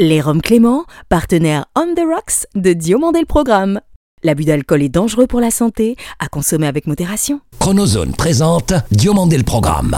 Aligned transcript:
Les 0.00 0.20
Roms 0.20 0.40
Clément, 0.40 0.84
partenaire 1.08 1.64
On 1.76 1.94
the 1.94 2.04
Rocks 2.06 2.46
de 2.54 2.72
Diomandé 2.72 3.20
le 3.20 3.26
Programme. 3.26 3.80
L'abus 4.22 4.44
d'alcool 4.44 4.82
est 4.82 4.88
dangereux 4.88 5.26
pour 5.26 5.40
la 5.40 5.50
santé, 5.50 5.96
à 6.20 6.28
consommer 6.28 6.66
avec 6.66 6.86
modération. 6.86 7.40
Chronozone 7.58 8.12
présente 8.12 8.74
Diomandé 8.92 9.36
le 9.36 9.42
Programme. 9.42 9.96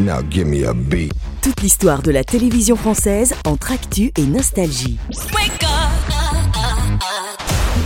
Now 0.00 0.20
give 0.28 0.46
me 0.46 0.66
a 0.66 0.74
beat. 0.74 1.12
Toute 1.42 1.60
l'histoire 1.62 2.02
de 2.02 2.10
la 2.10 2.24
télévision 2.24 2.74
française 2.74 3.34
entre 3.46 3.70
actu 3.70 4.10
et 4.18 4.26
nostalgie. 4.26 4.98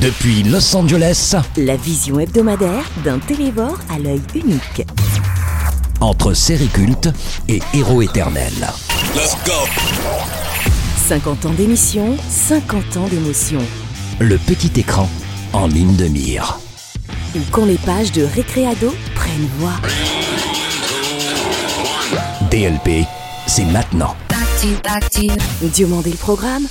Depuis 0.00 0.44
Los 0.44 0.74
Angeles, 0.74 1.34
La 1.58 1.76
vision 1.76 2.18
hebdomadaire 2.20 2.84
d'un 3.04 3.18
télévore 3.18 3.78
à 3.94 3.98
l'œil 3.98 4.22
unique. 4.34 4.86
entre 6.00 6.32
série 6.32 6.68
culte 6.68 7.08
et 7.48 7.60
héros 7.74 8.00
éternel. 9.14 9.68
50 11.08 11.46
ans 11.46 11.52
d'émission, 11.52 12.16
50 12.28 12.96
ans 12.98 13.08
d'émotion. 13.08 13.60
Le 14.20 14.36
petit 14.38 14.78
écran 14.78 15.08
en 15.52 15.66
ligne 15.66 15.96
de 15.96 16.06
mire. 16.06 16.58
Ou 17.34 17.40
quand 17.50 17.64
les 17.64 17.78
pages 17.78 18.12
de 18.12 18.24
Récréado 18.24 18.94
prennent 19.14 19.48
voix. 19.58 19.76
DLP, 22.50 23.06
c'est 23.46 23.64
maintenant. 23.64 24.14
Diomandé 25.62 26.10
le 26.10 26.16
programme 26.16 26.66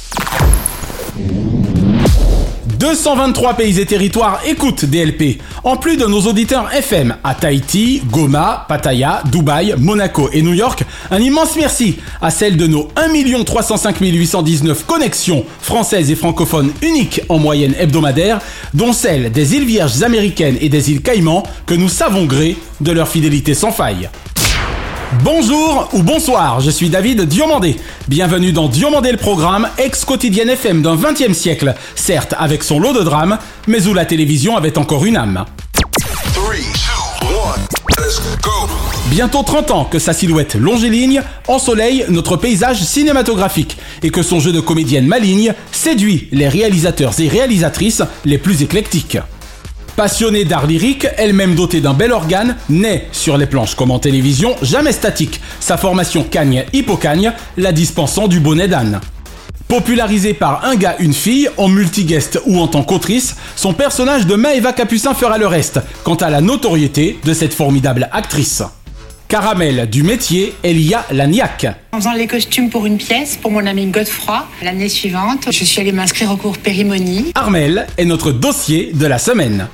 223 2.80 3.56
pays 3.56 3.80
et 3.80 3.86
territoires 3.86 4.40
écoutent 4.46 4.86
DLP, 4.86 5.42
en 5.64 5.78
plus 5.78 5.98
de 5.98 6.06
nos 6.06 6.22
auditeurs 6.22 6.72
FM 6.74 7.16
à 7.24 7.34
Tahiti, 7.34 8.04
Goma, 8.12 8.66
Pattaya, 8.68 9.24
Dubaï, 9.32 9.74
Monaco 9.80 10.30
et 10.32 10.44
New 10.44 10.54
York. 10.54 10.84
Un 11.10 11.20
immense 11.20 11.56
merci 11.56 11.98
à 12.22 12.30
celles 12.30 12.56
de 12.56 12.68
nos 12.68 12.90
1 12.96 13.44
305 13.44 14.00
819 14.00 14.86
connexions 14.86 15.44
françaises 15.60 16.12
et 16.12 16.16
francophones 16.16 16.72
uniques 16.84 17.22
en 17.30 17.40
moyenne 17.40 17.74
hebdomadaire, 17.80 18.40
dont 18.74 18.94
celles 18.94 19.32
des 19.32 19.56
îles 19.56 19.66
Vierges 19.66 20.04
américaines 20.04 20.58
et 20.62 20.70
des 20.70 20.92
îles 20.92 21.02
Caïmans, 21.02 21.44
que 21.66 21.74
nous 21.74 21.90
savons 21.90 22.26
gré 22.26 22.58
de 22.80 22.92
leur 22.92 23.08
fidélité 23.08 23.54
sans 23.54 23.72
faille. 23.72 24.10
Bonjour 25.24 25.90
ou 25.94 26.04
bonsoir, 26.04 26.60
je 26.60 26.70
suis 26.70 26.90
David 26.90 27.22
Diomandé. 27.22 27.78
Bienvenue 28.10 28.52
dans 28.52 28.68
Diomandé 28.68 29.12
le 29.12 29.18
programme, 29.18 29.70
ex-quotidienne 29.78 30.50
FM 30.50 30.82
d'un 30.82 30.98
20e 30.98 31.34
siècle, 31.34 31.76
certes 31.96 32.36
avec 32.38 32.62
son 32.62 32.80
lot 32.80 32.92
de 32.92 33.04
drames, 33.04 33.38
mais 33.68 33.88
où 33.88 33.94
la 33.94 34.06
télévision 34.06 34.58
avait 34.58 34.78
encore 34.78 35.06
une 35.06 35.16
âme. 35.16 35.46
Three, 36.34 36.66
two, 36.74 37.28
one, 37.28 37.62
let's 37.98 38.20
go. 38.42 38.52
Bientôt 39.10 39.44
30 39.44 39.72
ans 39.72 39.86
que 39.86 39.98
sa 39.98 40.12
silhouette 40.12 40.56
longiligne 40.56 41.22
ensoleille 41.48 42.06
notre 42.10 42.36
paysage 42.36 42.84
cinématographique 42.84 43.78
et 44.04 44.10
que 44.10 44.22
son 44.22 44.42
jeu 44.42 44.52
de 44.52 44.60
comédienne 44.60 45.08
maligne 45.08 45.54
séduit 45.72 46.28
les 46.34 46.50
réalisateurs 46.50 47.18
et 47.20 47.30
réalisatrices 47.30 48.04
les 48.26 48.38
plus 48.38 48.62
éclectiques. 48.62 49.18
Passionnée 49.98 50.46
d'art 50.46 50.68
lyrique, 50.68 51.08
elle-même 51.18 51.56
dotée 51.56 51.82
d'un 51.82 51.96
bel 51.96 52.12
organe, 52.12 52.56
naît 52.70 53.08
sur 53.12 53.36
les 53.36 53.48
planches 53.48 53.74
comme 53.74 53.90
en 53.90 53.98
télévision, 53.98 54.56
jamais 54.62 54.92
statique. 54.92 55.42
Sa 55.60 55.76
formation 55.76 56.24
cagne-hippocagne, 56.24 57.34
la 57.58 57.72
dispensant 57.72 58.28
du 58.28 58.40
bonnet 58.40 58.68
d'âne. 58.68 59.02
Popularisé 59.68 60.36
par 60.36 60.66
un 60.66 60.76
gars, 60.76 60.98
une 61.00 61.16
fille, 61.16 61.50
en 61.58 61.68
multiguest 61.68 62.40
ou 62.46 62.60
en 62.60 62.68
tant 62.68 62.84
qu'autrice, 62.84 63.38
son 63.56 63.74
personnage 63.74 64.28
de 64.28 64.36
Maëva 64.36 64.72
Capucin 64.72 65.16
fera 65.16 65.40
le 65.40 65.48
reste, 65.48 65.80
quant 66.04 66.14
à 66.14 66.30
la 66.30 66.42
notoriété 66.42 67.18
de 67.26 67.34
cette 67.34 67.56
formidable 67.56 68.08
actrice. 68.12 68.62
Caramel 69.28 69.90
du 69.90 70.04
métier, 70.04 70.54
Elia 70.64 71.08
Lagnac. 71.12 71.66
En 71.92 71.98
faisant 71.98 72.14
les 72.14 72.28
costumes 72.28 72.70
pour 72.70 72.86
une 72.86 72.98
pièce, 72.98 73.36
pour 73.36 73.50
mon 73.50 73.66
ami 73.66 73.88
Godefroy, 73.88 74.46
l'année 74.62 74.90
suivante, 74.90 75.48
je 75.50 75.64
suis 75.66 75.82
allée 75.82 75.92
m'inscrire 75.92 76.32
au 76.32 76.38
cours 76.38 76.60
Périmonie. 76.60 77.32
Armel 77.34 77.88
est 77.98 78.06
notre 78.06 78.32
dossier 78.32 78.92
de 78.94 79.08
la 79.08 79.18
semaine. 79.18 79.68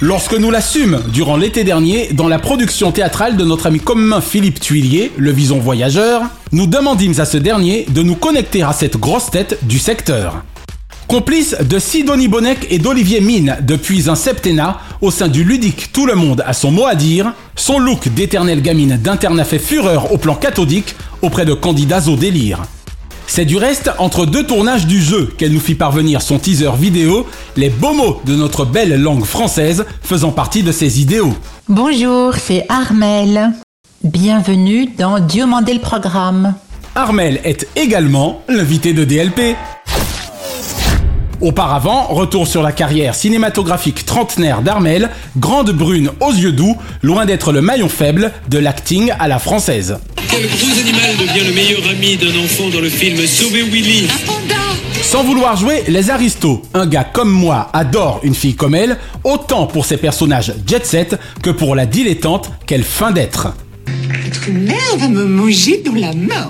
Lorsque 0.00 0.34
nous 0.34 0.52
l'assûmes 0.52 1.02
durant 1.12 1.36
l'été 1.36 1.64
dernier 1.64 2.12
dans 2.12 2.28
la 2.28 2.38
production 2.38 2.92
théâtrale 2.92 3.36
de 3.36 3.44
notre 3.44 3.66
ami 3.66 3.80
commun 3.80 4.20
Philippe 4.20 4.60
Tuillier, 4.60 5.10
le 5.16 5.32
vison 5.32 5.58
voyageur, 5.58 6.22
nous 6.52 6.68
demandîmes 6.68 7.18
à 7.18 7.24
ce 7.24 7.36
dernier 7.36 7.84
de 7.88 8.02
nous 8.02 8.14
connecter 8.14 8.62
à 8.62 8.72
cette 8.72 8.96
grosse 8.96 9.28
tête 9.32 9.58
du 9.62 9.80
secteur. 9.80 10.44
Complice 11.08 11.56
de 11.60 11.80
Sidonie 11.80 12.28
Bonnec 12.28 12.68
et 12.70 12.78
d'Olivier 12.78 13.20
Mine 13.20 13.56
depuis 13.62 14.08
un 14.08 14.14
septennat, 14.14 14.78
au 15.00 15.10
sein 15.10 15.26
du 15.26 15.42
ludique 15.42 15.92
Tout 15.92 16.06
le 16.06 16.14
monde 16.14 16.44
a 16.46 16.52
son 16.52 16.70
mot 16.70 16.86
à 16.86 16.94
dire, 16.94 17.32
son 17.56 17.80
look 17.80 18.06
d'éternelle 18.06 18.62
gamine 18.62 19.00
d'internat 19.02 19.44
fait 19.44 19.58
fureur 19.58 20.12
au 20.12 20.16
plan 20.16 20.36
cathodique 20.36 20.94
auprès 21.22 21.44
de 21.44 21.54
candidats 21.54 22.06
au 22.06 22.14
délire. 22.14 22.62
C'est 23.30 23.44
du 23.44 23.58
reste 23.58 23.90
entre 23.98 24.24
deux 24.24 24.44
tournages 24.44 24.86
du 24.86 25.02
jeu 25.02 25.26
qu'elle 25.36 25.52
nous 25.52 25.60
fit 25.60 25.74
parvenir 25.74 26.22
son 26.22 26.38
teaser 26.38 26.70
vidéo, 26.76 27.26
les 27.56 27.68
beaux 27.68 27.92
mots 27.92 28.20
de 28.24 28.34
notre 28.34 28.64
belle 28.64 29.00
langue 29.00 29.24
française 29.24 29.84
faisant 30.02 30.32
partie 30.32 30.62
de 30.62 30.72
ses 30.72 31.02
idéaux. 31.02 31.34
Bonjour, 31.68 32.34
c'est 32.34 32.64
Armel. 32.70 33.50
Bienvenue 34.02 34.86
dans 34.96 35.20
Diomandé 35.20 35.74
le 35.74 35.80
programme. 35.80 36.54
Armel 36.94 37.38
est 37.44 37.68
également 37.76 38.40
l'invité 38.48 38.94
de 38.94 39.04
DLP. 39.04 39.56
Auparavant, 41.40 42.08
retour 42.08 42.48
sur 42.48 42.62
la 42.62 42.72
carrière 42.72 43.14
cinématographique 43.14 44.04
trentenaire 44.04 44.60
d'Armel, 44.60 45.08
grande 45.36 45.70
brune 45.70 46.10
aux 46.20 46.32
yeux 46.32 46.50
doux, 46.50 46.76
loin 47.02 47.26
d'être 47.26 47.52
le 47.52 47.60
maillon 47.60 47.88
faible 47.88 48.32
de 48.48 48.58
l'acting 48.58 49.12
à 49.20 49.28
la 49.28 49.38
française. 49.38 49.98
Quel 50.28 50.48
gros 50.48 50.80
animal 50.80 51.16
devient 51.16 51.46
le 51.46 51.54
meilleur 51.54 51.80
ami 51.90 52.16
d'un 52.16 52.36
enfant 52.44 52.68
dans 52.70 52.80
le 52.80 52.88
film 52.88 53.24
Sauver 53.24 53.62
Willy 53.62 54.08
Sans 55.00 55.22
vouloir 55.22 55.56
jouer 55.56 55.84
les 55.86 56.10
aristos, 56.10 56.62
un 56.74 56.86
gars 56.86 57.04
comme 57.04 57.30
moi 57.30 57.70
adore 57.72 58.18
une 58.24 58.34
fille 58.34 58.56
comme 58.56 58.74
elle, 58.74 58.98
autant 59.22 59.66
pour 59.66 59.86
ses 59.86 59.96
personnages 59.96 60.52
jet 60.66 60.84
set 60.84 61.16
que 61.40 61.50
pour 61.50 61.76
la 61.76 61.86
dilettante 61.86 62.50
qu'elle 62.66 62.84
feint 62.84 63.12
d'être. 63.12 63.54
Votre 64.24 64.50
mère 64.50 64.96
va 64.98 65.08
me 65.08 65.24
manger 65.24 65.82
dans 65.84 65.94
la 65.94 66.12
main. 66.12 66.48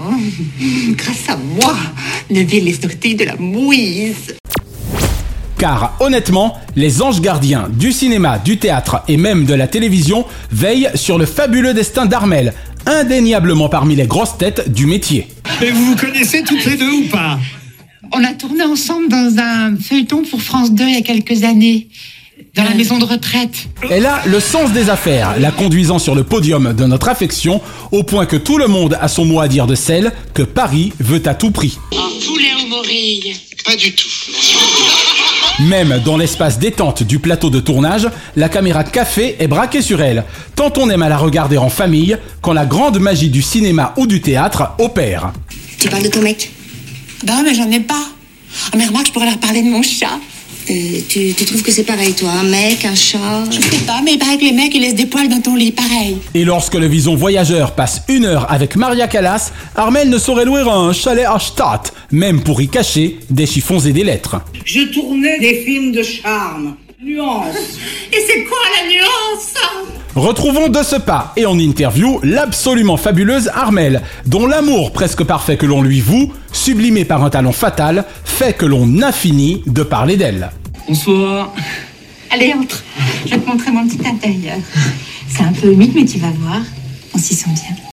Grâce 0.92 1.28
à 1.28 1.36
moi, 1.36 1.76
ne 2.30 2.40
les 2.40 2.72
sortir 2.72 3.16
de 3.18 3.24
la 3.24 3.36
mouise. 3.36 4.34
Car 5.58 5.96
honnêtement, 5.98 6.56
les 6.76 7.02
anges 7.02 7.20
gardiens 7.20 7.68
du 7.68 7.90
cinéma, 7.90 8.38
du 8.38 8.58
théâtre 8.58 9.02
et 9.08 9.16
même 9.16 9.44
de 9.44 9.54
la 9.54 9.66
télévision 9.66 10.24
veillent 10.52 10.90
sur 10.94 11.18
le 11.18 11.26
fabuleux 11.26 11.74
destin 11.74 12.06
d'Armel, 12.06 12.54
indéniablement 12.86 13.68
parmi 13.68 13.96
les 13.96 14.06
grosses 14.06 14.38
têtes 14.38 14.72
du 14.72 14.86
métier. 14.86 15.26
Mais 15.60 15.70
vous 15.70 15.84
vous 15.84 15.96
connaissez 15.96 16.44
toutes 16.44 16.64
les 16.64 16.76
deux 16.76 16.90
ou 16.90 17.08
pas? 17.08 17.40
On 18.12 18.22
a 18.22 18.34
tourné 18.34 18.62
ensemble 18.62 19.08
dans 19.08 19.34
un 19.38 19.76
feuilleton 19.76 20.22
pour 20.22 20.40
France 20.40 20.72
2 20.72 20.84
il 20.84 20.94
y 20.94 20.96
a 20.96 21.02
quelques 21.02 21.42
années, 21.42 21.88
dans 22.54 22.62
la 22.62 22.74
maison 22.74 22.98
de 22.98 23.04
retraite. 23.04 23.68
Elle 23.90 24.06
a 24.06 24.22
le 24.26 24.38
sens 24.38 24.72
des 24.72 24.90
affaires, 24.90 25.40
la 25.40 25.50
conduisant 25.50 25.98
sur 25.98 26.14
le 26.14 26.22
podium 26.22 26.72
de 26.72 26.84
notre 26.84 27.08
affection, 27.08 27.60
au 27.90 28.04
point 28.04 28.26
que 28.26 28.36
tout 28.36 28.58
le 28.58 28.68
monde 28.68 28.96
a 29.00 29.08
son 29.08 29.24
mot 29.24 29.40
à 29.40 29.48
dire 29.48 29.66
de 29.66 29.74
celle 29.74 30.12
que 30.34 30.42
Paris 30.42 30.92
veut 31.00 31.22
à 31.26 31.34
tout 31.34 31.50
prix. 31.50 31.78
Poulet 32.24 32.52
aux 32.62 32.68
morilles. 32.68 33.34
Pas 33.64 33.76
du 33.76 33.92
tout. 33.92 34.08
Même 35.60 36.00
dans 36.04 36.16
l'espace 36.16 36.60
détente 36.60 37.02
du 37.02 37.18
plateau 37.18 37.50
de 37.50 37.58
tournage, 37.58 38.08
la 38.36 38.48
caméra 38.48 38.84
café 38.84 39.34
est 39.40 39.48
braquée 39.48 39.82
sur 39.82 40.00
elle, 40.00 40.22
tant 40.54 40.72
on 40.76 40.88
aime 40.88 41.02
à 41.02 41.08
la 41.08 41.16
regarder 41.16 41.58
en 41.58 41.68
famille 41.68 42.16
quand 42.42 42.52
la 42.52 42.64
grande 42.64 43.00
magie 43.00 43.28
du 43.28 43.42
cinéma 43.42 43.92
ou 43.96 44.06
du 44.06 44.20
théâtre 44.20 44.70
opère. 44.78 45.32
Tu 45.80 45.88
parles 45.88 46.04
de 46.04 46.08
ton 46.08 46.22
mec? 46.22 46.52
Bah, 47.24 47.34
mais 47.42 47.54
j'en 47.56 47.68
ai 47.72 47.80
pas. 47.80 48.06
Ah, 48.72 48.76
mais 48.76 48.86
remarque, 48.86 49.08
je 49.08 49.12
pourrais 49.12 49.26
leur 49.26 49.38
parler 49.38 49.62
de 49.62 49.68
mon 49.68 49.82
chat. 49.82 50.20
Euh, 50.70 51.00
tu, 51.08 51.32
tu 51.34 51.44
trouves 51.44 51.62
que 51.62 51.70
c'est 51.70 51.84
pareil, 51.84 52.12
toi 52.12 52.30
Un 52.30 52.44
mec, 52.44 52.84
un 52.84 52.94
chat 52.94 53.18
Je 53.50 53.60
sais 53.60 53.84
pas, 53.86 54.00
mais 54.04 54.12
il 54.12 54.18
paraît 54.18 54.36
que 54.36 54.44
les 54.44 54.52
mecs, 54.52 54.74
ils 54.74 54.82
laissent 54.82 54.94
des 54.94 55.06
poils 55.06 55.28
dans 55.28 55.40
ton 55.40 55.54
lit, 55.54 55.72
pareil. 55.72 56.18
Et 56.34 56.44
lorsque 56.44 56.74
le 56.74 56.86
vison 56.86 57.14
voyageur 57.14 57.74
passe 57.74 58.02
une 58.08 58.24
heure 58.26 58.50
avec 58.50 58.76
Maria 58.76 59.08
Callas, 59.08 59.52
Armel 59.76 60.10
ne 60.10 60.18
saurait 60.18 60.44
louer 60.44 60.62
un 60.68 60.92
chalet 60.92 61.24
à 61.26 61.38
Stadt, 61.38 61.92
même 62.12 62.42
pour 62.42 62.60
y 62.60 62.68
cacher 62.68 63.18
des 63.30 63.46
chiffons 63.46 63.78
et 63.80 63.92
des 63.92 64.04
lettres. 64.04 64.36
Je 64.64 64.80
tournais 64.92 65.38
des 65.38 65.62
films 65.64 65.92
de 65.92 66.02
charme. 66.02 66.74
Nuance. 67.00 67.78
Et 68.12 68.18
c'est 68.26 68.42
quoi 68.42 68.58
la 68.76 68.88
nuance? 68.90 69.54
Retrouvons 70.16 70.68
de 70.68 70.82
ce 70.82 70.96
pas 70.96 71.32
et 71.36 71.46
en 71.46 71.56
interview 71.56 72.18
l'absolument 72.24 72.96
fabuleuse 72.96 73.48
Armel, 73.54 74.02
dont 74.26 74.48
l'amour 74.48 74.90
presque 74.92 75.22
parfait 75.22 75.56
que 75.56 75.64
l'on 75.64 75.80
lui 75.80 76.00
voue, 76.00 76.32
sublimé 76.50 77.04
par 77.04 77.22
un 77.22 77.30
talent 77.30 77.52
fatal, 77.52 78.04
fait 78.24 78.52
que 78.52 78.66
l'on 78.66 79.00
a 79.02 79.12
fini 79.12 79.62
de 79.66 79.84
parler 79.84 80.16
d'elle. 80.16 80.50
Bonsoir. 80.88 81.54
Allez, 82.30 82.52
entre. 82.52 82.82
Je 83.26 83.30
vais 83.30 83.38
te 83.38 83.48
montrer 83.48 83.70
mon 83.70 83.86
petit 83.86 84.04
intérieur. 84.04 84.58
C'est 85.28 85.44
un 85.44 85.52
peu 85.52 85.72
humide, 85.72 85.92
mais 85.94 86.04
tu 86.04 86.18
vas 86.18 86.32
voir. 86.40 86.62
On 87.14 87.18
s'y 87.18 87.34
sent 87.34 87.50
bien. 87.50 87.87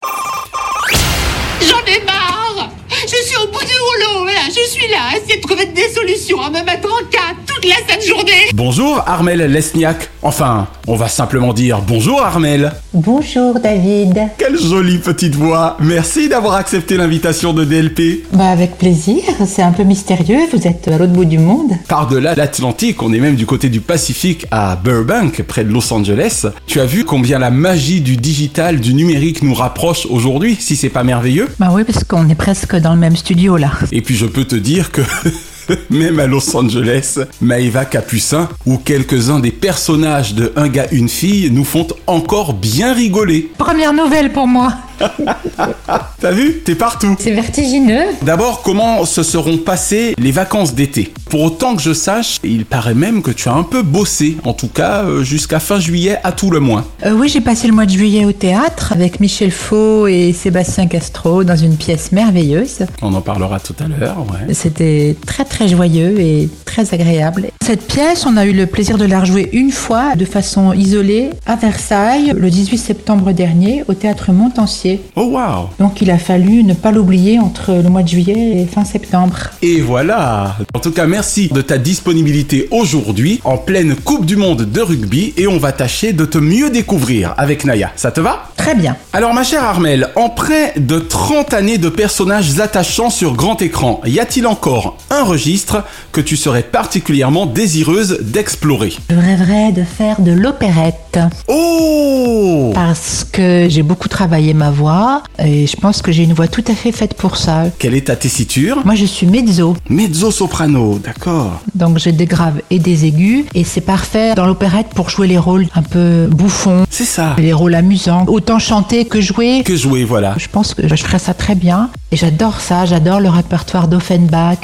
Suis 4.73 4.81
là. 4.81 4.83
Je 4.83 4.87
suis 4.87 4.91
là, 4.91 4.99
à 5.11 5.17
essayer 5.17 5.37
de 5.37 5.41
trouver 5.41 5.65
des 5.67 5.89
solutions, 5.93 6.41
à 6.41 6.49
me 6.49 6.65
mettre 6.65 6.87
en 6.87 7.05
cas 7.09 7.35
toute 7.45 7.65
la 7.65 7.75
sainte 7.87 8.05
journée. 8.07 8.31
Bonjour 8.53 9.03
Armel 9.05 9.39
Lesniak. 9.39 10.09
Enfin, 10.23 10.67
on 10.87 10.95
va 10.95 11.07
simplement 11.09 11.53
dire 11.53 11.81
bonjour 11.85 12.21
Armel. 12.23 12.71
Bonjour 12.93 13.59
David. 13.59 14.29
Quelle 14.37 14.57
jolie 14.57 14.97
petite 14.97 15.35
voix. 15.35 15.77
Merci 15.79 16.29
d'avoir 16.29 16.55
accepté 16.55 16.97
l'invitation 16.97 17.53
de 17.53 17.65
DLP. 17.65 18.23
Bah 18.33 18.47
avec 18.49 18.77
plaisir, 18.77 19.21
c'est 19.45 19.61
un 19.61 19.71
peu 19.71 19.83
mystérieux, 19.83 20.39
vous 20.51 20.67
êtes 20.67 20.87
à 20.87 20.97
l'autre 20.97 21.13
bout 21.13 21.25
du 21.25 21.37
monde. 21.37 21.71
Par-delà 21.87 22.33
l'Atlantique, 22.35 23.03
on 23.03 23.13
est 23.13 23.19
même 23.19 23.35
du 23.35 23.45
côté 23.45 23.69
du 23.69 23.81
Pacifique 23.81 24.45
à 24.49 24.75
Burbank, 24.75 25.43
près 25.43 25.63
de 25.63 25.71
Los 25.71 25.93
Angeles. 25.93 26.47
Tu 26.65 26.79
as 26.79 26.85
vu 26.85 27.03
combien 27.03 27.37
la 27.37 27.51
magie 27.51 28.01
du 28.01 28.17
digital, 28.17 28.79
du 28.79 28.93
numérique 28.93 29.43
nous 29.43 29.53
rapproche 29.53 30.07
aujourd'hui, 30.07 30.57
si 30.59 30.75
c'est 30.75 30.89
pas 30.89 31.03
merveilleux? 31.03 31.49
Bah 31.59 31.69
oui, 31.71 31.83
parce 31.83 32.03
qu'on 32.03 32.27
est 32.29 32.35
presque 32.35 32.75
dans 32.75 32.93
le 32.93 32.99
même 32.99 33.15
studio 33.15 33.57
là. 33.57 33.71
Et 33.91 34.01
puis 34.01 34.15
je 34.15 34.25
peux 34.25 34.45
te 34.45 34.55
dire 34.63 34.91
que 34.91 35.01
même 35.89 36.19
à 36.19 36.25
Los 36.25 36.55
Angeles, 36.55 37.19
Maeva 37.41 37.85
Capucin 37.85 38.49
ou 38.65 38.77
quelques-uns 38.77 39.39
des 39.39 39.51
personnages 39.51 40.33
de 40.33 40.51
Un 40.55 40.69
gars, 40.69 40.87
une 40.91 41.09
fille 41.09 41.51
nous 41.51 41.65
font 41.65 41.87
encore 42.07 42.53
bien 42.53 42.93
rigoler. 42.93 43.51
Première 43.57 43.93
nouvelle 43.93 44.31
pour 44.31 44.47
moi. 44.47 44.73
T'as 46.19 46.31
vu? 46.31 46.61
T'es 46.63 46.75
partout. 46.75 47.15
C'est 47.19 47.31
vertigineux. 47.31 48.05
D'abord, 48.21 48.61
comment 48.61 49.05
se 49.05 49.23
seront 49.23 49.57
passées 49.57 50.13
les 50.17 50.31
vacances 50.31 50.73
d'été? 50.73 51.13
Pour 51.29 51.41
autant 51.41 51.75
que 51.75 51.81
je 51.81 51.93
sache, 51.93 52.37
il 52.43 52.65
paraît 52.65 52.93
même 52.93 53.21
que 53.21 53.31
tu 53.31 53.49
as 53.49 53.53
un 53.53 53.63
peu 53.63 53.81
bossé, 53.81 54.37
en 54.45 54.53
tout 54.53 54.67
cas 54.67 55.03
euh, 55.03 55.23
jusqu'à 55.23 55.59
fin 55.59 55.79
juillet 55.79 56.17
à 56.23 56.31
tout 56.31 56.49
le 56.51 56.59
moins. 56.59 56.85
Euh, 57.05 57.11
oui, 57.13 57.27
j'ai 57.29 57.41
passé 57.41 57.67
le 57.67 57.73
mois 57.73 57.85
de 57.85 57.91
juillet 57.91 58.25
au 58.25 58.31
théâtre 58.31 58.93
avec 58.93 59.19
Michel 59.19 59.51
Faux 59.51 60.07
et 60.07 60.31
Sébastien 60.33 60.87
Castro 60.87 61.43
dans 61.43 61.55
une 61.55 61.75
pièce 61.75 62.11
merveilleuse. 62.11 62.85
On 63.01 63.13
en 63.13 63.21
parlera 63.21 63.59
tout 63.59 63.75
à 63.83 63.87
l'heure, 63.87 64.17
ouais. 64.19 64.53
C'était 64.53 65.15
très 65.25 65.45
très 65.45 65.67
joyeux 65.67 66.19
et 66.19 66.49
très 66.65 66.93
agréable. 66.93 67.47
Cette 67.63 67.87
pièce, 67.87 68.25
on 68.25 68.37
a 68.37 68.45
eu 68.45 68.53
le 68.53 68.65
plaisir 68.65 68.97
de 68.97 69.05
la 69.05 69.19
rejouer 69.19 69.49
une 69.53 69.71
fois 69.71 70.15
de 70.15 70.25
façon 70.25 70.73
isolée 70.73 71.29
à 71.45 71.55
Versailles 71.55 72.33
le 72.35 72.49
18 72.49 72.77
septembre 72.77 73.31
dernier 73.31 73.83
au 73.87 73.93
théâtre 73.93 74.31
Montancier. 74.31 74.82
Oh 75.15 75.25
wow. 75.25 75.69
Donc 75.79 76.01
il 76.01 76.11
a 76.11 76.17
fallu 76.17 76.63
ne 76.63 76.73
pas 76.73 76.91
l'oublier 76.91 77.39
entre 77.39 77.73
le 77.73 77.89
mois 77.89 78.03
de 78.03 78.07
juillet 78.07 78.61
et 78.61 78.65
fin 78.65 78.85
septembre. 78.85 79.37
Et 79.61 79.81
voilà. 79.81 80.57
En 80.73 80.79
tout 80.79 80.91
cas, 80.91 81.05
merci 81.05 81.49
de 81.49 81.61
ta 81.61 81.77
disponibilité 81.77 82.67
aujourd'hui 82.71 83.39
en 83.43 83.57
pleine 83.57 83.95
Coupe 83.95 84.25
du 84.25 84.35
Monde 84.35 84.63
de 84.63 84.81
rugby 84.81 85.33
et 85.37 85.47
on 85.47 85.57
va 85.57 85.71
tâcher 85.71 86.13
de 86.13 86.25
te 86.25 86.37
mieux 86.37 86.69
découvrir 86.69 87.33
avec 87.37 87.65
Naya. 87.65 87.91
Ça 87.95 88.11
te 88.11 88.19
va? 88.19 88.49
Très 88.57 88.75
bien. 88.75 88.95
Alors 89.11 89.33
ma 89.33 89.43
chère 89.43 89.63
Armel, 89.63 90.09
en 90.15 90.29
près 90.29 90.73
de 90.77 90.99
30 90.99 91.53
années 91.53 91.77
de 91.77 91.89
personnages 91.89 92.59
attachants 92.59 93.09
sur 93.09 93.33
grand 93.35 93.61
écran, 93.61 94.01
y 94.05 94.19
a-t-il 94.19 94.47
encore 94.47 94.97
un 95.09 95.23
registre 95.23 95.83
que 96.11 96.21
tu 96.21 96.37
serais 96.37 96.63
particulièrement 96.63 97.45
désireuse 97.45 98.19
d'explorer? 98.21 98.93
Je 99.09 99.15
rêverais 99.15 99.71
de 99.71 99.83
faire 99.83 100.21
de 100.21 100.31
l'opérette. 100.31 101.19
Oh! 101.47 102.71
Parce 102.73 103.25
que 103.29 103.67
j'ai 103.69 103.83
beaucoup 103.83 104.07
travaillé 104.07 104.53
ma 104.53 104.71
voix 104.73 105.23
et 105.39 105.65
je 105.67 105.75
pense 105.77 106.01
que 106.01 106.11
j'ai 106.11 106.23
une 106.23 106.33
voix 106.33 106.47
tout 106.47 106.63
à 106.67 106.73
fait 106.75 106.91
faite 106.91 107.13
pour 107.13 107.37
ça. 107.37 107.65
Quelle 107.79 107.95
est 107.95 108.07
ta 108.07 108.15
tessiture? 108.15 108.81
Moi 108.85 108.95
je 108.95 109.05
suis 109.05 109.25
mezzo, 109.27 109.75
Mezzo-soprano, 109.89 110.99
d'accord. 110.99 111.61
donc 111.75 111.97
j'ai 111.99 112.11
des 112.11 112.25
graves 112.25 112.61
et 112.69 112.79
des 112.79 113.05
aigus 113.05 113.45
et 113.53 113.63
c'est 113.63 113.81
parfait 113.81 114.33
dans 114.35 114.45
l'opérette 114.45 114.87
pour 114.95 115.09
jouer 115.09 115.27
les 115.27 115.37
rôles 115.37 115.67
un 115.75 115.81
peu 115.83 116.27
bouffons, 116.31 116.85
C'est 116.89 117.05
ça. 117.05 117.35
les 117.37 117.53
rôles 117.53 117.75
amusants. 117.75 118.25
Autant 118.27 118.59
chanter 118.59 119.05
que 119.05 119.21
jouer. 119.21 119.63
Que 119.63 119.75
jouer, 119.75 120.03
voilà. 120.03 120.35
Je 120.37 120.47
pense 120.47 120.73
que 120.73 120.87
je 120.87 120.95
ferais 121.03 121.19
ça 121.19 121.33
très 121.33 121.55
bien 121.55 121.89
et 122.11 122.17
j'adore 122.17 122.59
ça, 122.61 122.85
j'adore 122.85 123.19
le 123.19 123.29
répertoire 123.29 123.87
d'Offenbach. 123.87 124.57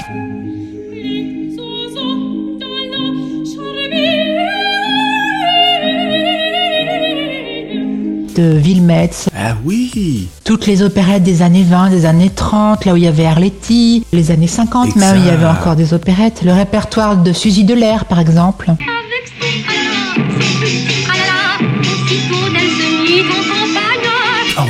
De 8.39 8.61
Ah 9.35 9.55
oui 9.65 10.27
toutes 10.45 10.65
les 10.65 10.81
opérettes 10.81 11.23
des 11.23 11.41
années 11.41 11.63
20, 11.63 11.89
des 11.89 12.05
années 12.05 12.29
30, 12.29 12.85
là 12.85 12.93
où 12.93 12.97
il 12.97 13.03
y 13.03 13.07
avait 13.07 13.25
Arletty, 13.25 14.05
les 14.13 14.31
années 14.31 14.47
50 14.47 14.95
même, 14.95 15.17
il 15.17 15.25
y 15.25 15.29
avait 15.29 15.45
encore 15.45 15.75
des 15.75 15.93
opérettes. 15.93 16.41
Le 16.43 16.53
répertoire 16.53 17.17
de 17.17 17.33
Suzy 17.33 17.65
Delair, 17.65 18.05
par 18.05 18.19
exemple. 18.19 18.71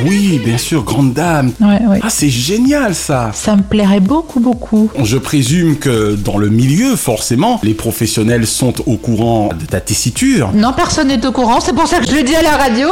Oui, 0.06 0.40
bien 0.44 0.58
sûr, 0.58 0.84
grande 0.84 1.12
dame. 1.12 1.52
Ouais, 1.60 1.80
ouais. 1.86 2.00
Ah, 2.02 2.10
c'est 2.10 2.30
génial 2.30 2.94
ça 2.94 3.30
Ça 3.34 3.56
me 3.56 3.62
plairait 3.62 4.00
beaucoup, 4.00 4.40
beaucoup. 4.40 4.90
Je 5.02 5.16
présume 5.16 5.76
que 5.76 6.14
dans 6.14 6.38
le 6.38 6.48
milieu, 6.48 6.96
forcément, 6.96 7.60
les 7.62 7.74
professionnels 7.74 8.46
sont 8.46 8.74
au 8.86 8.96
courant 8.96 9.50
de 9.58 9.66
ta 9.66 9.80
tessiture. 9.80 10.50
Non, 10.54 10.72
personne 10.72 11.08
n'est 11.08 11.24
au 11.26 11.32
courant, 11.32 11.60
c'est 11.60 11.74
pour 11.74 11.86
ça 11.86 11.98
que 12.00 12.06
je 12.06 12.14
le 12.16 12.22
dis 12.22 12.34
à 12.34 12.42
la 12.42 12.56
radio. 12.56 12.88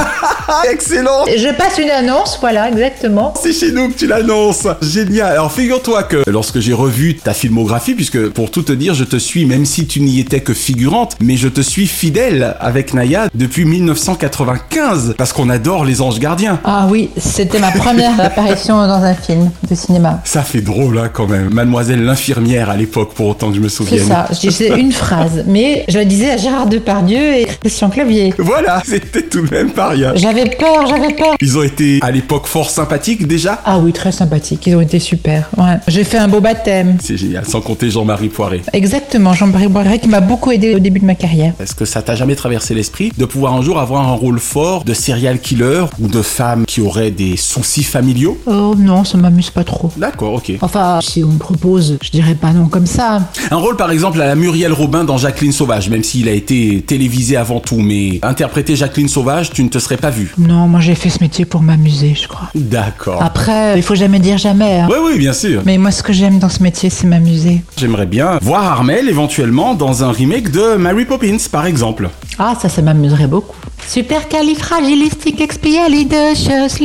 Excellent 0.70 1.26
je 1.38 1.54
passe 1.54 1.78
une 1.78 1.90
annonce, 1.90 2.38
voilà, 2.40 2.68
exactement. 2.68 3.32
C'est 3.40 3.52
chez 3.52 3.72
nous 3.72 3.88
que 3.88 3.94
tu 3.94 4.06
l'annonces. 4.06 4.66
Génial. 4.82 5.32
Alors 5.32 5.52
figure-toi 5.52 6.02
que 6.02 6.22
lorsque 6.26 6.60
j'ai 6.60 6.72
revu 6.72 7.16
ta 7.16 7.32
filmographie, 7.32 7.94
puisque 7.94 8.28
pour 8.30 8.50
tout 8.50 8.62
te 8.62 8.72
dire, 8.72 8.94
je 8.94 9.04
te 9.04 9.16
suis, 9.16 9.46
même 9.46 9.64
si 9.64 9.86
tu 9.86 10.00
n'y 10.00 10.20
étais 10.20 10.40
que 10.40 10.54
figurante, 10.54 11.16
mais 11.20 11.36
je 11.36 11.48
te 11.48 11.60
suis 11.60 11.86
fidèle 11.86 12.56
avec 12.60 12.92
Naya 12.92 13.28
depuis 13.34 13.64
1995, 13.64 15.14
parce 15.16 15.32
qu'on 15.32 15.48
adore 15.48 15.84
les 15.84 16.00
anges 16.00 16.18
gardiens. 16.18 16.37
Ah 16.64 16.86
oui, 16.90 17.10
c'était 17.16 17.58
ma 17.58 17.70
première 17.70 18.18
apparition 18.20 18.76
dans 18.86 19.02
un 19.02 19.14
film 19.14 19.50
de 19.68 19.74
cinéma. 19.74 20.20
Ça 20.24 20.42
fait 20.42 20.60
drôle 20.60 20.98
hein, 20.98 21.08
quand 21.12 21.26
même. 21.26 21.52
Mademoiselle 21.52 22.04
l'infirmière 22.04 22.70
à 22.70 22.76
l'époque, 22.76 23.12
pour 23.14 23.26
autant 23.28 23.48
que 23.50 23.56
je 23.56 23.60
me 23.60 23.68
C'est 23.68 23.76
souvienne. 23.76 24.06
ça, 24.06 24.26
je 24.30 24.48
disais 24.48 24.78
une 24.78 24.92
phrase, 25.04 25.44
mais 25.46 25.84
je 25.88 25.98
le 25.98 26.04
disais 26.04 26.30
à 26.30 26.36
Gérard 26.36 26.66
Depardieu 26.66 27.34
et 27.34 27.46
Christian 27.60 27.90
Clavier. 27.90 28.34
Voilà, 28.38 28.82
c'était 28.84 29.22
tout 29.22 29.42
de 29.46 29.50
même 29.50 29.70
pas 29.70 29.88
rien. 29.88 30.12
J'avais 30.14 30.46
peur, 30.50 30.86
j'avais 30.86 31.12
peur. 31.14 31.34
Ils 31.40 31.58
ont 31.58 31.62
été 31.62 31.98
à 32.02 32.10
l'époque 32.10 32.46
fort 32.46 32.70
sympathiques 32.70 33.26
déjà? 33.26 33.60
Ah 33.64 33.78
oui, 33.78 33.92
très 33.92 34.12
sympathiques, 34.12 34.66
ils 34.66 34.76
ont 34.76 34.80
été 34.80 34.98
super. 34.98 35.48
Ouais. 35.56 35.76
J'ai 35.88 36.04
fait 36.04 36.18
un 36.18 36.28
beau 36.28 36.40
baptême. 36.40 36.96
C'est 37.00 37.16
génial, 37.16 37.44
sans 37.46 37.60
compter 37.60 37.90
Jean-Marie 37.90 38.28
Poiré. 38.28 38.62
Exactement, 38.72 39.32
Jean-Marie 39.34 39.68
Boiret 39.68 39.98
qui 39.98 40.08
m'a 40.08 40.20
beaucoup 40.20 40.50
aidé 40.52 40.74
au 40.74 40.78
début 40.78 41.00
de 41.00 41.04
ma 41.06 41.14
carrière. 41.14 41.52
Est-ce 41.60 41.74
que 41.74 41.84
ça 41.84 42.02
t'a 42.02 42.14
jamais 42.14 42.34
traversé 42.36 42.74
l'esprit 42.74 43.12
de 43.16 43.24
pouvoir 43.24 43.54
un 43.54 43.62
jour 43.62 43.78
avoir 43.78 44.08
un 44.08 44.12
rôle 44.14 44.38
fort 44.38 44.84
de 44.84 44.94
serial 44.94 45.38
killer 45.40 45.84
ou 46.00 46.08
de 46.08 46.22
femme 46.28 46.64
qui 46.66 46.80
aurait 46.80 47.10
des 47.10 47.36
soucis 47.36 47.82
familiaux? 47.82 48.38
Oh 48.46 48.74
non, 48.76 49.04
ça 49.04 49.18
m'amuse 49.18 49.50
pas 49.50 49.64
trop. 49.64 49.90
D'accord, 49.96 50.34
ok. 50.34 50.52
Enfin, 50.60 50.98
si 51.02 51.24
on 51.24 51.28
me 51.32 51.38
propose, 51.38 51.98
je 52.02 52.10
dirais 52.10 52.34
pas 52.34 52.52
non 52.52 52.66
comme 52.66 52.86
ça. 52.86 53.20
Un 53.50 53.56
rôle 53.56 53.76
par 53.76 53.90
exemple 53.90 54.20
à 54.20 54.26
la 54.26 54.34
Muriel 54.34 54.72
Robin 54.72 55.04
dans 55.04 55.16
Jacqueline 55.18 55.52
Sauvage, 55.52 55.88
même 55.90 56.02
s'il 56.04 56.28
a 56.28 56.32
été 56.32 56.82
télévisé 56.86 57.36
avant 57.36 57.60
tout, 57.60 57.80
mais 57.80 58.18
interpréter 58.22 58.76
Jacqueline 58.76 59.08
Sauvage, 59.08 59.50
tu 59.50 59.62
ne 59.64 59.68
te 59.68 59.78
serais 59.78 59.96
pas 59.96 60.10
vu. 60.10 60.32
Non, 60.38 60.66
moi 60.68 60.80
j'ai 60.80 60.94
fait 60.94 61.10
ce 61.10 61.20
métier 61.22 61.44
pour 61.44 61.62
m'amuser, 61.62 62.14
je 62.20 62.28
crois. 62.28 62.48
D'accord. 62.54 63.22
Après, 63.22 63.76
il 63.76 63.82
faut 63.82 63.94
jamais 63.94 64.18
dire 64.18 64.38
jamais. 64.38 64.80
hein. 64.80 64.88
Oui, 64.90 64.96
oui, 65.04 65.18
bien 65.18 65.32
sûr. 65.32 65.62
Mais 65.64 65.78
moi, 65.78 65.90
ce 65.90 66.02
que 66.02 66.12
j'aime 66.12 66.38
dans 66.38 66.48
ce 66.48 66.62
métier, 66.62 66.90
c'est 66.90 67.06
m'amuser. 67.06 67.62
J'aimerais 67.76 68.06
bien 68.06 68.38
voir 68.42 68.64
Armel 68.64 69.08
éventuellement 69.08 69.74
dans 69.74 70.04
un 70.04 70.12
remake 70.12 70.50
de 70.50 70.76
Mary 70.76 71.04
Poppins, 71.04 71.36
par 71.50 71.66
exemple. 71.66 72.10
Ah, 72.38 72.54
ça, 72.60 72.68
ça 72.68 72.82
m'amuserait 72.82 73.26
beaucoup. 73.26 73.56
Super 73.86 74.28
califragilisticexpialidocious. 74.28 76.17
La 76.18 76.34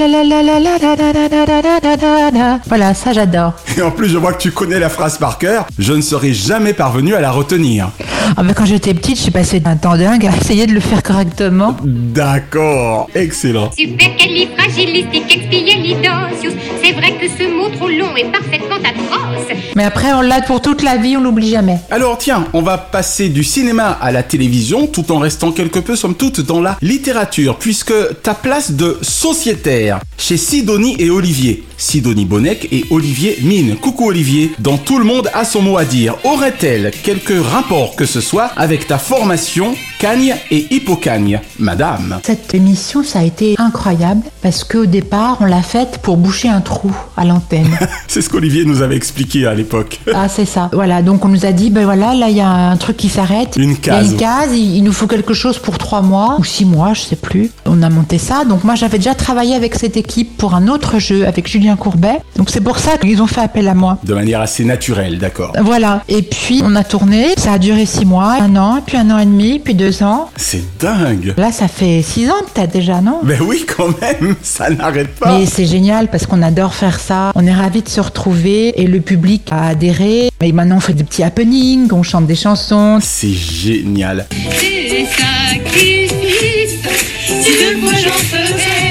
la 0.07 0.23
la 0.23 0.43
la 0.43 0.59
la 0.59 0.77
la 0.77 0.95
la 0.95 1.11
la 1.11 1.27
la 1.27 1.45
la 1.45 1.61
la 1.81 1.95
la 1.95 2.31
la. 2.31 2.59
Voilà, 2.67 2.93
ça 2.93 3.13
j'adore. 3.13 3.53
Et 3.75 3.81
en 3.81 3.89
plus, 3.89 4.09
je 4.09 4.17
vois 4.17 4.33
que 4.33 4.41
tu 4.41 4.51
connais 4.51 4.77
la 4.79 4.89
phrase 4.89 5.17
par 5.17 5.39
cœur. 5.39 5.65
Je 5.79 5.93
ne 5.93 6.01
serais 6.01 6.33
jamais 6.33 6.73
parvenu 6.73 7.15
à 7.15 7.21
la 7.21 7.31
retenir. 7.31 7.89
Ah, 8.37 8.43
bah, 8.43 8.53
quand 8.55 8.65
j'étais 8.65 8.93
petite, 8.93 9.19
j'ai 9.19 9.31
passé 9.31 9.59
un 9.65 9.75
temps 9.75 9.97
dingue 9.97 10.27
à 10.27 10.35
essayer 10.35 10.67
de 10.67 10.73
le 10.73 10.79
faire 10.79 11.01
correctement. 11.03 11.75
D'accord. 11.83 13.09
Excellent. 13.15 13.71
Supercalifragilisticexpialidocious. 13.77 16.53
C'est 16.83 16.93
vrai 16.93 17.13
que 17.19 17.27
ce 17.27 17.43
mot 17.49 17.69
trop 17.69 17.89
long 17.89 18.15
est 18.15 18.31
parfaitement 18.31 18.75
atroce. 18.75 19.57
Mais 19.75 19.83
après, 19.83 20.13
on 20.13 20.21
l'a 20.21 20.41
pour 20.41 20.61
toute 20.61 20.83
la 20.83 20.97
vie, 20.97 21.17
on 21.17 21.21
l'oublie 21.21 21.49
jamais. 21.49 21.79
Alors 21.91 22.17
tiens, 22.17 22.45
on 22.53 22.61
va 22.61 22.77
passer 22.77 23.29
du 23.29 23.43
cinéma 23.43 23.97
à 24.01 24.11
la 24.11 24.23
télévision 24.23 24.87
tout 24.87 25.11
en 25.11 25.19
restant 25.19 25.51
quelque 25.51 25.79
peu 25.79 25.95
somme 25.95 26.15
toute 26.15 26.41
dans 26.41 26.61
la 26.61 26.77
littérature 26.81 27.57
puisque 27.57 27.93
ta 28.21 28.33
place 28.33 28.71
de 28.71 28.97
sociétaire 29.23 30.01
chez 30.23 30.37
Sidonie 30.37 30.95
et 30.99 31.09
Olivier, 31.09 31.65
Sidonie 31.75 32.23
Bonnec 32.23 32.69
et 32.71 32.85
Olivier 32.91 33.39
Mine. 33.43 33.75
Coucou 33.75 34.07
Olivier, 34.07 34.53
dans 34.57 34.77
Tout 34.77 34.97
le 34.97 35.03
monde 35.03 35.29
a 35.33 35.43
son 35.43 35.61
mot 35.61 35.77
à 35.77 35.83
dire, 35.83 36.15
aurait-elle 36.23 36.91
quelque 37.03 37.37
rapport 37.37 37.97
que 37.97 38.05
ce 38.05 38.21
soit 38.21 38.45
avec 38.55 38.87
ta 38.87 38.97
formation 38.99 39.75
Cagne 39.99 40.35
et 40.49 40.73
Hippocagne 40.73 41.41
Madame. 41.59 42.19
Cette 42.23 42.53
émission, 42.53 43.03
ça 43.03 43.19
a 43.19 43.23
été 43.23 43.55
incroyable 43.57 44.21
parce 44.41 44.63
qu'au 44.63 44.85
départ, 44.85 45.37
on 45.41 45.45
l'a 45.45 45.61
faite 45.61 45.99
pour 46.01 46.15
boucher 46.15 46.47
un 46.47 46.61
trou 46.61 46.91
à 47.17 47.25
l'antenne. 47.25 47.77
C'est 48.07 48.21
ce 48.21 48.29
qu'Olivier 48.29 48.63
nous 48.63 48.81
avait 48.81 48.95
expliqué 48.95 49.45
à 49.45 49.53
l'époque. 49.53 49.99
Ah, 50.13 50.27
c'est 50.29 50.45
ça. 50.45 50.69
Voilà, 50.73 51.01
donc 51.01 51.25
on 51.25 51.29
nous 51.29 51.45
a 51.45 51.51
dit, 51.51 51.69
ben 51.69 51.83
voilà, 51.83 52.13
là, 52.13 52.29
il 52.29 52.37
y 52.37 52.41
a 52.41 52.49
un 52.49 52.77
truc 52.77 52.95
qui 52.97 53.09
s'arrête. 53.09 53.55
Une 53.57 53.71
Il 53.71 53.87
y 53.87 53.89
a 53.89 53.99
case. 53.99 54.11
une 54.11 54.17
case, 54.17 54.49
il, 54.53 54.77
il 54.77 54.83
nous 54.83 54.91
faut 54.93 55.07
quelque 55.07 55.33
chose 55.33 55.57
pour 55.57 55.77
trois 55.77 56.01
mois 56.01 56.35
ou 56.39 56.43
six 56.43 56.65
mois, 56.65 56.93
je 56.93 57.01
sais 57.01 57.15
plus. 57.15 57.49
On 57.65 57.81
a 57.81 57.89
monté 57.89 58.17
ça, 58.17 58.45
donc 58.45 58.63
moi 58.63 58.75
j'avais 58.75 58.97
déjà 58.97 59.15
travaillé 59.15 59.55
avec 59.55 59.75
cette 59.75 59.97
équipe 59.97 60.12
équipe 60.13 60.37
pour 60.37 60.53
un 60.53 60.67
autre 60.67 60.99
jeu 60.99 61.25
avec 61.25 61.47
Julien 61.47 61.75
Courbet. 61.75 62.19
Donc 62.35 62.51
c'est 62.51 62.61
pour 62.61 62.77
ça 62.77 62.97
qu'ils 62.99 63.19
ont 63.23 63.27
fait 63.27 63.41
appel 63.41 63.67
à 63.67 63.73
moi. 63.73 63.97
De 64.03 64.13
manière 64.13 64.41
assez 64.41 64.63
naturelle, 64.63 65.17
d'accord. 65.17 65.53
Voilà. 65.59 66.03
Et 66.07 66.21
puis 66.21 66.61
on 66.63 66.75
a 66.75 66.83
tourné. 66.83 67.33
Ça 67.35 67.53
a 67.53 67.57
duré 67.57 67.87
six 67.87 68.05
mois, 68.05 68.37
un 68.39 68.55
an, 68.55 68.83
puis 68.85 68.97
un 68.97 69.09
an 69.09 69.17
et 69.17 69.25
demi, 69.25 69.57
puis 69.57 69.73
deux 69.73 70.03
ans. 70.03 70.29
C'est 70.35 70.77
dingue. 70.77 71.33
Là, 71.35 71.51
ça 71.51 71.67
fait 71.67 72.03
six 72.03 72.29
ans 72.29 72.35
peut-être 72.53 72.71
déjà, 72.73 73.01
non? 73.01 73.21
Mais 73.23 73.39
oui, 73.39 73.65
quand 73.65 73.89
même, 74.01 74.35
ça 74.43 74.69
n'arrête 74.69 75.15
pas. 75.15 75.39
Mais 75.39 75.47
c'est 75.47 75.65
génial 75.65 76.07
parce 76.09 76.27
qu'on 76.27 76.43
adore 76.43 76.75
faire 76.75 76.99
ça. 76.99 77.31
On 77.33 77.47
est 77.47 77.53
ravis 77.53 77.81
de 77.81 77.89
se 77.89 78.01
retrouver 78.01 78.79
et 78.79 78.85
le 78.85 79.01
public 79.01 79.47
a 79.49 79.69
adhéré. 79.69 80.29
Et 80.41 80.51
maintenant, 80.51 80.77
on 80.77 80.81
fait 80.81 80.93
des 80.93 81.03
petits 81.03 81.23
happenings, 81.23 81.91
on 81.91 82.03
chante 82.03 82.27
des 82.27 82.35
chansons. 82.35 82.99
C'est 83.01 83.33
génial. 83.33 84.27
Des 84.29 85.07
sacrifices, 85.17 86.77
si 87.25 87.51
deux 87.51 87.79
fois 87.81 87.97
j'en 87.97 88.11
ferais, 88.11 88.82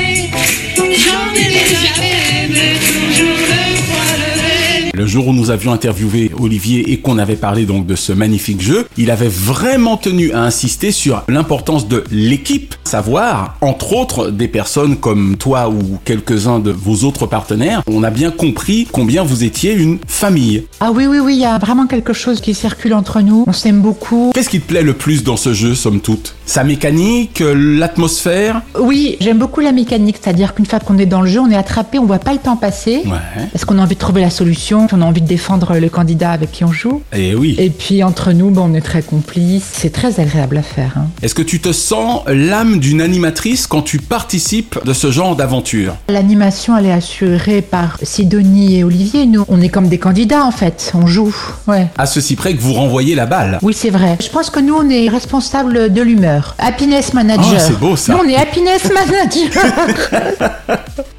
j'en 1.64 2.11
jour 5.12 5.28
où 5.28 5.34
nous 5.34 5.50
avions 5.50 5.72
interviewé 5.72 6.30
Olivier 6.40 6.90
et 6.90 7.00
qu'on 7.00 7.18
avait 7.18 7.36
parlé 7.36 7.66
donc 7.66 7.84
de 7.84 7.94
ce 7.96 8.14
magnifique 8.14 8.62
jeu, 8.62 8.86
il 8.96 9.10
avait 9.10 9.28
vraiment 9.28 9.98
tenu 9.98 10.32
à 10.32 10.40
insister 10.42 10.90
sur 10.90 11.22
l'importance 11.28 11.86
de 11.86 12.02
l'équipe, 12.10 12.74
savoir, 12.84 13.58
entre 13.60 13.92
autres, 13.92 14.30
des 14.30 14.48
personnes 14.48 14.96
comme 14.96 15.36
toi 15.36 15.68
ou 15.68 15.98
quelques-uns 16.06 16.60
de 16.60 16.70
vos 16.70 17.06
autres 17.06 17.26
partenaires, 17.26 17.82
on 17.86 18.02
a 18.02 18.08
bien 18.08 18.30
compris 18.30 18.88
combien 18.90 19.22
vous 19.22 19.44
étiez 19.44 19.74
une 19.74 19.98
famille. 20.06 20.64
Ah 20.80 20.92
oui, 20.94 21.04
oui, 21.06 21.18
oui, 21.18 21.34
il 21.34 21.40
y 21.40 21.44
a 21.44 21.58
vraiment 21.58 21.86
quelque 21.86 22.14
chose 22.14 22.40
qui 22.40 22.54
circule 22.54 22.94
entre 22.94 23.20
nous. 23.20 23.44
On 23.46 23.52
s'aime 23.52 23.82
beaucoup. 23.82 24.30
Qu'est-ce 24.34 24.48
qui 24.48 24.60
te 24.60 24.66
plaît 24.66 24.82
le 24.82 24.94
plus 24.94 25.24
dans 25.24 25.36
ce 25.36 25.52
jeu, 25.52 25.74
somme 25.74 26.00
toute? 26.00 26.36
Sa 26.46 26.64
mécanique, 26.64 27.42
l'atmosphère? 27.54 28.62
Oui, 28.80 29.18
j'aime 29.20 29.38
beaucoup 29.38 29.60
la 29.60 29.72
mécanique, 29.72 30.16
c'est-à-dire 30.22 30.54
qu'une 30.54 30.64
fois 30.64 30.80
qu'on 30.80 30.96
est 30.96 31.04
dans 31.04 31.20
le 31.20 31.28
jeu, 31.28 31.40
on 31.40 31.50
est 31.50 31.56
attrapé, 31.56 31.98
on 31.98 32.06
voit 32.06 32.18
pas 32.18 32.32
le 32.32 32.38
temps 32.38 32.56
passer. 32.56 33.02
Ouais. 33.04 33.44
Parce 33.52 33.66
qu'on 33.66 33.78
a 33.78 33.82
envie 33.82 33.94
de 33.94 34.00
trouver 34.00 34.22
la 34.22 34.30
solution, 34.30 34.86
on 34.90 35.01
a 35.02 35.06
envie 35.06 35.20
de 35.22 35.26
défendre 35.26 35.76
le 35.78 35.88
candidat 35.88 36.30
avec 36.32 36.52
qui 36.52 36.64
on 36.64 36.72
joue. 36.72 37.02
Et 37.12 37.34
oui. 37.34 37.54
Et 37.58 37.70
puis 37.70 38.02
entre 38.02 38.32
nous, 38.32 38.50
bon, 38.50 38.70
on 38.70 38.74
est 38.74 38.80
très 38.80 39.02
complices. 39.02 39.68
C'est 39.72 39.92
très 39.92 40.20
agréable 40.20 40.56
à 40.56 40.62
faire. 40.62 40.92
hein. 40.96 41.06
Est-ce 41.22 41.34
que 41.34 41.42
tu 41.42 41.60
te 41.60 41.72
sens 41.72 42.22
l'âme 42.26 42.78
d'une 42.78 43.00
animatrice 43.00 43.66
quand 43.66 43.82
tu 43.82 43.98
participes 43.98 44.78
de 44.84 44.92
ce 44.92 45.10
genre 45.10 45.36
d'aventure? 45.36 45.94
L'animation, 46.08 46.76
elle 46.76 46.86
est 46.86 46.92
assurée 46.92 47.62
par 47.62 47.98
Sidonie 48.02 48.78
et 48.78 48.84
Olivier. 48.84 49.26
Nous, 49.26 49.44
on 49.48 49.60
est 49.60 49.68
comme 49.68 49.88
des 49.88 49.98
candidats 49.98 50.44
en 50.44 50.50
fait. 50.52 50.92
On 50.94 51.06
joue. 51.06 51.34
Ouais. 51.66 51.86
À 51.98 52.06
ceci 52.06 52.36
près 52.36 52.54
que 52.54 52.60
vous 52.60 52.72
renvoyez 52.74 53.14
la 53.14 53.26
balle. 53.26 53.58
Oui, 53.62 53.74
c'est 53.74 53.90
vrai. 53.90 54.16
Je 54.22 54.28
pense 54.28 54.50
que 54.50 54.60
nous, 54.60 54.74
on 54.74 54.88
est 54.88 55.08
responsable 55.08 55.92
de 55.92 56.02
l'humeur. 56.02 56.54
Happiness 56.58 57.12
manager. 57.14 57.54
Oh, 57.54 57.64
c'est 57.66 57.78
beau, 57.78 57.96
ça. 57.96 58.12
Nous, 58.14 58.20
on 58.24 58.28
est 58.28 58.36
happiness 58.36 58.84
manager. 58.92 59.62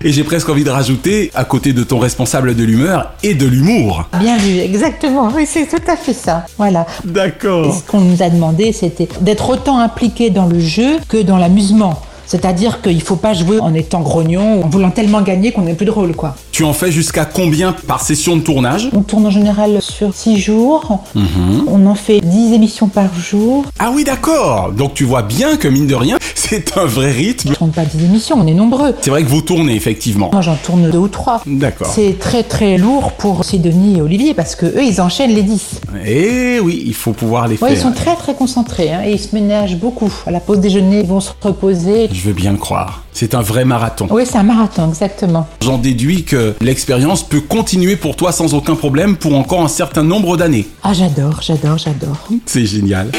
Et 0.06 0.12
j'ai 0.12 0.24
presque 0.24 0.50
envie 0.50 0.64
de 0.64 0.70
rajouter, 0.70 1.32
à 1.34 1.46
côté 1.46 1.72
de 1.74 1.84
ton 1.84 1.98
responsable 2.00 2.56
de 2.56 2.64
l'humeur 2.64 3.14
et 3.24 3.34
de 3.34 3.46
l'humour. 3.46 3.73
Bien 4.20 4.38
vu, 4.38 4.60
exactement. 4.60 5.30
Oui, 5.36 5.46
c'est 5.46 5.66
tout 5.68 5.82
à 5.88 5.96
fait 5.96 6.14
ça. 6.14 6.46
Voilà. 6.58 6.86
Et 7.06 7.12
D'accord. 7.12 7.74
ce 7.74 7.84
qu'on 7.84 8.02
nous 8.02 8.22
a 8.22 8.30
demandé, 8.30 8.72
c'était 8.74 9.08
d'être 9.22 9.50
autant 9.50 9.80
impliqué 9.80 10.30
dans 10.30 10.46
le 10.46 10.60
jeu 10.60 10.98
que 11.08 11.22
dans 11.22 11.38
l'amusement. 11.38 12.02
C'est-à-dire 12.38 12.82
qu'il 12.82 13.00
faut 13.04 13.16
pas 13.16 13.34
jouer 13.36 13.60
en 13.60 13.76
étant 13.76 14.00
grognon, 14.02 14.64
en 14.64 14.68
voulant 14.68 14.90
tellement 14.90 15.22
gagner 15.22 15.52
qu'on 15.52 15.68
est 15.68 15.76
plus 15.76 15.86
drôle, 15.86 16.16
quoi. 16.16 16.36
Tu 16.52 16.64
en 16.64 16.74
fais 16.74 16.92
jusqu'à 16.92 17.26
combien 17.26 17.74
par 17.74 18.02
session 18.02 18.36
de 18.38 18.42
tournage? 18.42 18.90
On 18.92 19.02
tourne 19.02 19.28
en 19.28 19.30
général 19.30 19.80
sur 19.84 20.16
6 20.16 20.40
jours. 20.40 21.04
Mhm. 21.14 21.66
On 21.68 21.86
en 21.86 21.94
fait 21.94 22.22
10 22.22 22.54
émissions 22.54 22.88
par 22.88 23.14
jour. 23.14 23.66
Ah 23.78 23.92
oui, 23.94 24.04
d'accord. 24.04 24.72
Donc 24.76 24.96
tu 24.96 25.04
vois 25.04 25.22
bien 25.22 25.58
que 25.58 25.68
mine 25.68 25.86
de 25.86 25.94
rien, 25.94 26.18
c'est 26.36 26.76
un 26.76 26.86
vrai 26.86 27.12
rythme. 27.12 27.50
On 27.52 27.54
tourne 27.54 27.72
pas 27.72 27.86
10 27.86 28.04
émissions, 28.06 28.38
on 28.40 28.48
est 28.48 28.54
nombreux. 28.56 28.96
C'est 29.02 29.12
vrai 29.12 29.22
que 29.24 29.30
vous 29.30 29.42
tournez 29.42 29.76
effectivement. 29.76 30.30
Moi, 30.34 30.42
j'en 30.42 30.56
tourne 30.56 30.90
deux 30.90 30.98
ou 30.98 31.08
trois. 31.10 31.44
D'accord. 31.46 31.92
C'est 31.94 32.18
très 32.18 32.42
très 32.42 32.80
lourd 32.80 33.12
pour 33.12 33.46
Sidonie 33.46 34.00
et 34.00 34.02
Olivier 34.02 34.34
parce 34.34 34.56
que 34.56 34.66
eux, 34.66 34.84
ils 34.84 35.00
enchaînent 35.02 35.36
les 35.36 35.44
10. 35.44 35.82
Et 36.04 36.60
oui, 36.60 36.82
il 36.84 36.96
faut 36.96 37.14
pouvoir 37.14 37.48
les 37.48 37.54
Ouais, 37.54 37.70
faire. 37.70 37.72
ils 37.74 37.78
sont 37.78 37.92
très 37.92 38.16
très 38.16 38.34
concentrés 38.34 38.92
hein, 38.92 39.02
et 39.06 39.12
ils 39.12 39.20
se 39.20 39.36
ménagent 39.36 39.78
beaucoup. 39.78 40.12
À 40.26 40.32
la 40.32 40.40
pause 40.40 40.60
déjeuner, 40.60 41.02
ils 41.02 41.08
vont 41.08 41.20
se 41.20 41.30
reposer. 41.42 42.10
Je 42.12 42.22
veux 42.24 42.34
bien 42.34 42.52
le 42.52 42.58
croire. 42.58 43.04
C'est 43.14 43.36
un 43.36 43.42
vrai 43.42 43.66
marathon. 43.66 44.08
Oui, 44.10 44.24
c'est 44.26 44.38
un 44.38 44.44
marathon, 44.44 44.90
exactement. 44.90 45.48
J'en 45.62 45.78
déduis 45.78 46.24
que 46.24 46.56
l'expérience 46.62 47.28
peut 47.28 47.42
continuer 47.42 47.96
pour 47.96 48.16
toi 48.16 48.32
sans 48.32 48.54
aucun 48.54 48.76
problème 48.76 49.18
pour 49.18 49.36
encore 49.36 49.62
un 49.62 49.68
certain 49.68 50.04
nombre 50.04 50.38
d'années. 50.38 50.68
Ah, 50.84 50.94
j'adore, 50.94 51.42
j'adore, 51.42 51.78
j'adore. 51.78 52.28
C'est 52.46 52.66
génial. 52.66 53.12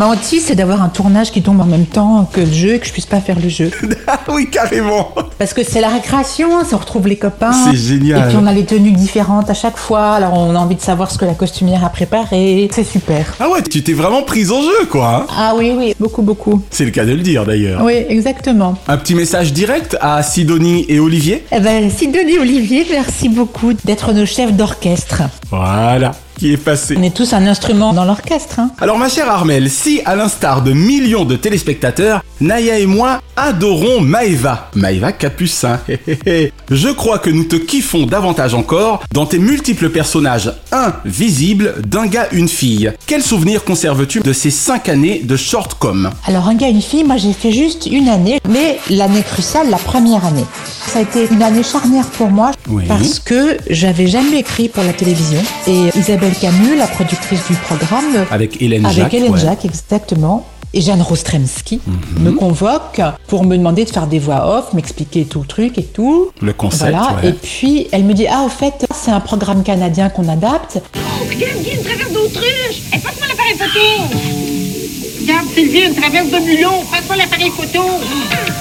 Ma 0.00 0.06
hantise, 0.06 0.44
c'est 0.46 0.54
d'avoir 0.54 0.82
un 0.82 0.88
tournage 0.88 1.30
qui 1.30 1.42
tombe 1.42 1.60
en 1.60 1.66
même 1.66 1.84
temps 1.84 2.26
que 2.32 2.40
le 2.40 2.50
jeu 2.50 2.72
et 2.76 2.78
que 2.78 2.86
je 2.86 2.92
puisse 2.92 3.04
pas 3.04 3.20
faire 3.20 3.38
le 3.38 3.50
jeu. 3.50 3.70
Ah 4.06 4.18
oui, 4.32 4.48
carrément. 4.50 5.14
Parce 5.38 5.52
que 5.52 5.62
c'est 5.62 5.80
la 5.80 5.88
récréation, 5.88 6.48
on 6.52 6.76
retrouve 6.76 7.06
les 7.06 7.16
copains. 7.16 7.52
C'est 7.52 7.76
génial. 7.76 8.18
Et 8.18 8.28
puis 8.28 8.36
on 8.42 8.46
a 8.46 8.52
les 8.52 8.64
tenues 8.64 8.90
différentes 8.90 9.50
à 9.50 9.54
chaque 9.54 9.76
fois, 9.76 10.14
alors 10.14 10.32
on 10.32 10.54
a 10.54 10.58
envie 10.58 10.74
de 10.74 10.80
savoir 10.80 11.10
ce 11.10 11.18
que 11.18 11.24
la 11.24 11.34
costumière 11.34 11.84
a 11.84 11.90
préparé. 11.90 12.68
C'est 12.72 12.82
super. 12.82 13.36
Ah 13.38 13.48
ouais, 13.50 13.62
tu 13.62 13.84
t'es 13.84 13.92
vraiment 13.92 14.22
prise 14.22 14.50
en 14.50 14.62
jeu, 14.62 14.86
quoi. 14.90 15.26
Ah 15.36 15.52
oui, 15.56 15.72
oui, 15.76 15.94
beaucoup, 16.00 16.22
beaucoup. 16.22 16.62
C'est 16.70 16.84
le 16.84 16.90
cas 16.90 17.04
de 17.04 17.12
le 17.12 17.20
dire 17.20 17.44
d'ailleurs. 17.44 17.84
Oui, 17.84 18.04
exactement. 18.08 18.76
Un 18.88 18.96
petit 18.96 19.14
message 19.14 19.52
direct 19.52 19.96
à 20.00 20.22
Sidonie 20.22 20.86
et 20.88 20.98
Olivier. 20.98 21.44
Eh 21.52 21.60
ben, 21.60 21.88
Sidonie 21.90 22.38
Olivier, 22.38 22.86
merci 22.90 23.28
beaucoup 23.28 23.74
d'être 23.84 24.12
nos 24.12 24.26
chefs 24.26 24.54
d'orchestre. 24.54 25.22
Voilà, 25.50 26.12
qui 26.40 26.54
est 26.54 26.56
passé. 26.56 26.94
On 26.98 27.02
est 27.02 27.14
tous 27.14 27.34
un 27.34 27.46
instrument 27.46 27.92
dans 27.92 28.06
l'orchestre. 28.06 28.60
Hein. 28.60 28.70
Alors 28.80 28.96
ma 28.96 29.10
chère 29.10 29.30
Armel, 29.30 29.68
si 29.68 30.00
à 30.06 30.16
l'instar 30.16 30.62
de 30.62 30.72
millions 30.72 31.26
de 31.26 31.36
téléspectateurs, 31.36 32.22
Naya 32.40 32.78
et 32.78 32.86
moi 32.86 33.20
adorons 33.36 34.00
Maeva, 34.00 34.70
Maeva 34.74 35.12
Capucin, 35.12 35.78
je 36.70 36.88
crois 36.88 37.18
que 37.18 37.28
nous 37.28 37.44
te 37.44 37.56
kiffons 37.56 38.06
davantage 38.06 38.54
encore 38.54 39.02
dans 39.12 39.26
tes 39.26 39.38
multiples 39.38 39.90
personnages 39.90 40.50
invisibles 40.72 41.74
d'un 41.86 42.06
gars, 42.06 42.28
une 42.32 42.48
fille. 42.48 42.90
Quel 43.06 43.22
souvenir 43.22 43.62
conserves-tu 43.62 44.20
de 44.20 44.32
ces 44.32 44.50
5 44.50 44.88
années 44.88 45.20
de 45.22 45.36
shortcom 45.36 46.10
Alors, 46.26 46.48
un 46.48 46.54
gars, 46.54 46.68
une 46.68 46.80
fille, 46.80 47.04
moi 47.04 47.18
j'ai 47.18 47.34
fait 47.34 47.52
juste 47.52 47.84
une 47.84 48.08
année, 48.08 48.40
mais 48.48 48.78
l'année 48.88 49.22
cruciale, 49.22 49.68
la 49.68 49.76
première 49.76 50.24
année. 50.24 50.44
Ça 50.86 51.00
a 51.00 51.02
été 51.02 51.28
une 51.30 51.42
année 51.42 51.62
charnière 51.62 52.06
pour 52.06 52.30
moi 52.30 52.52
Oui. 52.68 52.84
parce 52.88 53.18
que 53.18 53.58
j'avais 53.68 54.06
jamais 54.06 54.38
écrit 54.38 54.68
pour 54.70 54.82
la 54.82 54.94
télévision. 54.94 55.40
Et 55.66 55.90
Isabelle 55.98 56.29
Camus, 56.34 56.76
la 56.76 56.86
productrice 56.86 57.40
du 57.48 57.54
programme, 57.56 58.26
Avec 58.30 58.60
Hélène 58.62 58.84
avec 58.86 58.96
Jacques 58.98 59.14
Hélène 59.14 59.32
ouais. 59.32 59.40
Jacques, 59.40 59.64
exactement. 59.64 60.46
Et 60.72 60.80
Jeanne 60.80 61.02
Rostremski 61.02 61.80
Mhm. 61.84 62.22
me 62.24 62.30
convoque 62.32 63.00
pour 63.26 63.42
me 63.44 63.56
demander 63.56 63.84
de 63.84 63.90
faire 63.90 64.06
des 64.06 64.20
voix 64.20 64.56
off, 64.58 64.72
m'expliquer 64.72 65.24
tout 65.24 65.40
le 65.40 65.46
truc 65.46 65.78
et 65.78 65.82
tout. 65.82 66.30
Le 66.40 66.52
concept, 66.52 66.92
Voilà. 66.92 67.16
ouais. 67.22 67.30
Et 67.30 67.32
puis 67.32 67.88
elle 67.90 68.04
me 68.04 68.14
dit 68.14 68.26
ah 68.28 68.42
au 68.46 68.48
fait 68.48 68.86
c'est 68.94 69.10
un 69.10 69.18
programme 69.18 69.64
canadien 69.64 70.10
qu'on 70.10 70.28
adapte. 70.28 70.80
Regarde, 71.28 71.54
il 71.60 71.66
y 71.66 71.70
a 71.70 71.74
une 71.74 71.82
traverse 71.82 72.12
d'autruche. 72.12 72.82
Et 72.94 72.98
passe-moi 72.98 73.26
l'appareil 73.28 73.54
photo. 73.58 74.69
Regarde, 75.20 75.46
Sylvie, 75.54 75.82
une 75.86 75.94
traverse 75.94 76.30
de 76.30 76.38
mulot. 76.38 76.82
Passe-moi 76.90 77.16
l'appareil 77.16 77.50
photo. 77.50 77.80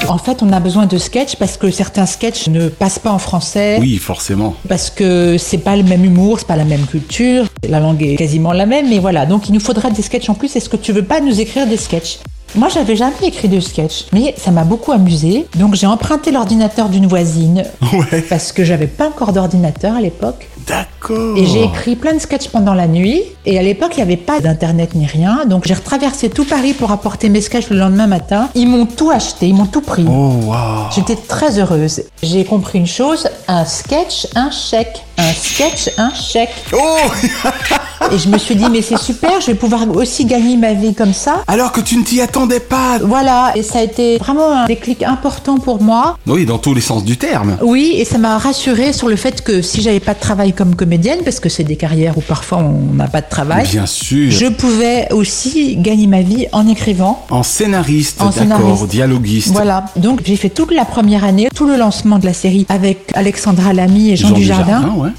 En 0.08 0.18
fait 0.18 0.42
on 0.42 0.52
a 0.52 0.60
besoin 0.60 0.88
de 0.88 0.98
sketchs 0.98 1.36
parce 1.36 1.56
que 1.58 1.72
certains 1.72 2.06
sketchs 2.06 2.48
ne 2.48 2.68
passent 2.68 3.00
pas 3.00 3.12
en 3.12 3.20
français. 3.20 3.78
Oui, 3.80 3.98
forcément. 3.98 4.56
Parce 4.68 4.90
que 4.90 5.38
c'est 5.38 5.60
pas 5.60 5.76
le 5.78 5.84
même 5.84 6.04
humour, 6.04 6.40
c'est 6.40 6.48
pas 6.48 6.56
la 6.56 6.66
même 6.66 6.86
culture, 6.86 7.46
la 7.68 7.80
langue 7.80 8.02
est 8.04 8.16
quasiment 8.16 8.52
la 8.52 8.66
même, 8.66 8.90
mais 8.90 9.00
voilà. 9.00 9.26
Donc 9.26 9.48
il 9.50 9.54
nous 9.54 9.60
faudra 9.60 9.90
des 9.92 10.02
sketchs 10.02 10.30
en 10.30 10.34
plus. 10.34 10.56
Est-ce 10.56 10.70
que 10.70 10.78
tu 10.78 10.92
veux 10.92 11.04
pas 11.04 11.22
nous 11.22 11.40
écrire 11.40 11.68
des 11.68 11.78
sketchs? 11.78 12.20
Moi, 12.56 12.68
j'avais 12.70 12.96
jamais 12.96 13.14
écrit 13.24 13.48
de 13.48 13.60
sketch, 13.60 14.06
mais 14.12 14.34
ça 14.38 14.52
m'a 14.52 14.64
beaucoup 14.64 14.92
amusé. 14.92 15.46
Donc, 15.56 15.76
j'ai 15.76 15.88
emprunté 15.88 16.32
l'ordinateur 16.32 16.90
d'une 16.90 17.06
voisine 17.08 17.64
Ouais. 17.94 18.22
parce 18.30 18.52
que 18.52 18.64
j'avais 18.64 18.88
pas 18.88 19.08
encore 19.08 19.34
d'ordinateur 19.34 19.96
à 19.96 20.02
l'époque. 20.02 20.48
D'accord. 20.68 21.38
Et 21.38 21.46
j'ai 21.46 21.64
écrit 21.64 21.96
plein 21.96 22.14
de 22.14 22.20
sketchs 22.20 22.50
pendant 22.50 22.74
la 22.74 22.88
nuit. 22.88 23.24
Et 23.46 23.58
à 23.58 23.64
l'époque, 23.64 23.92
il 23.94 23.98
n'y 23.98 24.04
avait 24.04 24.18
pas 24.18 24.40
d'internet 24.40 24.94
ni 24.96 25.06
rien. 25.08 25.46
Donc, 25.48 25.66
j'ai 25.66 25.74
retraversé 25.74 26.30
tout 26.30 26.46
Paris 26.46 26.74
pour 26.74 26.92
apporter 26.92 27.30
mes 27.30 27.42
sketchs 27.42 27.70
le 27.70 27.78
lendemain 27.78 28.08
matin. 28.08 28.50
Ils 28.56 28.68
m'ont 28.68 28.86
tout 28.86 29.10
acheté, 29.10 29.48
ils 29.48 29.56
m'ont 29.56 29.66
tout 29.66 29.82
pris. 29.82 30.06
Oh, 30.08 30.32
waouh. 30.46 30.86
J'étais 30.94 31.16
très 31.16 31.60
heureuse. 31.60 32.04
J'ai 32.22 32.46
compris 32.46 32.80
une 32.80 32.88
chose 32.88 33.28
un 33.48 33.66
sketch, 33.66 34.28
un 34.36 34.52
chèque. 34.52 35.04
Un 35.18 35.34
sketch, 35.34 35.90
un 35.98 36.14
chèque. 36.14 36.54
Oh 36.74 36.78
Et 38.12 38.18
je 38.18 38.30
me 38.30 38.38
suis 38.38 38.56
dit, 38.56 38.66
mais 38.72 38.82
c'est 38.82 38.98
super, 38.98 39.40
je 39.42 39.48
vais 39.48 39.56
pouvoir 39.56 39.82
aussi 39.96 40.26
gagner 40.26 40.58
ma 40.58 40.74
vie 40.74 40.94
comme 40.96 41.14
ça. 41.14 41.44
Alors 41.48 41.72
que 41.72 41.82
tu 41.82 41.98
ne 41.98 42.04
t'y 42.04 42.22
attendais 42.22 42.60
pas. 42.60 42.98
Voilà, 43.02 43.52
et 43.56 43.62
ça 43.64 43.80
a 43.80 43.84
été 43.84 44.18
vraiment 44.18 44.52
un 44.52 44.66
déclic 44.66 45.04
important 45.04 45.58
pour 45.60 45.82
moi. 45.82 46.18
Oui, 46.26 46.46
dans 46.46 46.58
tous 46.58 46.74
les 46.74 46.82
sens 46.82 47.04
du 47.04 47.18
terme. 47.18 47.58
Oui, 47.62 47.94
et 47.98 48.06
ça 48.06 48.18
m'a 48.18 48.38
rassurée 48.38 48.94
sur 48.94 49.10
le 49.10 49.16
fait 49.16 49.42
que 49.44 49.62
si 49.62 49.82
j'avais 49.82 50.00
pas 50.00 50.14
de 50.14 50.20
travail 50.20 50.54
comme 50.54 50.76
comédienne, 50.76 51.20
parce 51.24 51.40
que 51.40 51.50
c'est 51.50 51.64
des 51.64 51.76
carrières 51.76 52.18
où 52.18 52.22
parfois 52.22 52.60
on 52.60 52.96
n'a 52.96 53.08
pas 53.08 53.22
de 53.22 53.30
travail, 53.30 53.68
Bien 53.68 53.86
sûr. 53.86 54.32
je 54.32 54.48
pouvais 54.48 55.08
aussi 55.12 55.76
gagner 55.78 56.08
ma 56.08 56.22
vie 56.22 56.48
en 56.52 56.68
écrivant. 56.68 57.26
En 57.30 57.44
scénariste, 57.44 58.22
En 58.22 58.26
d'accord, 58.30 58.42
scénariste. 58.58 58.88
dialoguiste. 58.88 59.50
Voilà, 59.52 59.86
donc 59.98 60.22
j'ai 60.26 60.36
fait 60.36 60.50
toute 60.50 60.72
la 60.72 60.86
première 60.86 61.24
année, 61.24 61.50
tout 61.54 61.66
le 61.68 61.76
lancement 61.76 62.18
de 62.20 62.26
la 62.26 62.34
série 62.34 62.66
avec 62.70 63.12
Alexandra 63.14 63.74
Lamy 63.74 64.12
et 64.12 64.16
Jean, 64.16 64.32
Dujardin. 64.32 64.94
ouais. 64.98 65.10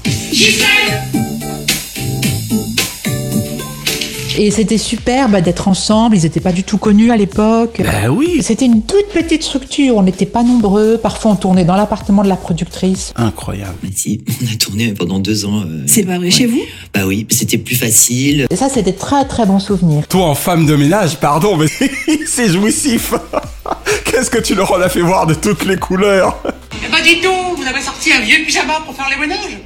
Et 4.37 4.51
c'était 4.51 4.77
super 4.77 5.29
bah, 5.29 5.41
d'être 5.41 5.67
ensemble. 5.67 6.15
Ils 6.17 6.23
n'étaient 6.23 6.39
pas 6.39 6.51
du 6.51 6.63
tout 6.63 6.77
connus 6.77 7.11
à 7.11 7.17
l'époque. 7.17 7.81
Bah 7.83 8.09
oui. 8.09 8.39
C'était 8.41 8.65
une 8.65 8.83
toute 8.83 9.07
petite 9.13 9.43
structure. 9.43 9.97
On 9.97 10.03
n'était 10.03 10.25
pas 10.25 10.43
nombreux. 10.43 10.97
Parfois, 11.01 11.31
on 11.31 11.35
tournait 11.35 11.65
dans 11.65 11.75
l'appartement 11.75 12.23
de 12.23 12.29
la 12.29 12.35
productrice. 12.35 13.13
Incroyable. 13.15 13.75
Si, 13.95 14.21
on 14.41 14.53
a 14.53 14.55
tourné 14.57 14.93
pendant 14.93 15.19
deux 15.19 15.45
ans. 15.45 15.61
euh, 15.65 15.83
C'est 15.87 16.03
pas 16.03 16.17
vrai, 16.17 16.25
ouais. 16.25 16.31
chez 16.31 16.45
vous? 16.45 16.61
Bah 16.93 17.01
oui, 17.05 17.27
c'était 17.29 17.57
plus 17.57 17.75
facile. 17.75 18.47
Et 18.49 18.55
ça, 18.55 18.69
c'était 18.69 18.93
très 18.93 19.25
très 19.25 19.45
bon 19.45 19.59
souvenir. 19.59 20.07
Toi, 20.07 20.25
en 20.27 20.35
femme 20.35 20.65
de 20.65 20.75
ménage, 20.75 21.17
pardon, 21.19 21.57
mais 21.57 21.67
c'est 22.27 22.49
jouissif. 22.49 23.13
Qu'est-ce 24.05 24.29
que 24.29 24.39
tu 24.39 24.55
leur 24.55 24.71
en 24.71 24.81
as 24.81 24.89
fait 24.89 25.01
voir 25.01 25.25
de 25.27 25.33
toutes 25.33 25.65
les 25.65 25.77
couleurs? 25.77 26.37
Eh 26.85 26.91
ben 26.91 26.97
dis 27.03 27.21
donc, 27.21 27.57
vous 27.57 27.65
avez 27.67 27.81
sorti 27.81 28.11
un 28.11 28.19
vieux 28.21 28.43
pyjama 28.45 28.81
pour 28.85 28.95
faire 28.95 29.07
les 29.09 29.17
ménages? 29.17 29.57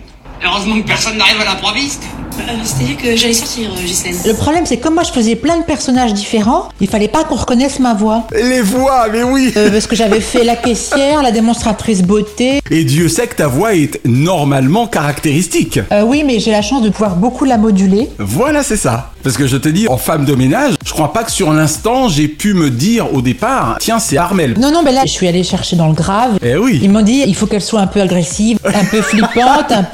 Heureusement 0.43 0.79
que 0.81 0.87
personne 0.87 1.17
n'arrive 1.17 1.39
à 1.41 1.45
l'improviste. 1.45 2.03
Euh, 2.39 2.51
C'est-à-dire 2.63 2.97
que 2.97 3.15
j'allais 3.15 3.33
sortir, 3.33 3.69
euh, 3.71 3.81
Ghislaine. 3.85 4.15
Le 4.25 4.33
problème, 4.33 4.65
c'est 4.65 4.77
que 4.77 4.83
comme 4.83 4.95
moi, 4.95 5.03
je 5.03 5.11
faisais 5.11 5.35
plein 5.35 5.57
de 5.59 5.63
personnages 5.63 6.13
différents, 6.13 6.69
il 6.81 6.87
fallait 6.87 7.07
pas 7.07 7.23
qu'on 7.23 7.35
reconnaisse 7.35 7.79
ma 7.79 7.93
voix. 7.93 8.27
Les 8.33 8.61
voix, 8.61 9.07
mais 9.11 9.23
oui 9.23 9.53
Euh, 9.55 9.71
parce 9.71 9.87
que 9.87 9.95
j'avais 9.95 10.19
fait 10.19 10.43
la 10.43 10.55
caissière, 10.55 11.21
la 11.21 11.31
démonstratrice 11.31 12.01
beauté. 12.01 12.59
Et 12.71 12.83
Dieu 12.83 13.07
sait 13.09 13.27
que 13.27 13.35
ta 13.35 13.47
voix 13.47 13.73
est 13.75 13.99
normalement 14.05 14.87
caractéristique. 14.87 15.79
Euh, 15.91 16.03
oui, 16.03 16.23
mais 16.25 16.39
j'ai 16.39 16.51
la 16.51 16.61
chance 16.61 16.81
de 16.83 16.89
pouvoir 16.89 17.15
beaucoup 17.15 17.45
la 17.45 17.57
moduler. 17.57 18.09
Voilà, 18.19 18.63
c'est 18.63 18.77
ça. 18.77 19.11
Parce 19.23 19.37
que 19.37 19.47
je 19.47 19.57
te 19.57 19.69
dis, 19.69 19.87
en 19.87 19.97
femme 19.97 20.25
de 20.25 20.35
ménage, 20.35 20.75
je 20.85 20.91
crois 20.91 21.13
pas 21.13 21.23
que 21.23 21.31
sur 21.31 21.51
l'instant, 21.53 22.09
j'ai 22.09 22.27
pu 22.27 22.53
me 22.53 22.69
dire 22.69 23.13
au 23.13 23.21
départ, 23.21 23.77
tiens, 23.79 23.99
c'est 23.99 24.17
Armel. 24.17 24.55
Non, 24.59 24.71
non, 24.71 24.81
mais 24.83 24.91
là, 24.91 25.01
je 25.05 25.11
suis 25.11 25.27
allée 25.27 25.43
chercher 25.43 25.75
dans 25.75 25.87
le 25.87 25.93
grave. 25.93 26.37
Eh 26.43 26.55
oui. 26.57 26.79
Ils 26.83 26.91
m'ont 26.91 27.01
dit, 27.01 27.23
il 27.25 27.35
faut 27.35 27.47
qu'elle 27.47 27.61
soit 27.63 27.79
un 27.79 27.87
peu 27.87 28.01
agressive, 28.01 28.59
un 28.65 28.85
peu 28.85 29.01
flippante. 29.01 29.71
un- 29.71 29.85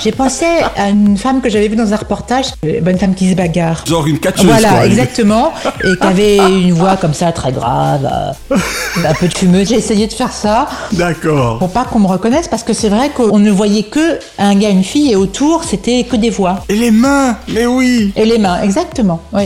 J'ai 0.00 0.12
pensé 0.12 0.46
à 0.76 0.88
une 0.88 1.16
femme 1.16 1.40
que 1.40 1.48
j'avais 1.48 1.68
vue 1.68 1.76
dans 1.76 1.92
un 1.92 1.96
reportage, 1.96 2.46
une 2.62 2.98
femme 2.98 3.14
qui 3.14 3.30
se 3.30 3.34
bagarre. 3.34 3.84
Genre 3.86 4.06
une 4.06 4.18
catcheuse, 4.18 4.46
Voilà, 4.46 4.68
quoi. 4.70 4.86
exactement. 4.86 5.52
Et 5.84 5.96
qui 5.96 6.06
avait 6.06 6.36
une 6.62 6.72
voix 6.72 6.96
comme 6.96 7.14
ça, 7.14 7.32
très 7.32 7.52
grave, 7.52 8.08
euh, 8.50 8.56
un 9.08 9.14
peu 9.14 9.28
de 9.28 9.34
fumeuse. 9.36 9.68
J'ai 9.68 9.76
essayé 9.76 10.06
de 10.06 10.12
faire 10.12 10.32
ça 10.32 10.68
D'accord. 10.92 11.58
pour 11.58 11.70
pas 11.70 11.84
qu'on 11.84 11.98
me 12.00 12.06
reconnaisse, 12.06 12.48
parce 12.48 12.62
que 12.62 12.72
c'est 12.72 12.88
vrai 12.88 13.10
qu'on 13.10 13.38
ne 13.38 13.50
voyait 13.50 13.84
que 13.84 14.18
un 14.38 14.54
gars, 14.54 14.70
une 14.70 14.84
fille, 14.84 15.12
et 15.12 15.16
autour, 15.16 15.64
c'était 15.64 16.04
que 16.04 16.16
des 16.16 16.30
voix. 16.30 16.64
Et 16.68 16.76
les 16.76 16.90
mains, 16.90 17.36
mais 17.48 17.66
oui. 17.66 18.12
Et 18.16 18.24
les 18.24 18.38
mains, 18.38 18.60
exactement, 18.62 19.20
oui. 19.32 19.44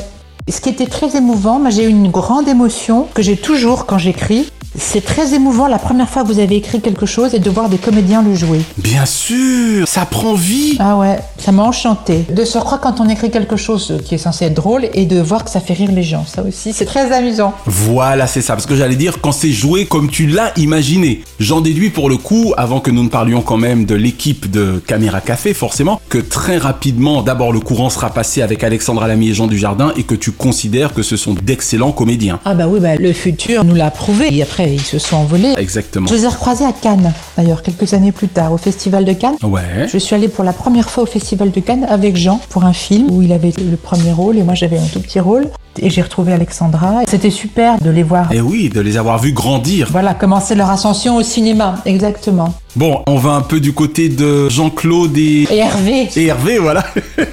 Ce 0.48 0.60
qui 0.60 0.68
était 0.68 0.86
très 0.86 1.16
émouvant, 1.16 1.58
moi 1.58 1.70
j'ai 1.70 1.82
eu 1.82 1.88
une 1.88 2.08
grande 2.08 2.46
émotion 2.46 3.08
que 3.14 3.20
j'ai 3.20 3.36
toujours 3.36 3.84
quand 3.84 3.98
j'écris. 3.98 4.46
C'est 4.78 5.04
très 5.04 5.32
émouvant 5.34 5.68
la 5.68 5.78
première 5.78 6.08
fois 6.08 6.22
que 6.22 6.28
vous 6.28 6.38
avez 6.38 6.56
écrit 6.56 6.82
quelque 6.82 7.06
chose 7.06 7.34
et 7.34 7.38
de 7.38 7.48
voir 7.48 7.70
des 7.70 7.78
comédiens 7.78 8.22
le 8.22 8.34
jouer. 8.34 8.60
Bien 8.76 9.06
sûr, 9.06 9.88
ça 9.88 10.04
prend 10.04 10.34
vie. 10.34 10.76
Ah 10.78 10.98
ouais, 10.98 11.18
ça 11.38 11.50
m'a 11.50 11.62
enchanté. 11.62 12.26
De 12.30 12.44
se 12.44 12.58
croire 12.58 12.80
quand 12.80 13.00
on 13.00 13.08
écrit 13.08 13.30
quelque 13.30 13.56
chose 13.56 13.98
qui 14.04 14.14
est 14.14 14.18
censé 14.18 14.44
être 14.44 14.54
drôle 14.54 14.88
et 14.92 15.06
de 15.06 15.18
voir 15.18 15.44
que 15.44 15.50
ça 15.50 15.60
fait 15.60 15.72
rire 15.72 15.90
les 15.92 16.02
gens. 16.02 16.26
Ça 16.26 16.42
aussi, 16.42 16.74
c'est 16.74 16.84
très 16.84 17.10
amusant. 17.10 17.54
Voilà, 17.64 18.26
c'est 18.26 18.42
ça. 18.42 18.52
Parce 18.52 18.66
que 18.66 18.76
j'allais 18.76 18.96
dire, 18.96 19.22
quand 19.22 19.32
c'est 19.32 19.50
joué 19.50 19.86
comme 19.86 20.10
tu 20.10 20.26
l'as 20.26 20.52
imaginé. 20.58 21.22
J'en 21.40 21.62
déduis 21.62 21.90
pour 21.90 22.10
le 22.10 22.18
coup, 22.18 22.52
avant 22.58 22.80
que 22.80 22.90
nous 22.90 23.02
ne 23.02 23.08
parlions 23.08 23.40
quand 23.40 23.56
même 23.56 23.86
de 23.86 23.94
l'équipe 23.94 24.50
de 24.50 24.82
Caméra 24.86 25.22
Café, 25.22 25.54
forcément, 25.54 26.00
que 26.10 26.18
très 26.18 26.58
rapidement, 26.58 27.22
d'abord 27.22 27.50
le 27.50 27.60
courant 27.60 27.88
sera 27.88 28.10
passé 28.10 28.42
avec 28.42 28.62
Alexandra 28.62 29.08
Lamy 29.08 29.30
et 29.30 29.34
Jean 29.34 29.46
Dujardin 29.46 29.92
et 29.96 30.02
que 30.02 30.14
tu 30.14 30.32
considères 30.36 30.94
que 30.94 31.02
ce 31.02 31.16
sont 31.16 31.34
d'excellents 31.34 31.92
comédiens. 31.92 32.40
Ah 32.44 32.54
bah 32.54 32.66
oui, 32.68 32.80
bah, 32.80 32.96
le 32.96 33.12
futur 33.12 33.64
nous 33.64 33.74
l'a 33.74 33.90
prouvé. 33.90 34.34
Et 34.34 34.42
après, 34.42 34.72
ils 34.72 34.80
se 34.80 34.98
sont 34.98 35.16
envolés. 35.16 35.54
Exactement. 35.56 36.06
Je 36.06 36.14
les 36.14 36.24
ai 36.24 36.28
recroisés 36.28 36.64
à 36.64 36.72
Cannes, 36.72 37.12
d'ailleurs, 37.36 37.62
quelques 37.62 37.94
années 37.94 38.12
plus 38.12 38.28
tard, 38.28 38.52
au 38.52 38.58
Festival 38.58 39.04
de 39.04 39.12
Cannes. 39.12 39.36
Ouais. 39.42 39.86
Je 39.92 39.98
suis 39.98 40.14
allée 40.14 40.28
pour 40.28 40.44
la 40.44 40.52
première 40.52 40.90
fois 40.90 41.04
au 41.04 41.06
Festival 41.06 41.50
de 41.50 41.60
Cannes 41.60 41.86
avec 41.88 42.16
Jean 42.16 42.40
pour 42.50 42.64
un 42.64 42.72
film 42.72 43.10
où 43.10 43.22
il 43.22 43.32
avait 43.32 43.52
le 43.58 43.76
premier 43.76 44.12
rôle 44.12 44.38
et 44.38 44.42
moi 44.42 44.54
j'avais 44.54 44.78
un 44.78 44.86
tout 44.92 45.00
petit 45.00 45.20
rôle. 45.20 45.48
Et 45.78 45.90
j'ai 45.90 46.02
retrouvé 46.02 46.32
Alexandra. 46.32 47.02
C'était 47.06 47.30
super 47.30 47.78
de 47.80 47.90
les 47.90 48.02
voir. 48.02 48.32
Et 48.32 48.40
oui, 48.40 48.70
de 48.70 48.80
les 48.80 48.96
avoir 48.96 49.18
vus 49.18 49.32
grandir. 49.32 49.88
Voilà, 49.90 50.14
commencer 50.14 50.54
leur 50.54 50.70
ascension 50.70 51.16
au 51.16 51.22
cinéma, 51.22 51.76
exactement. 51.84 52.54
Bon, 52.76 53.02
on 53.06 53.16
va 53.16 53.30
un 53.30 53.40
peu 53.40 53.58
du 53.58 53.72
côté 53.72 54.10
de 54.10 54.50
Jean-Claude 54.50 55.16
et... 55.16 55.44
Et 55.50 55.56
Hervé. 55.56 56.10
et 56.14 56.26
Hervé, 56.26 56.58
voilà. 56.58 56.84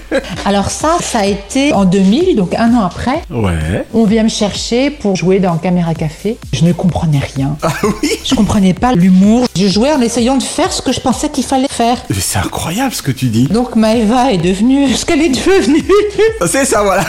Alors 0.45 0.71
ça, 0.71 0.95
ça 1.01 1.19
a 1.19 1.25
été 1.25 1.73
en 1.73 1.83
2000, 1.83 2.37
donc 2.37 2.55
un 2.55 2.73
an 2.73 2.85
après. 2.85 3.21
Ouais. 3.29 3.85
On 3.93 4.05
vient 4.05 4.23
me 4.23 4.29
chercher 4.29 4.89
pour 4.89 5.17
jouer 5.17 5.39
dans 5.39 5.57
Caméra 5.57 5.93
Café. 5.95 6.37
Je 6.53 6.63
ne 6.63 6.71
comprenais 6.71 7.19
rien. 7.35 7.57
Ah 7.61 7.73
oui? 7.83 8.09
Je 8.23 8.35
comprenais 8.35 8.73
pas 8.73 8.93
l'humour. 8.93 9.45
Je 9.57 9.67
jouais 9.67 9.91
en 9.91 9.99
essayant 9.99 10.37
de 10.37 10.43
faire 10.43 10.71
ce 10.71 10.81
que 10.81 10.93
je 10.93 11.01
pensais 11.01 11.27
qu'il 11.27 11.43
fallait 11.43 11.67
faire. 11.69 11.97
Mais 12.09 12.15
C'est 12.21 12.39
incroyable 12.39 12.93
ce 12.93 13.01
que 13.01 13.11
tu 13.11 13.25
dis. 13.25 13.47
Donc 13.47 13.75
Maëva 13.75 14.31
est 14.31 14.37
devenue 14.37 14.93
ce 14.93 15.05
qu'elle 15.05 15.21
est 15.21 15.27
devenue. 15.29 15.83
C'est 16.45 16.63
ça, 16.63 16.83
voilà. 16.83 17.03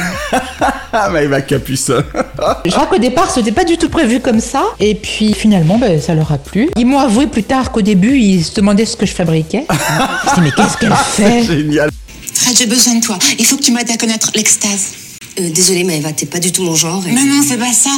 Maëva 1.13 1.41
Capucin. 1.41 2.03
Je 2.65 2.71
crois 2.73 2.87
qu'au 2.87 2.99
départ, 2.99 3.31
c'était 3.31 3.53
pas 3.53 3.65
du 3.65 3.77
tout 3.79 3.89
prévu 3.89 4.19
comme 4.19 4.41
ça. 4.41 4.65
Et 4.81 4.97
puis 4.97 5.35
finalement, 5.35 5.79
ben, 5.79 6.01
ça 6.01 6.17
leur 6.17 6.33
a 6.33 6.39
plu. 6.39 6.69
Ils 6.77 6.87
m'ont 6.87 6.99
avoué 6.99 7.29
plus 7.29 7.45
tard 7.45 7.71
qu'au 7.71 7.83
début, 7.83 8.24
ils 8.25 8.45
se 8.45 8.55
demandaient 8.55 8.87
ce 8.87 8.97
que 8.97 9.07
je 9.07 9.13
fabriquais. 9.13 9.65
je 9.71 9.75
me 9.75 10.35
dis, 10.35 10.41
mais 10.43 10.51
qu'est-ce 10.53 10.77
qu'elle 10.79 10.93
fait 10.95 11.45
Génial. 11.45 11.91
Fred, 12.33 12.57
j'ai 12.57 12.67
besoin 12.67 12.95
de 12.97 13.05
toi. 13.05 13.19
Il 13.39 13.45
faut 13.47 13.57
que 13.57 13.63
tu 13.63 13.73
m'aides 13.73 13.91
à 13.91 13.97
connaître 13.97 14.31
l'extase. 14.35 14.93
Euh, 15.41 15.51
désolée, 15.51 15.83
mais 15.83 15.99
Eva, 15.99 16.13
t'es 16.13 16.27
pas 16.27 16.39
du 16.39 16.53
tout 16.53 16.63
mon 16.63 16.77
genre. 16.77 17.03
et- 17.09 17.13
Non, 17.13 17.23
non, 17.25 17.43
c'est 17.47 17.57
pas 17.57 17.73
ça. 17.73 17.91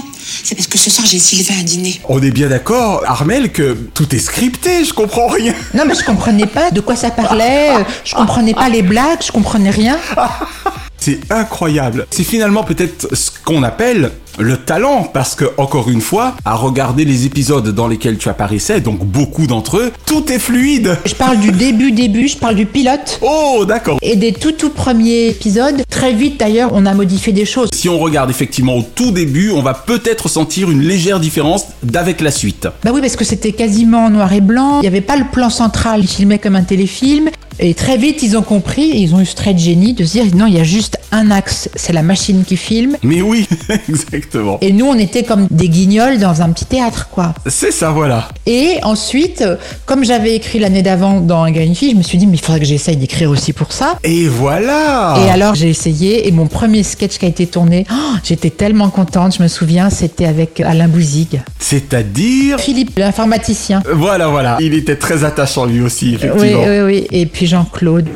C'est 0.43 0.55
parce 0.55 0.67
que 0.69 0.79
ce 0.79 0.89
soir, 0.91 1.07
j'ai 1.07 1.19
Sylvain 1.19 1.61
à 1.61 1.62
dîner. 1.62 2.01
On 2.09 2.23
est 2.23 2.31
bien 2.31 2.49
d'accord, 2.49 3.03
Armel, 3.07 3.53
que 3.53 3.75
tout 3.95 4.15
est 4.15 4.19
scripté, 4.19 4.85
je 4.87 4.93
comprends 4.95 5.27
rien. 5.29 5.53
Non, 5.75 5.85
mais 5.87 5.95
je 5.95 6.03
comprenais 6.05 6.47
pas 6.47 6.71
de 6.71 6.81
quoi 6.81 6.97
ça 6.97 7.11
parlait. 7.11 7.73
Je 8.05 8.15
comprenais 8.15 8.55
pas 8.55 8.69
les 8.71 8.83
blagues. 8.83 9.21
Je 9.25 9.33
comprenais 9.33 9.71
rien. 9.71 9.99
C'est 10.99 11.21
incroyable. 11.31 12.07
C'est 12.11 12.25
finalement 12.25 12.65
peut-être 12.65 13.15
ce 13.15 13.31
qu'on 13.45 13.62
appelle 13.62 14.11
le 14.38 14.57
talent, 14.57 15.09
parce 15.12 15.35
que, 15.35 15.44
encore 15.57 15.88
une 15.88 16.01
fois, 16.01 16.35
à 16.44 16.55
regarder 16.55 17.05
les 17.05 17.27
épisodes 17.27 17.68
dans 17.68 17.88
lesquels 17.88 18.18
tu 18.18 18.29
apparaissais, 18.29 18.81
donc 18.81 19.05
beaucoup 19.05 19.46
d'entre 19.46 19.79
eux, 19.79 19.92
tout 20.05 20.31
est 20.31 20.38
fluide. 20.38 20.99
Je 21.05 21.14
parle 21.14 21.38
du 21.38 21.53
début, 21.53 21.92
début. 21.92 22.29
Je 22.29 22.37
parle 22.37 22.55
du 22.55 22.66
pilote. 22.66 23.18
Oh, 23.22 23.64
d'accord. 23.66 23.99
Et 24.03 24.16
des 24.16 24.33
tout 24.33 24.53
tout 24.53 24.70
premiers 24.70 25.29
épisodes, 25.29 25.83
très 25.88 26.12
vite 26.12 26.38
d'ailleurs, 26.38 26.70
on 26.72 26.87
a 26.87 26.94
modifié 26.94 27.33
des 27.33 27.44
choses. 27.44 27.68
Si 27.75 27.88
on 27.88 27.99
regarde 27.99 28.31
effectivement 28.31 28.77
au 28.77 28.83
tout 28.83 29.11
début, 29.11 29.51
on 29.51 29.62
va 29.62 29.75
peut-être 29.75 30.29
sentir 30.29 30.70
une 30.70 30.83
légère 30.83 31.20
différence 31.20 31.64
d'avec 31.83 32.20
la 32.20 32.31
suite. 32.31 32.68
Bah 32.85 32.90
oui, 32.92 33.01
parce 33.01 33.16
que 33.16 33.25
c'était 33.25 33.53
quasiment 33.53 34.07
en 34.07 34.11
noir 34.11 34.33
et 34.33 34.40
blanc. 34.40 34.79
Il 34.79 34.83
n'y 34.83 34.88
avait 34.88 35.01
pas 35.01 35.16
le 35.16 35.25
plan 35.25 35.51
central. 35.51 36.01
Ils 36.03 36.09
filmaient 36.09 36.38
comme 36.38 36.57
un 36.57 36.64
téléfilm. 36.64 37.31
Et 37.59 37.72
très 37.72 37.96
vite, 37.96 38.22
ils 38.22 38.37
ont 38.37 38.42
compris, 38.42 38.90
et 38.90 38.99
ils 38.99 39.14
ont 39.14 39.20
eu 39.20 39.25
ce 39.25 39.35
trait 39.35 39.55
de 39.55 39.59
génie 39.59 39.94
de 39.94 40.05
se 40.05 40.12
dire 40.12 40.27
non, 40.35 40.46
il 40.46 40.55
y 40.55 40.61
a 40.61 40.64
juste 40.64 40.99
un 41.11 41.31
axe, 41.31 41.70
c'est 41.75 41.94
la 41.94 42.03
machine 42.03 42.44
qui 42.44 42.57
filme. 42.57 42.96
Mais 43.03 43.22
oui, 43.22 43.46
exactement. 44.27 44.59
Et 44.61 44.73
nous, 44.73 44.87
on 44.87 44.99
était 44.99 45.23
comme 45.23 45.47
des 45.51 45.69
guignols 45.69 46.19
dans 46.19 46.43
un 46.43 46.51
petit 46.51 46.65
théâtre, 46.65 47.09
quoi. 47.11 47.35
C'est 47.47 47.71
ça, 47.73 47.91
voilà. 47.91 48.29
Et 48.47 48.79
ensuite, 48.83 49.45
comme 49.85 50.05
j'avais 50.05 50.35
écrit 50.35 50.59
l'année 50.59 50.83
d'avant 50.83 51.21
dans 51.21 51.43
Un 51.43 51.51
gars, 51.51 51.62
une 51.62 51.75
fille, 51.75 51.93
je 51.93 51.97
me 51.97 52.03
suis 52.03 52.19
dit, 52.19 52.27
mais 52.27 52.37
il 52.37 52.41
faudrait 52.41 52.61
que 52.61 52.67
j'essaye 52.67 52.97
d'écrire 52.97 53.31
aussi 53.31 53.53
pour 53.53 53.73
ça. 53.73 53.99
Et 54.05 54.27
voilà. 54.29 55.17
Et 55.25 55.31
alors, 55.31 55.55
j'ai 55.55 55.69
essayé, 55.69 56.27
et 56.29 56.33
mon 56.33 56.47
premier 56.47 56.83
sketch 56.83 57.19
qui 57.19 57.25
a 57.25 57.29
été 57.29 57.47
tourné, 57.47 57.87
oh, 57.91 57.95
j'étais 58.25 58.51
tellement 58.51 58.91
contente, 58.91 59.37
je 59.37 59.43
me 59.43 59.49
souviens, 59.49 59.91
c'était 59.91 60.27
avec 60.27 60.61
Alain 60.61 60.89
Bouzig. 60.89 61.41
C'est-à-dire... 61.59 62.59
Philippe, 62.61 62.99
l'informaticien. 62.99 63.83
Voilà, 63.93 64.29
voilà. 64.29 64.57
Il 64.61 64.75
était 64.75 64.97
très 64.97 65.25
attachant 65.25 65.65
lui 65.67 65.81
aussi, 65.81 66.07
Oui, 66.07 66.15
effectivement. 66.15 66.62
oui, 66.67 66.81
oui. 66.81 67.07
Et 67.12 67.27
puis 67.27 67.47
Jean-Claude. 67.47 68.09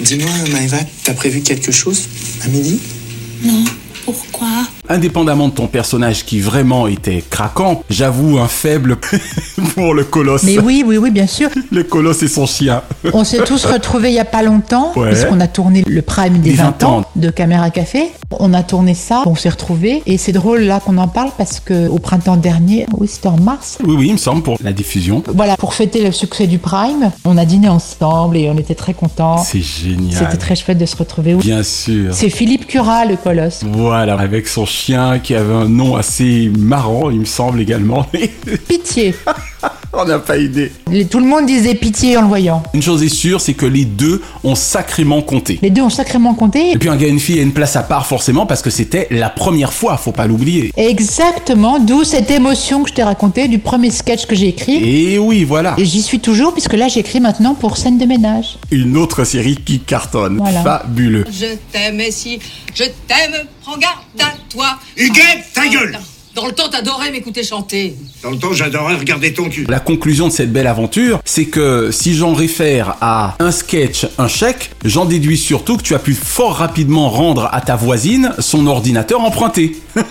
Dis-moi, 0.00 0.30
Maëva, 0.52 0.78
t'as 1.04 1.12
prévu 1.14 1.40
quelque 1.42 1.70
chose 1.70 2.04
à 2.44 2.48
midi? 2.48 2.78
Non, 3.44 3.64
pourquoi? 4.04 4.46
Indépendamment 4.90 5.46
de 5.46 5.52
ton 5.54 5.68
personnage 5.68 6.24
qui 6.24 6.40
vraiment 6.40 6.88
était 6.88 7.22
craquant, 7.30 7.84
j'avoue 7.88 8.40
un 8.40 8.48
faible 8.48 8.96
pour 9.76 9.94
le 9.94 10.02
colosse. 10.02 10.42
Mais 10.42 10.58
oui, 10.58 10.82
oui, 10.84 10.96
oui, 10.96 11.12
bien 11.12 11.28
sûr. 11.28 11.48
Le 11.70 11.84
colosse 11.84 12.24
et 12.24 12.28
son 12.28 12.44
chien. 12.44 12.82
On 13.12 13.22
s'est 13.22 13.44
tous 13.44 13.64
retrouvés 13.66 14.08
il 14.08 14.14
y 14.16 14.18
a 14.18 14.24
pas 14.24 14.42
longtemps, 14.42 14.90
Ouais. 14.96 15.10
parce 15.10 15.26
qu'on 15.26 15.38
a 15.38 15.46
tourné 15.46 15.84
le 15.86 16.02
prime 16.02 16.38
des 16.40 16.50
Des 16.50 16.56
20, 16.56 16.64
20 16.80 16.82
ans 16.84 17.04
de 17.14 17.30
Caméra 17.30 17.70
Café. 17.70 18.08
On 18.40 18.52
a 18.52 18.64
tourné 18.64 18.94
ça, 18.94 19.22
on 19.26 19.36
s'est 19.36 19.48
retrouvés. 19.48 20.02
Et 20.06 20.18
c'est 20.18 20.32
drôle 20.32 20.62
là 20.62 20.80
qu'on 20.80 20.98
en 20.98 21.06
parle 21.06 21.30
parce 21.38 21.60
que 21.60 21.86
au 21.88 22.00
printemps 22.00 22.36
dernier, 22.36 22.86
oui, 22.98 23.06
c'était 23.06 23.28
en 23.28 23.38
mars. 23.38 23.78
Oui, 23.84 23.94
oui, 23.96 24.06
il 24.08 24.12
me 24.14 24.18
semble, 24.18 24.42
pour 24.42 24.56
la 24.60 24.72
diffusion. 24.72 25.22
Voilà, 25.32 25.56
pour 25.56 25.74
fêter 25.74 26.02
le 26.02 26.10
succès 26.10 26.48
du 26.48 26.58
prime, 26.58 27.12
on 27.24 27.38
a 27.38 27.44
dîné 27.44 27.68
ensemble 27.68 28.36
et 28.36 28.50
on 28.50 28.58
était 28.58 28.74
très 28.74 28.94
contents. 28.94 29.38
C'est 29.38 29.62
génial. 29.62 30.18
C'était 30.18 30.36
très 30.36 30.56
chouette 30.56 30.78
de 30.78 30.86
se 30.86 30.96
retrouver. 30.96 31.34
Bien 31.34 31.62
sûr. 31.62 32.12
C'est 32.12 32.30
Philippe 32.30 32.66
Curat, 32.66 33.04
le 33.04 33.14
colosse. 33.16 33.60
Voilà, 33.64 34.14
avec 34.18 34.48
son 34.48 34.66
chien 34.66 34.79
qui 34.84 35.34
avait 35.34 35.54
un 35.54 35.68
nom 35.68 35.96
assez 35.96 36.50
marrant, 36.58 37.10
il 37.10 37.20
me 37.20 37.24
semble 37.24 37.60
également. 37.60 38.06
Pitié. 38.68 39.14
On 39.92 40.04
n'a 40.04 40.20
pas 40.20 40.36
idée. 40.38 40.70
Tout 41.10 41.18
le 41.18 41.26
monde 41.26 41.46
disait 41.46 41.74
pitié 41.74 42.16
en 42.16 42.22
le 42.22 42.28
voyant. 42.28 42.62
Une 42.74 42.82
chose 42.82 43.02
est 43.02 43.08
sûre, 43.08 43.40
c'est 43.40 43.54
que 43.54 43.66
les 43.66 43.84
deux 43.84 44.22
ont 44.44 44.54
sacrément 44.54 45.20
compté. 45.20 45.58
Les 45.62 45.70
deux 45.70 45.82
ont 45.82 45.90
sacrément 45.90 46.34
compté. 46.34 46.72
Et 46.72 46.78
puis 46.78 46.88
un 46.88 46.96
gars 46.96 47.08
et 47.08 47.10
une 47.10 47.18
fille 47.18 47.40
a 47.40 47.42
une 47.42 47.52
place 47.52 47.74
à 47.74 47.82
part 47.82 48.06
forcément 48.06 48.46
parce 48.46 48.62
que 48.62 48.70
c'était 48.70 49.08
la 49.10 49.30
première 49.30 49.72
fois, 49.72 49.96
faut 49.96 50.12
pas 50.12 50.26
l'oublier. 50.26 50.72
Exactement, 50.76 51.80
d'où 51.80 52.04
cette 52.04 52.30
émotion 52.30 52.84
que 52.84 52.90
je 52.90 52.94
t'ai 52.94 53.02
racontée 53.02 53.48
du 53.48 53.58
premier 53.58 53.90
sketch 53.90 54.26
que 54.26 54.36
j'ai 54.36 54.48
écrit. 54.48 54.76
Et 54.76 55.18
oui, 55.18 55.42
voilà. 55.42 55.74
Et 55.76 55.84
j'y 55.84 56.02
suis 56.02 56.20
toujours 56.20 56.52
puisque 56.52 56.74
là 56.74 56.86
j'écris 56.86 57.20
maintenant 57.20 57.54
pour 57.54 57.76
scène 57.76 57.98
de 57.98 58.06
ménage. 58.06 58.58
Une 58.70 58.96
autre 58.96 59.24
série 59.24 59.56
qui 59.56 59.80
cartonne. 59.80 60.38
Voilà. 60.38 60.62
Fabuleux. 60.62 61.24
Je 61.32 61.56
t'aime 61.72 62.00
si 62.10 62.38
je 62.74 62.84
t'aime, 62.84 63.34
prends 63.62 63.76
garde 63.78 63.98
à 64.20 64.32
toi. 64.48 64.78
Huguette, 64.96 65.46
ta 65.52 65.66
gueule 65.66 65.98
Dans 66.34 66.46
le 66.46 66.52
temps, 66.52 66.68
t'adorais 66.70 67.10
m'écouter 67.10 67.42
chanter. 67.42 67.96
Dans 68.22 68.30
le 68.30 68.38
temps, 68.38 68.52
j'adorais 68.52 68.94
regarder 68.94 69.34
ton 69.34 69.48
cul. 69.48 69.66
La 69.68 69.80
conclusion 69.80 70.28
de 70.28 70.32
cette 70.32 70.52
belle 70.52 70.68
aventure, 70.68 71.20
c'est 71.24 71.46
que 71.46 71.90
si 71.90 72.14
j'en 72.14 72.34
réfère 72.34 72.96
à 73.00 73.34
un 73.40 73.50
sketch, 73.50 74.06
un 74.16 74.28
chèque, 74.28 74.70
j'en 74.84 75.06
déduis 75.06 75.36
surtout 75.36 75.76
que 75.76 75.82
tu 75.82 75.94
as 75.94 75.98
pu 75.98 76.14
fort 76.14 76.54
rapidement 76.54 77.10
rendre 77.10 77.48
à 77.52 77.60
ta 77.60 77.74
voisine 77.74 78.32
son 78.38 78.66
ordinateur 78.68 79.20
emprunté. 79.20 79.76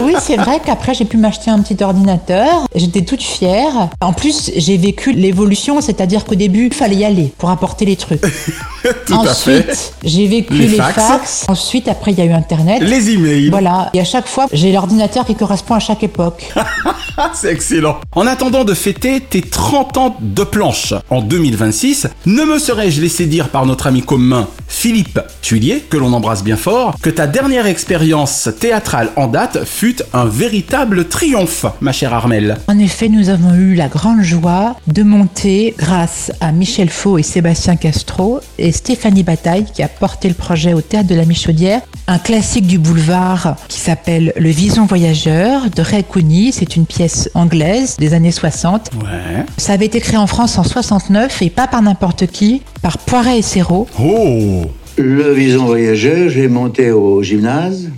Oui, 0.00 0.14
c'est 0.20 0.36
vrai 0.36 0.60
qu'après 0.62 0.94
j'ai 0.94 1.04
pu 1.04 1.16
m'acheter 1.16 1.50
un 1.50 1.60
petit 1.62 1.82
ordinateur. 1.82 2.66
J'étais 2.74 3.02
toute 3.02 3.22
fière. 3.22 3.88
En 4.00 4.12
plus, 4.12 4.50
j'ai 4.56 4.76
vécu 4.76 5.12
l'évolution, 5.12 5.80
c'est-à-dire 5.80 6.24
qu'au 6.24 6.34
début, 6.34 6.66
il 6.66 6.74
fallait 6.74 6.96
y 6.96 7.04
aller 7.04 7.32
pour 7.38 7.50
apporter 7.50 7.84
les 7.84 7.96
trucs. 7.96 8.20
Tout 9.06 9.14
à 9.14 9.18
Ensuite, 9.30 9.64
fait. 9.72 9.92
j'ai 10.04 10.26
vécu 10.26 10.54
Les 10.54 10.66
les, 10.68 10.76
fax. 10.76 10.94
fax. 10.94 11.44
Ensuite, 11.48 11.88
après, 11.88 12.10
il 12.12 12.18
y 12.18 12.20
a 12.20 12.24
eu 12.24 12.32
Internet. 12.32 12.82
Les 12.82 13.10
emails. 13.10 13.48
Voilà. 13.48 13.90
Et 13.94 14.00
à 14.00 14.04
chaque 14.04 14.26
fois, 14.26 14.46
j'ai 14.52 14.72
l'ordinateur 14.72 15.24
qui 15.24 15.34
correspond 15.46 15.74
à 15.74 15.78
chaque 15.78 16.02
époque. 16.02 16.52
C'est 17.34 17.52
excellent. 17.52 17.98
En 18.16 18.26
attendant 18.26 18.64
de 18.64 18.74
fêter 18.74 19.20
tes 19.20 19.42
30 19.42 19.96
ans 19.96 20.16
de 20.20 20.42
planche 20.42 20.92
en 21.08 21.22
2026, 21.22 22.08
ne 22.26 22.42
me 22.42 22.58
serais-je 22.58 23.00
laissé 23.00 23.26
dire 23.26 23.48
par 23.50 23.64
notre 23.64 23.86
ami 23.86 24.02
commun 24.02 24.48
Philippe 24.66 25.20
Tuilier, 25.42 25.84
que 25.88 25.96
l'on 25.96 26.12
embrasse 26.12 26.42
bien 26.42 26.56
fort, 26.56 26.96
que 27.00 27.10
ta 27.10 27.28
dernière 27.28 27.66
expérience 27.66 28.48
théâtrale 28.58 29.10
en 29.14 29.28
date 29.28 29.64
fut 29.64 29.98
un 30.12 30.24
véritable 30.24 31.06
triomphe, 31.06 31.64
ma 31.80 31.92
chère 31.92 32.12
Armelle? 32.12 32.56
En 32.66 32.78
effet, 32.80 33.08
nous 33.08 33.28
avons 33.28 33.54
eu 33.54 33.76
la 33.76 33.86
grande 33.86 34.22
joie 34.22 34.74
de 34.88 35.04
monter, 35.04 35.76
grâce 35.78 36.32
à 36.40 36.50
Michel 36.50 36.90
Faux 36.90 37.18
et 37.18 37.22
Sébastien 37.22 37.76
Castro 37.76 38.40
et 38.58 38.72
Stéphanie 38.72 39.22
Bataille, 39.22 39.66
qui 39.72 39.84
a 39.84 39.88
porté 39.88 40.28
le 40.28 40.34
projet 40.34 40.74
au 40.74 40.80
théâtre 40.80 41.08
de 41.08 41.14
la 41.14 41.24
Michaudière, 41.24 41.82
un 42.08 42.18
classique 42.18 42.66
du 42.66 42.78
boulevard 42.78 43.56
qui 43.68 43.78
s'appelle 43.78 44.32
Le 44.36 44.50
Vison 44.50 44.86
Voyageur 44.86 45.35
de 45.36 45.82
Ray 45.82 46.04
Cooney. 46.04 46.50
C'est 46.52 46.76
une 46.76 46.86
pièce 46.86 47.30
anglaise 47.34 47.96
des 47.98 48.14
années 48.14 48.32
60. 48.32 48.90
Ouais. 48.94 49.44
Ça 49.58 49.74
avait 49.74 49.86
été 49.86 50.00
créé 50.00 50.16
en 50.16 50.26
France 50.26 50.58
en 50.58 50.64
69 50.64 51.42
et 51.42 51.50
pas 51.50 51.66
par 51.66 51.82
n'importe 51.82 52.26
qui, 52.26 52.62
par 52.82 52.98
Poiret 52.98 53.38
et 53.38 53.42
Serrault. 53.42 53.86
Oh 54.00 54.62
Le 54.96 55.32
Vison 55.32 55.66
Voyageur, 55.66 56.28
j'ai 56.30 56.48
monté 56.48 56.90
au 56.90 57.22
gymnase. 57.22 57.90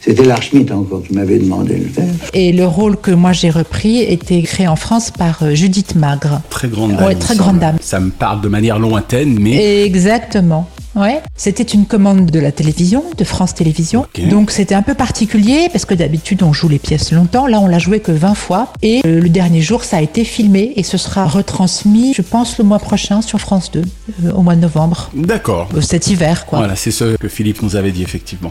C'était 0.00 0.24
l'Archmite 0.24 0.70
encore 0.70 1.02
qui 1.02 1.14
m'avait 1.14 1.38
demandé 1.38 1.76
de 1.76 1.84
le 1.84 1.88
faire. 1.88 2.04
Et 2.34 2.52
le 2.52 2.66
rôle 2.66 2.98
que 2.98 3.10
moi 3.10 3.32
j'ai 3.32 3.48
repris 3.48 4.00
était 4.00 4.42
créé 4.42 4.68
en 4.68 4.76
France 4.76 5.10
par 5.10 5.42
euh, 5.42 5.54
Judith 5.54 5.94
Magre. 5.94 6.42
Très 6.50 6.68
grande 6.68 6.92
dame. 6.92 7.06
Ouais, 7.06 7.14
très 7.14 7.36
grande 7.36 7.58
dame. 7.58 7.76
Ça 7.80 8.00
me 8.00 8.10
parle 8.10 8.42
de 8.42 8.48
manière 8.48 8.78
lointaine, 8.78 9.38
mais 9.40 9.84
Exactement. 9.84 10.68
Ouais. 10.96 11.20
C'était 11.36 11.62
une 11.62 11.86
commande 11.86 12.26
de 12.30 12.38
la 12.38 12.52
télévision, 12.52 13.04
de 13.16 13.24
France 13.24 13.54
Télévisions. 13.54 14.06
Donc 14.30 14.50
c'était 14.50 14.74
un 14.74 14.82
peu 14.82 14.94
particulier 14.94 15.68
parce 15.72 15.84
que 15.84 15.94
d'habitude 15.94 16.42
on 16.42 16.52
joue 16.52 16.68
les 16.68 16.78
pièces 16.78 17.12
longtemps. 17.12 17.46
Là 17.46 17.60
on 17.60 17.66
l'a 17.66 17.78
joué 17.78 18.00
que 18.00 18.12
20 18.12 18.34
fois. 18.34 18.72
Et 18.82 19.00
euh, 19.04 19.20
le 19.20 19.28
dernier 19.28 19.60
jour 19.60 19.84
ça 19.84 19.98
a 19.98 20.00
été 20.00 20.24
filmé 20.24 20.72
et 20.76 20.82
ce 20.82 20.96
sera 20.98 21.26
retransmis, 21.26 22.14
je 22.14 22.22
pense, 22.22 22.58
le 22.58 22.64
mois 22.64 22.78
prochain 22.78 23.22
sur 23.22 23.40
France 23.40 23.70
2, 23.72 23.82
euh, 24.24 24.32
au 24.32 24.42
mois 24.42 24.54
de 24.54 24.60
novembre. 24.60 25.10
d'accord. 25.14 25.68
Euh, 25.76 25.80
Cet 25.80 26.08
hiver 26.08 26.46
quoi. 26.46 26.58
Voilà, 26.58 26.76
c'est 26.76 26.90
ce 26.90 27.16
que 27.16 27.28
Philippe 27.28 27.62
nous 27.62 27.76
avait 27.76 27.92
dit 27.92 28.02
effectivement. 28.02 28.50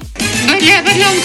Baudelaire, 0.63 0.83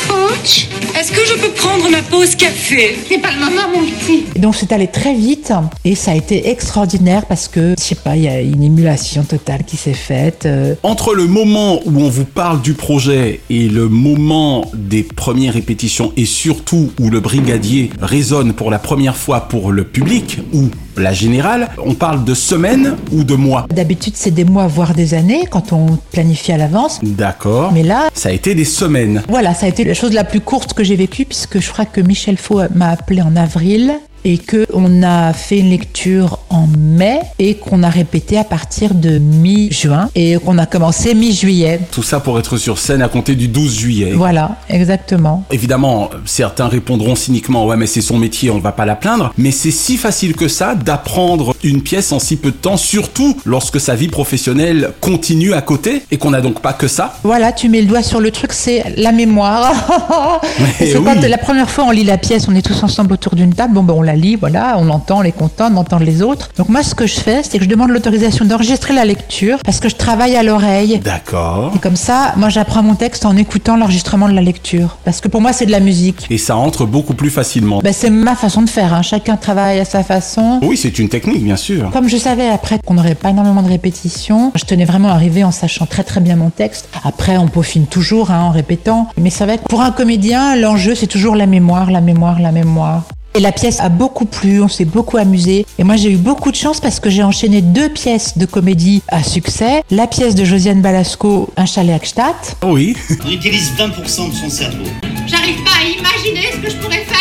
coach 0.09 0.67
Est-ce 0.99 1.13
que 1.13 1.21
je 1.25 1.35
peux 1.41 1.51
prendre 1.53 1.89
ma 1.91 2.03
pause 2.03 2.35
café 2.35 2.99
C'est 3.09 3.19
pas 3.19 3.29
le 3.31 3.39
moment, 3.39 3.69
mon 3.73 3.83
petit. 3.87 4.25
Et 4.35 4.41
donc 4.41 4.57
c'est 4.57 4.73
allé 4.73 4.89
très 4.89 5.15
vite 5.15 5.53
et 5.85 5.95
ça 5.95 6.11
a 6.11 6.15
été 6.17 6.49
extraordinaire 6.51 7.25
parce 7.27 7.47
que, 7.47 7.75
je 7.79 7.83
sais 7.85 7.95
pas, 7.95 8.17
il 8.17 8.25
y 8.25 8.29
a 8.29 8.41
une 8.41 8.65
émulation 8.65 9.23
totale 9.23 9.63
qui 9.65 9.77
s'est 9.77 9.93
faite. 9.93 10.45
euh, 10.47 10.75
Entre 10.83 11.15
le 11.15 11.27
moment 11.27 11.79
où 11.87 12.01
on 12.01 12.09
vous 12.09 12.25
parle 12.25 12.61
du 12.63 12.73
projet 12.75 13.41
et 13.49 13.69
le 13.69 13.89
moment 13.89 14.65
des 14.75 15.05
premières 15.05 15.55
répétitions 15.55 16.13
et 16.17 16.25
surtout 16.25 16.91
où 17.01 17.09
le 17.09 17.21
brigadier 17.21 17.91
résonne 18.03 18.55
pour 18.55 18.73
la 18.73 18.81
première 18.81 19.17
fois 19.17 19.43
pour 19.43 19.71
le 19.71 19.85
public 19.85 20.39
ou 20.53 20.65
la 20.97 21.13
générale, 21.13 21.69
on 21.87 21.95
parle 21.95 22.25
de 22.25 22.35
semaines 22.35 22.97
ou 23.13 23.23
de 23.23 23.37
mois? 23.37 23.67
D'habitude 23.73 24.15
c'est 24.17 24.33
des 24.33 24.43
mois 24.45 24.67
voire 24.67 24.95
des 24.95 25.15
années 25.15 25.45
quand 25.49 25.73
on 25.73 25.97
planifie 26.11 26.51
à 26.51 26.57
l'avance. 26.57 26.99
D'accord. 27.05 27.71
Mais 27.73 27.85
là, 27.85 28.09
Ça 28.15 28.31
a 28.31 28.33
été 28.33 28.57
des 28.57 28.65
semaines. 28.65 29.23
Voilà, 29.29 29.53
ça 29.53 29.67
a 29.67 29.69
été 29.69 29.85
la 29.85 29.93
chose 29.93 30.15
la 30.15 30.25
plus 30.25 30.41
courte 30.41 30.73
que 30.73 30.83
j'ai 30.83 30.97
vécue 30.97 31.27
puisque 31.27 31.61
je 31.61 31.71
crois 31.71 31.85
que 31.85 32.01
Michel 32.01 32.39
Faux 32.39 32.63
m'a 32.75 32.89
appelé 32.89 33.21
en 33.21 33.37
avril 33.37 33.93
et 34.25 34.39
que 34.39 34.67
on 34.73 35.03
a 35.03 35.33
fait 35.33 35.59
une 35.59 35.71
lecture 35.71 36.39
en 36.51 36.67
mai 36.67 37.21
et 37.39 37.55
qu'on 37.55 37.83
a 37.83 37.89
répété 37.89 38.39
à 38.39 38.45
partir 38.45 38.95
de 38.95 39.19
mi-juin 39.19 40.11
et 40.15 40.37
qu'on 40.37 40.59
a 40.59 40.67
commencé 40.67 41.15
mi-juillet. 41.15 41.81
Tout 41.91 42.03
ça 42.03 42.21
pour 42.21 42.39
être 42.39 42.57
sur 42.57 42.79
scène 42.79 43.03
à 43.03 43.09
compter 43.09 43.35
du 43.35 43.49
12 43.49 43.79
juillet. 43.79 44.13
Voilà, 44.15 44.57
exactement. 44.69 45.45
Évidemment, 45.51 46.11
certains 46.25 46.69
répondront 46.69 47.15
cyniquement 47.15 47.67
ouais 47.67 47.77
mais 47.77 47.87
c'est 47.87 48.01
son 48.01 48.19
métier, 48.19 48.51
on 48.51 48.59
va 48.59 48.73
pas 48.73 48.85
la 48.85 48.97
plaindre, 48.97 49.33
mais 49.39 49.51
c'est 49.51 49.71
si 49.71 49.97
facile 49.97 50.35
que 50.35 50.49
ça 50.49 50.75
d'apprendre 50.75 51.55
une 51.63 51.83
pièce 51.83 52.13
en 52.13 52.19
si 52.19 52.37
peu 52.37 52.51
de 52.51 52.57
temps, 52.57 52.77
surtout 52.77 53.37
lorsque 53.45 53.81
sa 53.81 53.95
vie 53.95 54.09
professionnelle 54.09 54.91
continue 55.01 55.55
à 55.55 55.63
côté 55.63 56.03
et 56.11 56.19
qu'on 56.19 56.31
n'a 56.31 56.41
donc 56.41 56.61
pas 56.61 56.73
que 56.73 56.89
ça. 56.89 57.19
Voilà, 57.23 57.53
tu 57.53 57.69
mets 57.69 57.81
le 57.81 57.87
doigt 57.87 58.03
sur 58.03 58.21
le 58.21 58.31
truc, 58.31 58.53
c'est 58.53 58.85
la 58.97 59.13
mémoire. 59.13 59.73
C'est 60.79 60.97
oui. 60.97 61.29
la 61.29 61.39
première 61.39 61.71
fois 61.71 61.85
on 61.85 61.91
lit 61.91 62.05
la 62.05 62.19
pièce, 62.19 62.47
on 62.49 62.55
est 62.55 62.63
tous 62.63 62.83
ensemble 62.83 63.13
autour 63.13 63.35
d'une 63.35 63.53
table, 63.55 63.75
bon 63.75 63.83
ben 63.83 63.95
on 63.97 64.03
la 64.09 64.17
lit, 64.17 64.37
voilà, 64.37 64.77
on 64.79 64.85
l'entend, 64.85 65.21
on 65.21 65.23
est 65.23 65.33
content 65.33 65.69
d'entendre 65.71 66.05
les 66.05 66.23
autres. 66.23 66.49
Donc 66.57 66.71
moi 66.71 66.83
ce 66.83 66.95
que 66.95 67.07
je 67.07 67.21
fais, 67.21 67.43
c'est 67.43 67.59
que 67.59 67.65
je 67.65 67.69
demande 67.69 67.91
l'autorisation 67.91 68.47
d'enregistrer 68.47 68.95
la 68.95 69.05
lecture 69.05 69.59
parce 69.65 69.81
que 69.81 69.89
je 69.91 69.97
travaille 69.97 70.35
à 70.35 70.43
l'oreille. 70.43 70.99
D'accord. 71.05 71.73
Et 71.77 71.79
comme 71.79 71.97
ça, 71.97 72.33
moi 72.37 72.49
j'apprends 72.49 72.83
mon 72.83 72.95
texte 72.95 73.27
en 73.27 73.37
écoutant 73.37 73.77
l'enregistrement 73.77 74.29
de 74.29 74.35
la 74.35 74.41
lecture. 74.41 74.97
Parce 75.05 75.21
que 75.21 75.29
pour 75.29 75.43
moi 75.43 75.53
c'est 75.53 75.67
de 75.67 75.71
la 75.71 75.81
musique. 75.81 76.27
Et 76.31 76.39
ça 76.39 76.57
entre 76.57 76.87
beaucoup 76.87 77.13
plus 77.13 77.29
facilement. 77.29 77.81
Ben, 77.85 77.93
c'est 77.93 78.09
ma 78.09 78.35
façon 78.35 78.63
de 78.63 78.71
faire, 78.71 78.95
hein. 78.95 79.03
chacun 79.03 79.37
travaille 79.37 79.79
à 79.79 79.85
sa 79.85 80.03
façon. 80.03 80.61
Oui, 80.63 80.79
c'est 80.79 80.99
une 80.99 81.11
technique, 81.11 81.45
bien 81.45 81.57
sûr. 81.57 81.91
Comme 81.91 82.09
je 82.09 82.17
savais 82.17 82.49
après 82.49 82.79
qu'on 82.85 82.95
n'aurait 82.95 83.15
pas 83.15 83.29
énormément 83.29 83.63
de 83.63 83.69
répétitions, 83.69 84.53
je 84.55 84.65
tenais 84.65 84.87
vraiment 84.87 85.11
à 85.11 85.13
arriver 85.13 85.45
en 85.45 85.51
sachant 85.51 85.85
très 85.85 86.03
très 86.03 86.21
bien 86.21 86.37
mon 86.37 86.49
texte. 86.49 86.89
Après, 87.05 87.37
on 87.37 87.49
peaufine 87.49 87.87
toujours 87.87 88.31
hein, 88.31 88.41
en 88.41 88.51
répétant. 88.51 89.09
Mais 89.21 89.29
c'est 89.29 89.45
vrai 89.45 89.59
que 89.59 89.65
pour 89.65 89.83
un 89.83 89.91
comédien, 89.91 90.57
l'enjeu 90.57 90.95
c'est 90.95 91.07
toujours 91.07 91.37
la 91.37 91.47
mémoire, 91.47 91.91
la 91.91 92.01
mémoire, 92.01 92.41
la 92.41 92.53
mémoire. 92.53 93.05
Et 93.35 93.41
la 93.41 93.53
pièce 93.53 93.81
a 93.81 93.89
beaucoup 93.89 94.25
plu, 94.25 94.63
on 94.63 94.69
s'est 94.69 94.85
beaucoup 94.85 95.17
amusé. 95.17 95.67
Et 95.79 95.85
moi 95.85 95.97
j'ai 95.97 96.11
eu 96.11 96.17
beaucoup 96.17 96.51
de 96.51 96.57
chance 96.57 96.81
parce 96.81 96.99
que 96.99 97.11
j'ai 97.11 97.23
enchaîné 97.23 97.63
deux 97.63 97.89
pièces 97.89 98.37
de 98.39 98.47
comédie 98.47 99.03
à 99.09 99.23
succès. 99.23 99.83
La 99.91 100.07
pièce 100.07 100.35
de 100.35 100.45
Josiane 100.45 100.81
Balasco, 100.83 101.51
Un 101.57 101.67
chalet 101.67 101.95
à 101.95 102.05
Gstaad. 102.05 102.35
Oui. 102.65 102.97
On 103.25 103.31
utilise 103.31 103.73
20% 103.79 104.31
de 104.31 104.35
son 104.35 104.51
cerveau. 104.51 104.85
J'arrive 105.27 105.63
pas 105.63 105.71
à 105.81 105.85
imaginer 105.85 106.47
ce 106.53 106.59
que 106.59 106.71
je 106.71 106.77
pourrais 106.77 107.05
faire. 107.05 107.18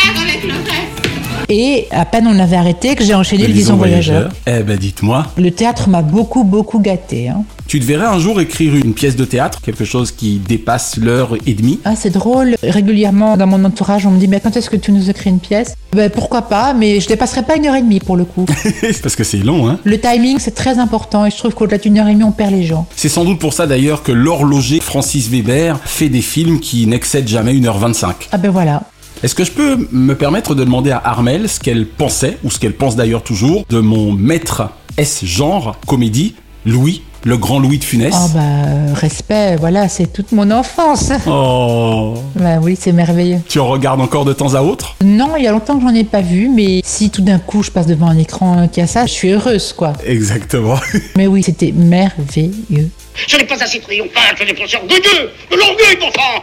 Et 1.50 1.86
à 1.90 2.04
peine 2.04 2.26
on 2.26 2.38
avait 2.38 2.56
arrêté 2.56 2.94
que 2.94 3.02
j'ai 3.02 3.14
enchaîné 3.14 3.46
le 3.46 3.54
Vison 3.54 3.76
Voyageur. 3.76 4.30
Eh 4.46 4.62
ben 4.62 4.76
dites-moi, 4.76 5.26
Le 5.38 5.50
théâtre 5.50 5.88
m'a 5.88 6.02
beaucoup 6.02 6.44
beaucoup 6.44 6.78
gâté. 6.78 7.28
Hein. 7.28 7.44
tu 7.66 7.80
devrais 7.80 8.06
un 8.06 8.18
jour 8.18 8.38
écrire 8.40 8.74
une 8.76 8.92
pièce 8.92 9.16
de 9.16 9.24
théâtre, 9.24 9.60
quelque 9.62 9.86
chose 9.86 10.12
qui 10.12 10.38
dépasse 10.46 10.98
l'heure 10.98 11.36
et 11.46 11.54
demie? 11.54 11.80
Ah, 11.86 11.96
c'est 11.96 12.10
drôle. 12.10 12.56
Régulièrement, 12.62 13.38
dans 13.38 13.46
mon 13.46 13.64
entourage, 13.64 14.04
on 14.04 14.10
me 14.10 14.18
dit 14.18 14.28
Mais 14.28 14.40
quand 14.40 14.56
est-ce 14.58 14.68
que 14.68 14.76
tu 14.76 14.92
nous 14.92 15.08
écris 15.08 15.30
une 15.30 15.40
pièce? 15.40 15.74
Ben, 15.92 16.10
Pourquoi 16.10 16.42
pas, 16.42 16.74
mais 16.74 17.00
je 17.00 17.08
dépasserai 17.08 17.42
pas 17.42 17.56
une 17.56 17.66
heure 17.66 17.76
et 17.76 17.82
demie 17.82 18.00
pour 18.00 18.16
le 18.18 18.24
coup. 18.26 18.44
Parce 19.02 19.16
que 19.16 19.24
c'est 19.24 19.38
long, 19.38 19.68
hein. 19.68 19.78
le 19.84 19.98
timing, 19.98 20.38
c'est 20.38 20.54
très 20.54 20.78
important 20.78 21.24
et 21.24 21.30
je 21.30 21.36
trouve 21.38 21.54
qu'au-delà 21.54 21.78
d'une 21.78 21.98
heure 21.98 22.08
et 22.08 22.12
demie, 22.12 22.24
on 22.24 22.32
perd 22.32 22.52
les 22.52 22.64
gens. 22.64 22.86
C'est 22.94 23.08
sans 23.08 23.24
doute 23.24 23.38
pour 23.38 23.54
ça 23.54 23.66
d'ailleurs 23.66 24.02
que 24.02 24.12
l'horloger 24.12 24.80
Francis 24.80 25.28
Weber 25.30 25.78
fait 25.84 26.10
des 26.10 26.20
films 26.22 26.60
qui 26.60 26.86
n'excèdent 26.86 27.28
jamais 27.28 27.54
1h25. 27.54 28.12
Ah 28.32 28.36
ben 28.36 28.50
voilà. 28.50 28.82
Est-ce 29.22 29.34
que 29.34 29.44
je 29.44 29.50
peux 29.50 29.88
me 29.90 30.14
permettre 30.14 30.54
de 30.54 30.64
demander 30.64 30.90
à 30.90 31.00
Armel 31.04 31.48
ce 31.48 31.58
qu'elle 31.58 31.86
pensait, 31.86 32.38
ou 32.44 32.50
ce 32.50 32.58
qu'elle 32.58 32.74
pense 32.74 32.94
d'ailleurs 32.94 33.22
toujours, 33.22 33.64
de 33.68 33.80
mon 33.80 34.12
maître 34.12 34.70
S-genre 34.96 35.76
comédie, 35.86 36.34
Louis, 36.64 37.02
le 37.24 37.36
grand 37.36 37.58
Louis 37.58 37.78
de 37.78 37.84
Funès 37.84 38.14
Oh 38.16 38.28
bah, 38.34 38.94
respect, 38.94 39.56
voilà, 39.56 39.88
c'est 39.88 40.12
toute 40.12 40.32
mon 40.32 40.50
enfance. 40.50 41.10
Oh 41.26 42.14
bah 42.36 42.58
oui, 42.62 42.76
c'est 42.78 42.92
merveilleux. 42.92 43.38
Tu 43.48 43.58
en 43.58 43.68
regardes 43.68 44.00
encore 44.00 44.24
de 44.24 44.32
temps 44.32 44.54
à 44.54 44.62
autre? 44.62 44.94
Non, 45.04 45.36
il 45.36 45.44
y 45.44 45.46
a 45.46 45.52
longtemps 45.52 45.76
que 45.76 45.82
j'en 45.82 45.94
ai 45.94 46.04
pas 46.04 46.20
vu, 46.20 46.48
mais 46.48 46.80
si 46.84 47.10
tout 47.10 47.22
d'un 47.22 47.38
coup 47.38 47.62
je 47.62 47.70
passe 47.70 47.86
devant 47.86 48.08
un 48.08 48.18
écran 48.18 48.68
qui 48.68 48.80
a 48.80 48.86
ça, 48.86 49.06
je 49.06 49.12
suis 49.12 49.30
heureuse, 49.30 49.72
quoi. 49.72 49.94
Exactement. 50.06 50.78
Mais 51.16 51.26
oui, 51.26 51.42
c'était 51.42 51.72
merveilleux. 51.72 52.90
Ce 53.26 53.36
n'est 53.36 53.44
pas 53.44 53.62
assez 53.62 53.80
triomphal, 53.80 54.36
ce 54.38 54.44
n'est 54.44 54.54
pas 54.54 54.62
orgueilleux, 54.76 55.30
de 55.50 55.56
l'orgueil, 55.56 55.96
bon 56.00 56.10
sang 56.14 56.42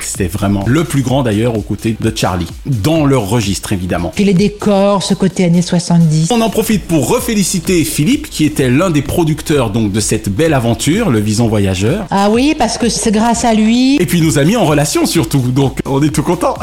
C'était 0.00 0.26
vraiment 0.28 0.64
le 0.66 0.84
plus 0.84 1.02
grand 1.02 1.22
d'ailleurs 1.22 1.56
aux 1.56 1.62
côtés 1.62 1.96
de 1.98 2.12
Charlie, 2.14 2.46
dans 2.66 3.06
leur 3.06 3.28
registre 3.28 3.72
évidemment. 3.72 4.12
Puis 4.14 4.24
les 4.24 4.34
décors, 4.34 5.02
ce 5.02 5.14
côté 5.14 5.44
années 5.44 5.62
70. 5.62 6.30
On 6.30 6.40
en 6.40 6.50
profite 6.50 6.84
pour 6.84 7.08
reféliciter 7.08 7.84
Philippe 7.84 8.28
qui 8.30 8.44
était 8.44 8.68
l'un 8.68 8.90
des 8.90 9.02
producteurs 9.02 9.70
donc 9.70 9.92
de 9.92 10.00
cette 10.00 10.28
belle 10.28 10.54
aventure, 10.54 11.10
le 11.10 11.20
Vison 11.20 11.48
Voyageur. 11.48 12.06
Ah 12.10 12.28
oui, 12.30 12.54
parce 12.58 12.78
que 12.78 12.88
c'est 12.88 13.12
grâce 13.12 13.44
à 13.44 13.54
lui. 13.54 13.96
Et 13.96 14.06
puis 14.06 14.18
il 14.18 14.24
nous 14.24 14.38
a 14.38 14.44
mis 14.44 14.56
en 14.56 14.64
relation 14.64 15.06
surtout, 15.06 15.40
donc 15.40 15.78
on 15.84 16.02
est 16.02 16.10
tout 16.10 16.22
content. 16.22 16.54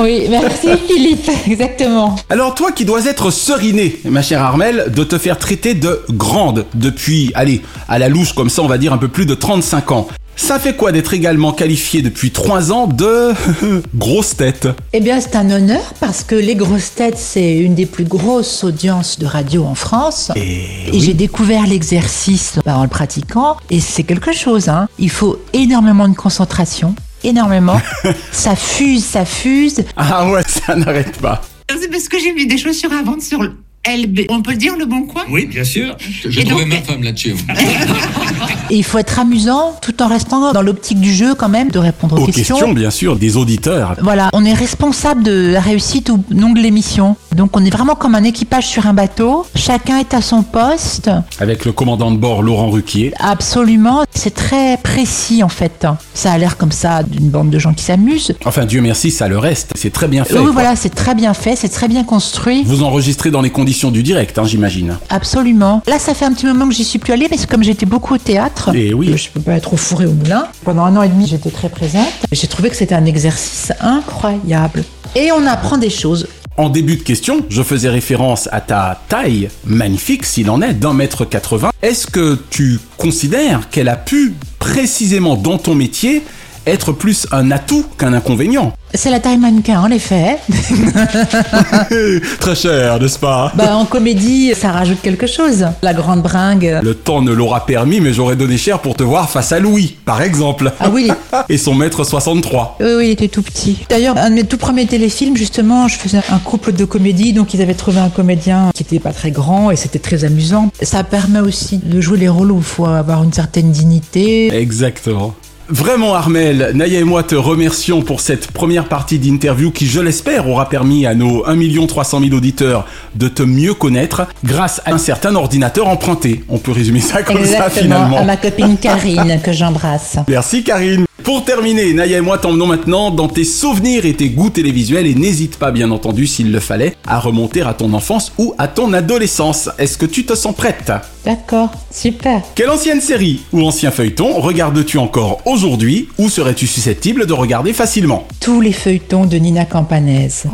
Oui, 0.00 0.26
merci 0.28 0.68
Philippe, 0.88 1.30
exactement. 1.46 2.16
Alors 2.28 2.54
toi 2.54 2.72
qui 2.72 2.84
dois 2.84 3.06
être 3.06 3.30
seriné, 3.30 3.98
ma 4.04 4.22
chère 4.22 4.42
Armelle, 4.42 4.92
de 4.94 5.04
te 5.04 5.16
faire 5.16 5.38
traiter 5.38 5.74
de 5.74 6.02
grande 6.10 6.66
depuis, 6.86 7.32
allez, 7.34 7.62
à 7.88 7.98
la 7.98 8.08
louche 8.08 8.32
comme 8.32 8.48
ça 8.48 8.62
on 8.62 8.68
va 8.68 8.78
dire 8.78 8.92
un 8.92 8.98
peu 8.98 9.08
plus 9.08 9.26
de 9.26 9.34
35 9.34 9.92
ans. 9.92 10.08
Ça 10.38 10.58
fait 10.58 10.76
quoi 10.76 10.92
d'être 10.92 11.14
également 11.14 11.52
qualifié 11.52 12.02
depuis 12.02 12.30
3 12.30 12.70
ans 12.70 12.86
de 12.86 13.32
grosse 13.94 14.36
tête? 14.36 14.68
Eh 14.92 15.00
bien, 15.00 15.18
c'est 15.18 15.34
un 15.34 15.50
honneur 15.50 15.94
parce 15.98 16.24
que 16.24 16.34
Les 16.34 16.54
Grosses 16.54 16.94
Têtes, 16.94 17.16
c'est 17.16 17.56
une 17.56 17.74
des 17.74 17.86
plus 17.86 18.04
grosses 18.04 18.62
audiences 18.62 19.18
de 19.18 19.24
radio 19.24 19.64
en 19.64 19.74
France. 19.74 20.30
Et, 20.36 20.66
Et 20.92 21.00
j'ai 21.00 21.14
découvert 21.14 21.66
l'exercice 21.66 22.58
bah, 22.66 22.76
en 22.76 22.82
le 22.82 22.88
pratiquant 22.88 23.56
et 23.70 23.80
c'est 23.80 24.02
quelque 24.02 24.32
chose. 24.32 24.68
Hein. 24.68 24.88
Il 24.98 25.10
faut 25.10 25.38
énormément 25.54 26.06
de 26.06 26.14
concentration, 26.14 26.94
énormément. 27.24 27.80
ça 28.30 28.54
fuse, 28.54 29.04
ça 29.04 29.24
fuse. 29.24 29.84
Ah 29.96 30.28
ouais, 30.30 30.42
ça 30.46 30.76
n'arrête 30.76 31.16
pas. 31.16 31.40
C'est 31.70 31.90
parce 31.90 32.08
que 32.08 32.18
j'ai 32.20 32.34
vu 32.34 32.46
des 32.46 32.58
choses 32.58 32.76
sur 32.76 32.92
à 32.92 33.02
vendre 33.02 33.22
sur 33.22 33.40
LB. 33.86 34.20
On 34.28 34.42
peut 34.42 34.52
le 34.52 34.56
dire, 34.56 34.76
le 34.76 34.86
bon 34.86 35.02
coin? 35.02 35.22
Oui, 35.30 35.46
bien 35.46 35.64
sûr. 35.64 35.96
J'ai 36.28 36.44
trouvé 36.44 36.64
donc- 36.64 36.74
ma 36.74 36.80
femme 36.82 37.02
là-dessus. 37.02 37.34
Et 38.70 38.76
il 38.76 38.84
faut 38.84 38.98
être 38.98 39.18
amusant 39.20 39.76
tout 39.80 40.02
en 40.02 40.08
restant 40.08 40.52
dans 40.52 40.62
l'optique 40.62 41.00
du 41.00 41.12
jeu 41.14 41.34
quand 41.34 41.48
même, 41.48 41.70
de 41.70 41.78
répondre 41.78 42.20
aux, 42.20 42.24
Aux 42.24 42.26
questions, 42.26 42.72
bien 42.72 42.90
sûr, 42.90 43.16
des 43.16 43.36
auditeurs. 43.36 43.94
Voilà, 44.02 44.28
on 44.32 44.44
est 44.44 44.52
responsable 44.52 45.22
de 45.22 45.50
la 45.52 45.60
réussite 45.60 46.10
ou 46.10 46.22
non 46.30 46.50
de 46.50 46.58
l'émission. 46.58 47.16
Donc 47.34 47.56
on 47.56 47.64
est 47.64 47.70
vraiment 47.70 47.94
comme 47.94 48.14
un 48.14 48.24
équipage 48.24 48.66
sur 48.66 48.86
un 48.86 48.94
bateau. 48.94 49.46
Chacun 49.54 49.98
est 49.98 50.14
à 50.14 50.20
son 50.20 50.42
poste. 50.42 51.10
Avec 51.38 51.64
le 51.64 51.72
commandant 51.72 52.10
de 52.10 52.16
bord 52.16 52.42
Laurent 52.42 52.70
Ruquier. 52.70 53.12
Absolument, 53.20 54.04
c'est 54.14 54.34
très 54.34 54.78
précis 54.78 55.42
en 55.42 55.48
fait. 55.48 55.86
Ça 56.14 56.32
a 56.32 56.38
l'air 56.38 56.56
comme 56.56 56.72
ça 56.72 57.02
d'une 57.02 57.28
bande 57.28 57.50
de 57.50 57.58
gens 57.58 57.72
qui 57.74 57.84
s'amusent. 57.84 58.34
Enfin, 58.44 58.64
Dieu 58.64 58.80
merci, 58.80 59.10
ça 59.10 59.28
le 59.28 59.38
reste. 59.38 59.72
C'est 59.76 59.92
très 59.92 60.08
bien 60.08 60.24
fait. 60.24 60.34
oui, 60.38 60.44
quoi. 60.44 60.52
voilà, 60.52 60.76
c'est 60.76 60.94
très 60.94 61.14
bien 61.14 61.34
fait, 61.34 61.54
c'est 61.56 61.68
très 61.68 61.88
bien 61.88 62.02
construit. 62.04 62.64
Vous 62.64 62.82
enregistrez 62.82 63.30
dans 63.30 63.42
les 63.42 63.50
conditions 63.50 63.75
du 63.84 64.02
direct, 64.02 64.38
hein, 64.38 64.44
j'imagine. 64.44 64.96
Absolument. 65.10 65.82
Là, 65.86 65.98
ça 65.98 66.14
fait 66.14 66.24
un 66.24 66.32
petit 66.32 66.46
moment 66.46 66.68
que 66.68 66.74
j'y 66.74 66.84
suis 66.84 66.98
plus 66.98 67.12
allée, 67.12 67.28
mais 67.30 67.36
c'est 67.36 67.48
comme 67.48 67.62
j'étais 67.62 67.86
beaucoup 67.86 68.14
au 68.14 68.18
théâtre. 68.18 68.74
Et 68.74 68.94
oui. 68.94 69.16
Je 69.16 69.30
peux 69.30 69.40
pas 69.40 69.54
être 69.54 69.74
au 69.74 69.76
fourré 69.76 70.06
au 70.06 70.12
moulin. 70.12 70.46
Pendant 70.64 70.84
un 70.84 70.96
an 70.96 71.02
et 71.02 71.08
demi, 71.08 71.26
j'étais 71.26 71.50
très 71.50 71.68
présente. 71.68 72.08
J'ai 72.32 72.46
trouvé 72.46 72.70
que 72.70 72.76
c'était 72.76 72.94
un 72.94 73.04
exercice 73.04 73.72
incroyable. 73.80 74.84
Et 75.14 75.30
on 75.32 75.46
apprend 75.46 75.78
des 75.78 75.90
choses. 75.90 76.26
En 76.58 76.70
début 76.70 76.96
de 76.96 77.02
question, 77.02 77.44
je 77.50 77.62
faisais 77.62 77.90
référence 77.90 78.48
à 78.50 78.62
ta 78.62 78.98
taille 79.08 79.50
magnifique, 79.66 80.24
s'il 80.24 80.48
en 80.48 80.62
est, 80.62 80.72
d'un 80.72 80.94
mètre 80.94 81.26
80. 81.26 81.70
Est-ce 81.82 82.06
que 82.06 82.38
tu 82.48 82.80
considères 82.96 83.68
qu'elle 83.68 83.88
a 83.88 83.96
pu, 83.96 84.34
précisément 84.58 85.36
dans 85.36 85.58
ton 85.58 85.74
métier, 85.74 86.22
être 86.66 86.92
plus 86.92 87.26
un 87.32 87.50
atout 87.50 87.84
qu'un 87.98 88.12
inconvénient 88.12 88.72
C'est 88.94 89.10
la 89.10 89.20
taille 89.20 89.38
mannequin, 89.38 89.80
en 89.80 89.90
effet. 89.90 90.38
Très 92.40 92.54
cher, 92.54 93.00
n'est-ce 93.00 93.18
pas? 93.18 93.52
Bah, 93.54 93.76
en 93.76 93.84
comédie, 93.84 94.52
ça 94.54 94.72
rajoute 94.72 95.00
quelque 95.02 95.26
chose. 95.26 95.66
La 95.82 95.94
grande 95.94 96.22
bringue. 96.22 96.80
Le 96.82 96.94
temps 96.94 97.22
ne 97.22 97.32
l'aura 97.32 97.66
permis, 97.66 98.00
mais 98.00 98.12
j'aurais 98.12 98.36
donné 98.36 98.56
cher 98.58 98.80
pour 98.80 98.96
te 98.96 99.02
voir 99.02 99.30
face 99.30 99.52
à 99.52 99.60
Louis, 99.60 99.96
par 100.04 100.22
exemple. 100.22 100.72
Ah 100.80 100.90
oui. 100.90 101.10
Et 101.48 101.58
son 101.58 101.74
mètre 101.74 102.04
63. 102.04 102.78
Oui, 102.80 102.86
oui, 102.96 103.06
il 103.06 103.10
était 103.10 103.28
tout 103.28 103.42
petit. 103.42 103.78
D'ailleurs, 103.88 104.16
un 104.16 104.30
de 104.30 104.34
mes 104.34 104.44
tout 104.44 104.58
premiers 104.58 104.86
téléfilms, 104.86 105.36
justement, 105.36 105.88
je 105.88 105.96
faisais 105.96 106.20
un 106.30 106.38
couple 106.38 106.72
de 106.72 106.84
comédie, 106.84 107.32
donc 107.32 107.54
ils 107.54 107.62
avaient 107.62 107.74
trouvé 107.74 107.98
un 107.98 108.08
comédien 108.08 108.70
qui 108.74 108.82
était 108.82 108.98
pas 108.98 109.12
très 109.12 109.30
grand 109.30 109.70
et 109.70 109.76
c'était 109.76 109.98
très 109.98 110.24
amusant. 110.24 110.70
Ça 110.82 111.04
permet 111.04 111.40
aussi 111.40 111.78
de 111.78 112.00
jouer 112.00 112.18
les 112.18 112.28
rôles 112.28 112.50
où 112.50 112.58
il 112.58 112.64
faut 112.64 112.86
avoir 112.86 113.22
une 113.22 113.32
certaine 113.32 113.70
dignité. 113.70 114.54
Exactement. 114.54 115.34
Vraiment 115.68 116.14
Armel, 116.14 116.70
Naya 116.74 117.00
et 117.00 117.04
moi 117.04 117.24
te 117.24 117.34
remercions 117.34 118.00
pour 118.00 118.20
cette 118.20 118.52
première 118.52 118.84
partie 118.84 119.18
d'interview 119.18 119.72
qui, 119.72 119.86
je 119.88 119.98
l'espère, 120.00 120.48
aura 120.48 120.68
permis 120.68 121.06
à 121.06 121.14
nos 121.16 121.44
1 121.44 121.86
300 121.88 122.20
000 122.20 122.34
auditeurs 122.34 122.86
de 123.16 123.26
te 123.26 123.42
mieux 123.42 123.74
connaître 123.74 124.28
grâce 124.44 124.80
à 124.84 124.94
un 124.94 124.98
certain 124.98 125.34
ordinateur 125.34 125.88
emprunté. 125.88 126.44
On 126.48 126.58
peut 126.58 126.70
résumer 126.70 127.00
ça 127.00 127.24
comme 127.24 127.44
ça 127.44 127.68
finalement. 127.68 128.18
à 128.18 128.22
ma 128.24 128.36
copine 128.36 128.76
Karine, 128.76 129.40
que 129.42 129.52
j'embrasse. 129.52 130.18
Merci 130.28 130.62
Karine. 130.62 131.04
Pour 131.24 131.44
terminer, 131.44 131.92
Naya 131.94 132.18
et 132.18 132.20
moi 132.20 132.36
t'emmenons 132.38 132.66
maintenant 132.66 133.10
dans 133.10 133.26
tes 133.28 133.42
souvenirs 133.44 134.04
et 134.04 134.12
tes 134.14 134.28
goûts 134.28 134.50
télévisuels 134.50 135.06
et 135.06 135.14
n'hésite 135.14 135.56
pas 135.56 135.70
bien 135.70 135.90
entendu 135.90 136.26
s'il 136.26 136.52
le 136.52 136.60
fallait 136.60 136.94
à 137.06 137.18
remonter 137.18 137.62
à 137.62 137.72
ton 137.72 137.94
enfance 137.94 138.32
ou 138.38 138.54
à 138.58 138.68
ton 138.68 138.92
adolescence. 138.92 139.70
Est-ce 139.78 139.96
que 139.96 140.06
tu 140.06 140.24
te 140.26 140.34
sens 140.34 140.54
prête? 140.54 140.92
D'accord, 141.24 141.70
super. 141.90 142.42
Quelle 142.54 142.70
ancienne 142.70 143.00
série 143.00 143.40
ou 143.52 143.62
ancien 143.66 143.90
feuilleton 143.90 144.40
regardes-tu 144.40 144.98
encore 144.98 145.40
aujourd'hui 145.46 146.08
ou 146.18 146.28
serais-tu 146.28 146.66
susceptible 146.66 147.26
de 147.26 147.32
regarder 147.32 147.72
facilement? 147.72 148.28
Tous 148.40 148.60
les 148.60 148.72
feuilletons 148.72 149.24
de 149.24 149.36
Nina 149.38 149.64
Campanese. 149.64 150.44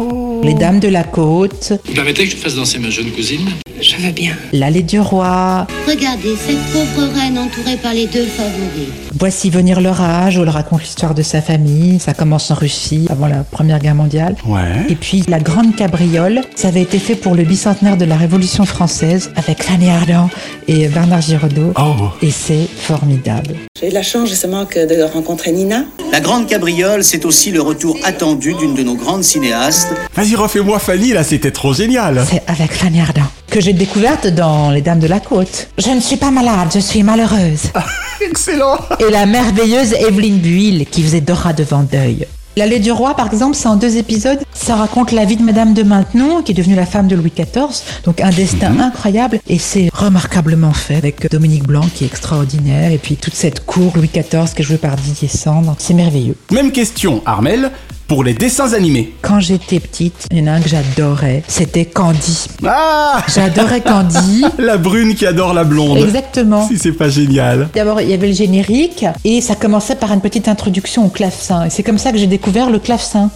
Les 0.43 0.55
Dames 0.55 0.81
de 0.81 0.89
la 0.89 1.05
Côte, 1.05 1.73
Vous 1.85 1.93
permettez 1.95 2.25
que 2.25 2.31
je 2.31 2.37
fasse 2.37 2.55
danser 2.55 2.79
ma 2.79 2.89
jeune 2.89 3.11
cousine? 3.11 3.47
Je 3.81 3.97
veux 3.97 4.13
bien. 4.13 4.33
L'Allée 4.53 4.83
du 4.85 5.01
Roi, 5.01 5.67
Regardez 5.89 6.35
cette 6.37 6.57
pauvre 6.73 7.09
reine 7.19 7.37
entourée 7.37 7.77
par 7.77 7.93
les 7.93 8.07
deux 8.07 8.25
favoris. 8.27 8.89
Voici 9.19 9.51
venir 9.51 9.81
l'orage, 9.81 10.39
où 10.39 10.43
elle 10.43 10.49
raconte 10.53 10.83
l'histoire 10.83 11.15
de 11.15 11.23
sa 11.23 11.41
famille. 11.41 11.99
Ça 11.99 12.15
commence 12.15 12.51
en 12.51 12.55
Russie, 12.55 13.07
avant 13.11 13.27
la 13.27 13.45
Première 13.45 13.79
Guerre 13.79 13.95
mondiale. 13.95 14.37
Ouais. 14.47 14.87
Et 14.89 14.95
puis 14.95 15.25
La 15.29 15.41
Grande 15.41 15.75
Cabriole, 15.75 16.43
ça 16.55 16.69
avait 16.69 16.83
été 16.83 16.99
fait 16.99 17.17
pour 17.17 17.35
le 17.35 17.43
bicentenaire 17.43 17.97
de 17.97 18.05
la 18.05 18.17
Révolution 18.17 18.65
française, 18.65 19.31
avec 19.37 19.63
Fanny 19.63 19.91
Ardant 19.91 20.31
et 20.69 20.89
Bernard 20.89 21.23
Giraudot. 21.23 21.73
Oh. 21.77 22.11
Et 22.23 22.31
c'est 22.31 22.67
formidable. 22.67 23.55
J'ai 23.81 23.89
eu 23.89 23.93
la 23.93 24.03
chance 24.03 24.29
justement 24.29 24.67
que 24.67 24.87
de 24.87 25.03
rencontrer 25.03 25.53
Nina. 25.53 25.85
La 26.13 26.21
Grande 26.21 26.47
Cabriole, 26.47 27.03
c'est 27.03 27.25
aussi 27.25 27.51
le 27.51 27.63
retour 27.63 27.99
attendu 28.05 28.55
d'une 28.55 28.75
de 28.75 28.83
nos 28.83 28.95
grandes 28.95 29.25
cinéastes. 29.25 29.93
Vas-y, 30.15 30.35
refais-moi 30.35 30.79
Fanny, 30.79 31.13
là, 31.13 31.25
c'était 31.25 31.51
trop 31.51 31.73
génial. 31.73 32.25
C'est 32.29 32.43
avec 32.47 32.73
Fanny 32.73 33.01
Ardant 33.01 33.32
que 33.53 33.61
j'ai 33.61 33.75
découverte 33.75 34.29
dans 34.29 34.71
Les 34.71 34.81
Dames 34.81 34.99
de 34.99 35.07
la 35.07 35.21
Côte. 35.21 35.69
Je 35.77 35.91
ne 35.91 36.01
suis 36.01 36.17
pas 36.17 36.31
malade, 36.31 36.71
je 36.73 36.79
suis 36.79 37.03
malheureuse. 37.03 37.65
Excellent. 38.23 38.79
Et 38.99 39.11
la 39.11 39.27
merveilleuse 39.27 39.93
Evelyne 39.93 40.39
Buil 40.39 40.87
qui 40.87 41.03
faisait 41.03 41.21
Dora 41.21 41.53
de 41.53 41.63
Vendeuil. 41.63 42.27
L'Allée 42.57 42.79
du 42.79 42.91
Roi, 42.93 43.15
par 43.15 43.27
exemple, 43.27 43.55
c'est 43.55 43.69
en 43.69 43.77
deux 43.77 43.99
épisodes. 43.99 44.39
Ça 44.55 44.77
raconte 44.77 45.13
la 45.13 45.27
vie 45.27 45.37
de 45.37 45.43
Madame 45.43 45.75
de 45.75 45.83
Maintenon, 45.83 46.43
qui 46.43 46.53
est 46.53 46.55
devenue 46.55 46.75
la 46.75 46.87
femme 46.87 47.09
de 47.09 47.15
Louis 47.15 47.33
XIV. 47.35 47.83
Donc 48.05 48.23
un 48.23 48.31
destin 48.31 48.79
incroyable. 48.81 49.39
Et 49.49 49.59
c'est 49.59 49.91
remarquablement 49.93 50.73
fait 50.73 50.97
avec 50.97 51.31
Dominique 51.31 51.67
Blanc, 51.67 51.85
qui 51.95 52.05
est 52.05 52.07
extraordinaire. 52.07 52.91
Et 52.91 52.99
puis 52.99 53.17
toute 53.17 53.35
cette 53.35 53.67
cour 53.67 53.93
Louis 53.97 54.11
XIV, 54.11 54.55
qui 54.55 54.63
est 54.63 54.65
jouée 54.65 54.79
par 54.79 54.97
Didier 54.97 55.29
Sandre. 55.29 55.75
C'est 55.79 55.95
merveilleux. 55.95 56.37
Même 56.51 56.73
question, 56.73 57.21
Armel, 57.27 57.71
pour 58.13 58.25
les 58.25 58.35
dessins 58.35 58.75
animés. 58.75 59.15
Quand 59.23 59.41
j'étais 59.41 59.81
petite, 59.81 60.27
il 60.31 60.41
y 60.41 60.43
en 60.43 60.47
a 60.49 60.51
un 60.51 60.61
que 60.61 60.69
j'adorais. 60.69 61.43
C'était 61.49 61.87
Candy. 61.87 62.47
Ah 62.63 63.23
J'adorais 63.35 63.81
Candy. 63.81 64.45
La 64.59 64.77
brune 64.77 65.15
qui 65.15 65.25
adore 65.25 65.55
la 65.55 65.65
blonde. 65.65 65.97
Exactement. 65.97 66.69
Si 66.69 66.77
c'est 66.77 66.93
pas 66.93 67.09
génial. 67.09 67.71
D'abord, 67.75 68.03
il 68.03 68.11
y 68.11 68.13
avait 68.13 68.27
le 68.27 68.35
générique 68.35 69.07
et 69.25 69.41
ça 69.41 69.55
commençait 69.55 69.95
par 69.95 70.13
une 70.13 70.21
petite 70.21 70.47
introduction 70.47 71.07
au 71.07 71.09
clavecin. 71.09 71.65
Et 71.65 71.71
c'est 71.71 71.83
comme 71.83 71.97
ça 71.97 72.13
que 72.13 72.19
j'ai 72.19 72.27
découvert 72.27 72.69
le 72.69 72.81
clavecin. 72.81 73.31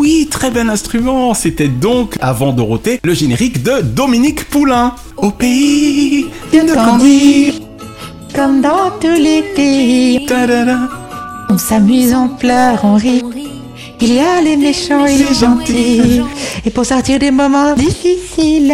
Oui, 0.00 0.28
très 0.30 0.50
bel 0.50 0.70
instrument. 0.70 1.34
C'était 1.34 1.68
donc, 1.68 2.16
avant 2.20 2.52
Dorothée, 2.52 3.00
le 3.04 3.12
générique 3.12 3.62
de 3.62 3.82
Dominique 3.82 4.48
Poulain. 4.48 4.94
Au 5.18 5.30
pays 5.30 6.26
de 6.52 6.74
Candy. 6.74 7.60
Comme 8.34 8.62
dans 8.62 8.90
tous 8.98 9.20
les 9.28 9.42
pays. 9.54 10.26
On 11.50 11.58
s'amuse, 11.58 12.14
on 12.14 12.28
pleure, 12.28 12.78
on 12.82 12.94
rit. 12.94 13.22
Il 14.00 14.14
y 14.14 14.20
a 14.20 14.40
les 14.40 14.56
méchants 14.56 15.04
et 15.04 15.18
les 15.18 15.34
gentils. 15.34 16.22
Et 16.64 16.70
pour 16.70 16.86
sortir 16.86 17.18
des 17.18 17.30
moments 17.30 17.74
difficiles, 17.74 18.72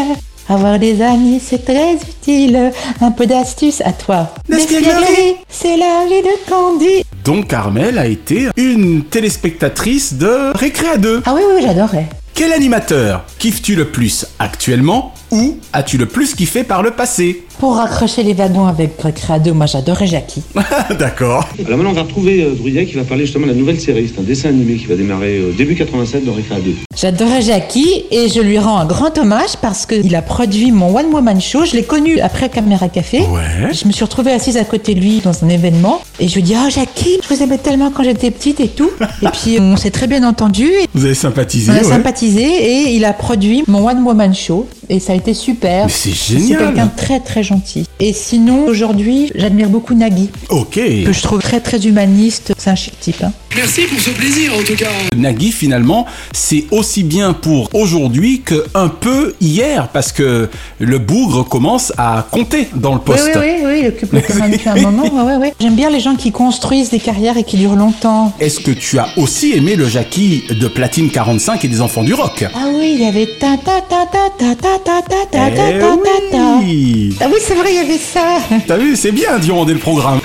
avoir 0.49 0.79
des 0.79 1.03
amis, 1.03 1.41
c'est 1.45 1.65
très 1.65 1.95
utile. 1.95 2.71
Un 3.01 3.11
peu 3.11 3.27
d'astuce 3.27 3.81
à 3.81 3.91
toi. 3.93 4.29
C'est 4.49 5.77
la 5.77 6.07
vie 6.09 6.23
de 6.23 6.35
Candy. 6.49 7.05
Donc 7.27 7.53
Armel 7.53 7.99
a 7.99 8.07
été 8.07 8.51
une 8.57 9.03
téléspectatrice 9.03 10.15
de 10.15 10.57
Récréa 10.57 10.97
2. 10.97 11.23
Ah 11.27 11.35
oui, 11.35 11.43
oui, 11.57 11.61
j'adorais. 11.61 12.07
Quel 12.35 12.53
animateur 12.53 13.25
kiffes-tu 13.41 13.75
le 13.75 13.87
plus 13.87 14.27
actuellement 14.39 15.13
ou 15.33 15.59
as-tu 15.73 15.99
le 15.99 16.07
plus 16.07 16.37
kiffé 16.37 16.63
par 16.63 16.85
le 16.85 16.93
passé? 16.93 17.43
Pour 17.59 17.79
raccrocher 17.79 18.23
les 18.23 18.33
wagons 18.33 18.67
avec 18.67 18.93
Recreado, 19.03 19.55
moi 19.55 19.67
j'adorais 19.67 20.07
Jackie. 20.07 20.45
D'accord. 21.01 21.49
Alors 21.59 21.77
maintenant, 21.79 21.91
on 21.91 21.95
va 21.95 22.03
retrouver 22.03 22.45
euh, 22.45 22.85
qui 22.85 22.93
va 22.93 23.03
parler 23.03 23.25
justement 23.27 23.47
de 23.49 23.51
la 23.51 23.59
nouvelle 23.59 23.81
série. 23.81 24.09
C'est 24.15 24.21
un 24.21 24.25
dessin 24.25 24.51
animé 24.51 24.77
qui 24.77 24.87
va 24.87 24.95
démarrer 24.95 25.39
euh, 25.39 25.51
début 25.51 25.75
87 25.75 26.25
dans 26.25 26.33
Recréa 26.33 26.61
2. 26.61 26.86
J'adorais 27.01 27.43
Jackie 27.43 28.05
et 28.11 28.31
je 28.31 28.41
lui 28.41 28.59
rends 28.59 28.79
un 28.79 28.87
grand 28.87 29.19
hommage 29.19 29.59
parce 29.61 29.85
qu'il 29.85 30.17
a 30.17 30.23
produit 30.23 30.71
mon 30.73 30.97
One 30.97 31.13
Woman 31.13 31.39
Show. 31.43 31.67
Je 31.67 31.73
l'ai 31.77 31.83
connu 31.83 32.21
après 32.21 32.49
Caméra 32.49 32.89
Café. 32.89 33.21
Ouais. 33.21 33.71
Je 33.75 33.87
me 33.87 33.93
suis 33.93 34.03
retrouvée 34.03 34.33
assise 34.33 34.57
à 34.57 34.65
côté 34.65 34.95
de 34.95 35.01
lui 35.01 35.21
dans 35.23 35.45
un 35.45 35.49
événement 35.51 36.01
et 36.21 36.27
je 36.27 36.35
lui 36.37 36.43
dis 36.43 36.55
Oh 36.57 36.71
Jackie, 36.71 37.19
je 37.23 37.35
vous 37.35 37.43
aimais 37.43 37.59
tellement 37.59 37.91
quand 37.91 38.03
j'étais 38.03 38.31
petite 38.31 38.61
et 38.61 38.69
tout. 38.69 38.89
et 39.23 39.27
puis 39.29 39.59
on 39.61 39.77
s'est 39.77 39.91
très 39.91 40.07
bien 40.07 40.27
entendu. 40.27 40.65
Et 40.65 40.89
Vous 40.95 41.05
avez 41.05 41.15
sympathisé 41.15 41.71
on 41.71 41.75
a 41.75 41.79
ouais. 41.79 41.85
sympathisé 41.85 42.43
et 42.45 42.95
il 42.97 43.05
a 43.05 43.13
produit 43.13 43.63
mon 43.67 43.87
One 43.87 44.03
Woman 44.03 44.35
Show 44.35 44.67
et 44.89 44.99
ça 44.99 45.13
a 45.13 45.17
été 45.17 45.35
super. 45.35 45.91
C'est 45.91 46.13
C'est 46.15 46.39
génial. 46.39 46.59
quelqu'un 46.69 46.87
de 46.87 46.97
très 46.97 47.21
très 47.21 47.43
gentil. 47.43 47.85
Et 48.01 48.15
sinon, 48.15 48.65
aujourd'hui, 48.67 49.33
j'admire 49.35 49.69
beaucoup 49.69 49.93
Nagui, 49.95 50.31
Ok. 50.49 50.75
que 50.77 51.13
je 51.13 51.23
trouve 51.23 51.41
très 51.41 51.61
très 51.61 51.87
humaniste. 51.87 52.55
C'est 52.57 52.71
un 52.71 52.75
chic 52.75 52.99
type. 53.01 53.23
hein. 53.23 53.33
Merci 53.55 53.83
pour 53.83 53.99
ce 54.01 54.11
plaisir 54.11 54.53
en 54.55 54.63
tout 54.63 54.77
cas. 54.77 54.89
Nagui 55.17 55.51
finalement, 55.53 56.07
c'est 56.33 56.65
aussi 56.71 56.86
bien 57.03 57.33
pour 57.33 57.69
aujourd'hui 57.75 58.41
que 58.45 58.65
un 58.75 58.89
peu 58.89 59.35
hier 59.41 59.89
parce 59.93 60.13
que 60.13 60.49
le 60.79 60.99
bougre 60.99 61.47
commence 61.49 61.93
à 61.99 62.27
compter 62.31 62.69
dans 62.75 62.93
le 62.93 62.99
Oui, 62.99 63.05
poste. 63.05 63.31
oui, 63.37 63.41
oui, 63.59 63.63
oui, 63.65 63.79
il 63.83 63.89
occupe 63.89 64.13
le 64.13 64.23
terrain 64.23 64.49
depuis 64.49 64.69
un 64.69 64.77
moment. 64.81 65.03
Ouais, 65.03 65.33
ouais, 65.33 65.37
ouais. 65.37 65.55
J'aime 65.61 65.75
bien 65.75 65.91
les 65.91 66.01
gens 66.01 66.15
qui 66.17 66.33
construisent 66.33 66.91
des 66.91 66.99
carrières 67.01 67.37
et 67.37 67.45
qui 67.45 67.57
durent 67.57 67.77
longtemps. 67.77 68.33
Est-ce 68.41 68.61
que 68.61 68.71
tu 68.71 68.99
as 68.99 69.09
aussi 69.17 69.53
aimé 69.55 69.77
le 69.77 69.89
Jackie 69.89 70.45
de 70.51 70.69
Platine 70.69 71.11
45 71.11 71.65
et 71.65 71.69
des 71.69 71.81
Enfants 71.81 72.03
du 72.03 72.15
Rock 72.15 72.45
Ah 72.55 72.67
oui, 72.79 72.93
il 72.95 73.03
y 73.03 73.07
avait 73.07 73.29
ta 73.39 73.57
ta 73.57 73.81
ta 73.81 74.07
ta 74.07 74.31
ta 74.39 74.55
ta 74.55 74.79
ta 74.79 75.03
ta 75.03 75.27
ta 75.31 75.49
ta 75.49 75.49
Eh 75.49 75.79
ta 75.79 75.87
ta 75.89 76.37
ta. 76.37 76.59
oui. 76.61 77.15
Ah 77.21 77.27
oui, 77.29 77.39
c'est 77.47 77.55
vrai, 77.55 77.69
il 77.71 77.77
y 77.77 77.79
avait 77.79 77.99
ça. 77.99 78.39
T'as 78.67 78.77
vu, 78.77 78.97
c'est 78.97 79.13
bien 79.13 79.39
d'y 79.39 79.49
le 79.49 79.79
programme. 79.79 80.21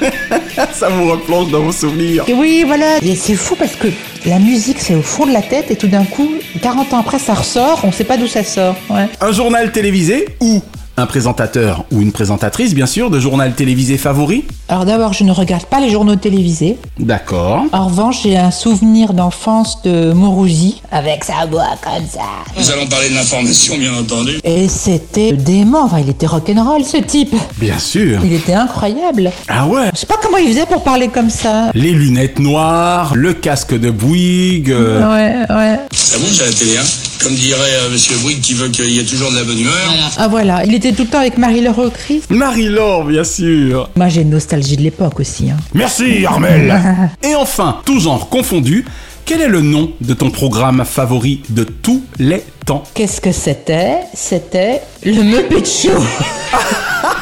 Ça 0.73 0.89
vous 0.89 1.09
replonge 1.09 1.49
dans 1.51 1.61
vos 1.61 1.71
souvenirs. 1.71 2.23
Et 2.27 2.33
oui, 2.33 2.63
voilà. 2.65 2.97
Et 3.01 3.15
c'est 3.15 3.35
fou 3.35 3.55
parce 3.55 3.75
que 3.75 3.87
la 4.25 4.39
musique, 4.39 4.77
c'est 4.79 4.95
au 4.95 5.01
fond 5.01 5.25
de 5.25 5.31
la 5.31 5.41
tête 5.41 5.71
et 5.71 5.75
tout 5.75 5.87
d'un 5.87 6.03
coup, 6.03 6.29
40 6.59 6.93
ans 6.93 6.99
après, 6.99 7.19
ça 7.19 7.33
ressort. 7.33 7.81
On 7.83 7.91
sait 7.91 8.03
pas 8.03 8.17
d'où 8.17 8.27
ça 8.27 8.43
sort. 8.43 8.75
Un 9.21 9.31
journal 9.31 9.71
télévisé 9.71 10.27
ou 10.39 10.61
un 11.01 11.05
présentateur 11.07 11.83
ou 11.91 11.99
une 12.01 12.11
présentatrice, 12.11 12.73
bien 12.75 12.85
sûr, 12.85 13.09
de 13.09 13.19
journal 13.19 13.53
télévisé 13.53 13.97
favori 13.97 14.45
Alors 14.69 14.85
d'abord, 14.85 15.13
je 15.13 15.23
ne 15.23 15.31
regarde 15.31 15.65
pas 15.65 15.79
les 15.79 15.89
journaux 15.89 16.15
télévisés. 16.15 16.77
D'accord. 16.99 17.63
En 17.71 17.87
revanche, 17.87 18.21
j'ai 18.23 18.37
un 18.37 18.51
souvenir 18.51 19.13
d'enfance 19.13 19.81
de 19.81 20.13
Mourouzi 20.13 20.81
avec 20.91 21.23
sa 21.23 21.45
voix 21.49 21.65
comme 21.83 22.05
ça. 22.07 22.19
Nous 22.55 22.69
allons 22.71 22.85
parler 22.87 23.09
de 23.09 23.15
l'information, 23.15 23.77
bien 23.77 23.93
entendu. 23.95 24.39
Et 24.43 24.67
c'était 24.67 25.31
dément. 25.33 25.85
Enfin, 25.85 25.99
il 25.99 26.09
était 26.09 26.27
rock'n'roll, 26.27 26.83
ce 26.85 26.97
type. 26.97 27.35
Bien 27.57 27.79
sûr. 27.79 28.19
Il 28.23 28.33
était 28.33 28.53
incroyable. 28.53 29.31
Ah 29.47 29.65
ouais 29.65 29.89
Je 29.95 29.99
sais 30.01 30.05
pas 30.05 30.19
comment 30.21 30.37
il 30.37 30.49
faisait 30.49 30.67
pour 30.67 30.83
parler 30.83 31.07
comme 31.07 31.31
ça. 31.31 31.71
Les 31.73 31.91
lunettes 31.93 32.37
noires, 32.39 33.13
le 33.15 33.33
casque 33.33 33.77
de 33.77 33.89
Bouygues. 33.89 34.71
euh, 34.71 35.01
Ouais, 35.49 35.55
ouais. 35.55 35.79
Ça 35.93 36.19
bouge 36.19 36.41
à 36.41 36.45
la 36.45 36.51
télé, 36.53 36.77
hein 36.77 36.83
Comme 37.21 37.35
dirait 37.35 37.59
euh, 37.59 37.89
Monsieur 37.91 38.15
Bouygues 38.17 38.41
qui 38.41 38.53
veut 38.55 38.69
qu'il 38.69 38.89
y 38.89 38.99
ait 38.99 39.03
toujours 39.03 39.31
de 39.31 39.37
la 39.37 39.43
bonne 39.43 39.59
humeur. 39.59 39.73
Ah 40.17 40.27
voilà, 40.27 40.65
il 40.65 40.73
était 40.73 40.91
tout 40.91 41.03
le 41.03 41.07
temps 41.09 41.19
avec 41.19 41.37
Marie-Laure 41.37 41.77
Ocris. 41.77 42.21
Marie-Laure, 42.29 43.05
bien 43.05 43.23
sûr. 43.23 43.89
Moi, 43.95 44.09
j'ai 44.09 44.21
une 44.21 44.31
nostalgie 44.31 44.75
de 44.75 44.81
l'époque 44.81 45.19
aussi. 45.19 45.49
hein. 45.51 45.57
Merci, 45.75 46.25
Armel. 46.25 46.73
Et 47.23 47.35
enfin, 47.35 47.77
tout 47.85 47.99
genre 47.99 48.27
confondu, 48.29 48.85
quel 49.25 49.41
est 49.41 49.47
le 49.47 49.61
nom 49.61 49.91
de 50.01 50.13
ton 50.15 50.31
programme 50.31 50.83
favori 50.83 51.41
de 51.49 51.63
tous 51.63 52.01
les 52.17 52.43
temps? 52.65 52.83
Qu'est-ce 52.95 53.21
que 53.21 53.31
c'était? 53.31 53.99
C'était 54.15 54.81
le 55.05 55.21
Muppet 55.21 55.63
Show. 55.63 55.91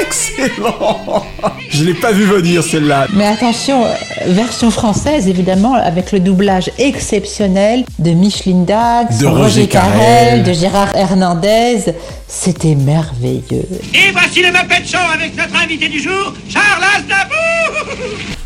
Excellent 0.00 1.24
Je 1.70 1.84
l'ai 1.84 1.94
pas 1.94 2.12
vu 2.12 2.24
venir 2.24 2.62
celle-là. 2.62 3.06
Mais 3.14 3.26
attention, 3.26 3.84
euh, 3.84 3.88
version 4.28 4.70
française 4.70 5.28
évidemment, 5.28 5.74
avec 5.74 6.12
le 6.12 6.20
doublage 6.20 6.70
exceptionnel 6.78 7.84
de 7.98 8.10
Micheline 8.10 8.64
Dax, 8.64 9.18
De 9.18 9.26
Roger 9.26 9.66
Carrel. 9.66 9.90
Carrel, 9.98 10.42
de 10.44 10.52
Gérard 10.52 10.94
Hernandez. 10.96 11.84
C'était 12.26 12.74
merveilleux. 12.74 13.66
Et 13.94 14.10
voici 14.12 14.42
le 14.42 14.48
Muppet 14.48 14.84
Show 14.86 14.98
avec 15.14 15.34
notre 15.36 15.56
invité 15.62 15.88
du 15.88 16.00
jour, 16.00 16.34
Charles 16.48 16.84
Aznavour 16.96 17.96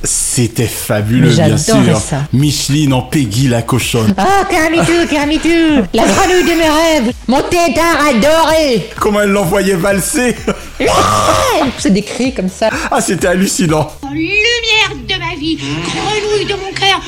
C'était 0.05 0.67
fabuleux, 0.67 1.31
bien 1.31 1.57
sûr. 1.59 1.99
ça. 1.99 2.23
Micheline 2.33 2.93
en 2.93 3.03
Peggy 3.03 3.49
la 3.49 3.62
cochonne. 3.62 4.15
Ah, 4.17 4.45
Carmitou, 4.49 4.93
Carmitou, 5.11 5.49
la 5.93 6.05
grenouille 6.05 6.45
de 6.45 6.59
mes 6.59 6.69
rêves, 7.09 7.12
mon 7.27 7.43
tétard 7.43 8.07
adoré. 8.09 8.88
Comment 9.01 9.23
elle 9.23 9.31
l'envoyait 9.31 9.75
valser 9.75 10.37
C'est 11.79 11.92
des 11.92 12.03
cris 12.03 12.33
comme 12.33 12.49
ça. 12.49 12.71
Ah, 12.90 13.01
c'était 13.01 13.29
hallucinant. 13.29 13.90
Lumière 14.11 14.95
de 15.09 15.14
ma 15.18 15.35
vie, 15.38 15.57
grenouille 15.57 16.47
de 16.47 16.55
mon 16.55 16.73
cœur, 16.73 17.01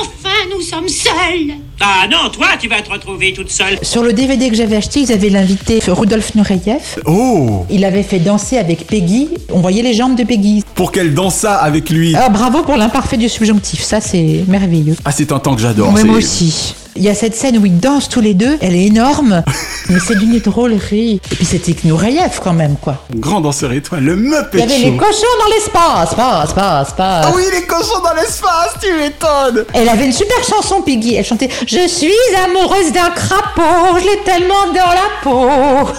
enfin 0.00 0.34
nous 0.54 0.60
sommes 0.62 0.88
seuls. 0.88 1.56
Ah 1.80 2.06
non, 2.10 2.30
toi, 2.30 2.48
tu 2.58 2.68
vas 2.68 2.80
te 2.80 2.90
retrouver 2.90 3.32
toute 3.34 3.50
seule. 3.50 3.78
Sur 3.82 4.02
le 4.02 4.12
DVD 4.14 4.48
que 4.48 4.56
j'avais 4.56 4.76
acheté, 4.76 5.00
ils 5.00 5.12
avaient 5.12 5.28
l'invité 5.28 5.80
Rudolf 5.86 6.34
Nureyev. 6.34 7.02
Oh 7.04 7.66
Il 7.68 7.84
avait 7.84 8.02
fait 8.02 8.18
danser 8.18 8.56
avec 8.56 8.86
Peggy. 8.86 9.28
On 9.52 9.60
voyait 9.60 9.82
les 9.82 9.92
jambes 9.92 10.16
de 10.16 10.24
Peggy. 10.24 10.64
Pour 10.74 10.90
qu'elle 10.90 11.12
dansa 11.12 11.54
avec 11.56 11.90
lui. 11.90 12.14
Ah, 12.16 12.30
bravo 12.30 12.62
pour 12.62 12.76
l'imparfait 12.76 13.18
du 13.18 13.28
subjonctif. 13.28 13.82
Ça, 13.82 14.00
c'est 14.00 14.44
merveilleux. 14.48 14.96
Ah, 15.04 15.12
c'est 15.12 15.30
un 15.32 15.38
temps 15.38 15.54
que 15.54 15.60
j'adore. 15.60 15.92
Moi 15.92 16.16
aussi. 16.16 16.74
Il 16.96 17.02
y 17.02 17.08
a 17.08 17.14
cette 17.14 17.34
scène 17.34 17.58
où 17.58 17.66
ils 17.66 17.78
dansent 17.78 18.08
tous 18.08 18.20
les 18.20 18.34
deux. 18.34 18.56
Elle 18.60 18.74
est 18.74 18.86
énorme. 18.86 19.42
mais 19.88 19.98
c'est 19.98 20.16
d'une 20.16 20.38
drôlerie. 20.38 21.20
Et 21.30 21.34
puis 21.34 21.44
c'était 21.44 21.74
Nureyev 21.84 22.40
quand 22.42 22.52
même, 22.52 22.76
quoi. 22.80 23.04
Grand 23.14 23.40
danseur 23.40 23.72
étoile, 23.72 24.04
le 24.04 24.16
Muppet 24.16 24.48
Il 24.54 24.60
y 24.60 24.62
avait 24.62 24.76
Show. 24.76 24.90
les 24.90 24.96
cochons 24.96 25.36
dans 25.40 25.54
l'espace. 25.54 26.14
Passe, 26.14 26.52
passe, 26.52 26.92
passe. 26.92 27.26
Ah 27.28 27.32
oui, 27.34 27.42
les 27.52 27.66
cochons 27.66 28.00
dans 28.02 28.14
l'espace, 28.14 28.76
tu 28.80 28.92
m'étonnes 28.94 29.64
Elle 29.74 29.88
avait 29.88 30.06
une 30.06 30.12
super 30.12 30.42
chanson, 30.44 30.82
Peggy. 30.82 31.14
Elle 31.14 31.24
chantait 31.24 31.50
Je 31.66 31.86
suis 31.88 32.10
amoureuse 32.44 32.92
d'un 32.92 33.10
crapaud, 33.10 33.98
je 33.98 34.04
l'ai 34.04 34.22
tellement 34.24 34.66
dans 34.68 34.90
la 34.90 35.10
peau. 35.22 35.92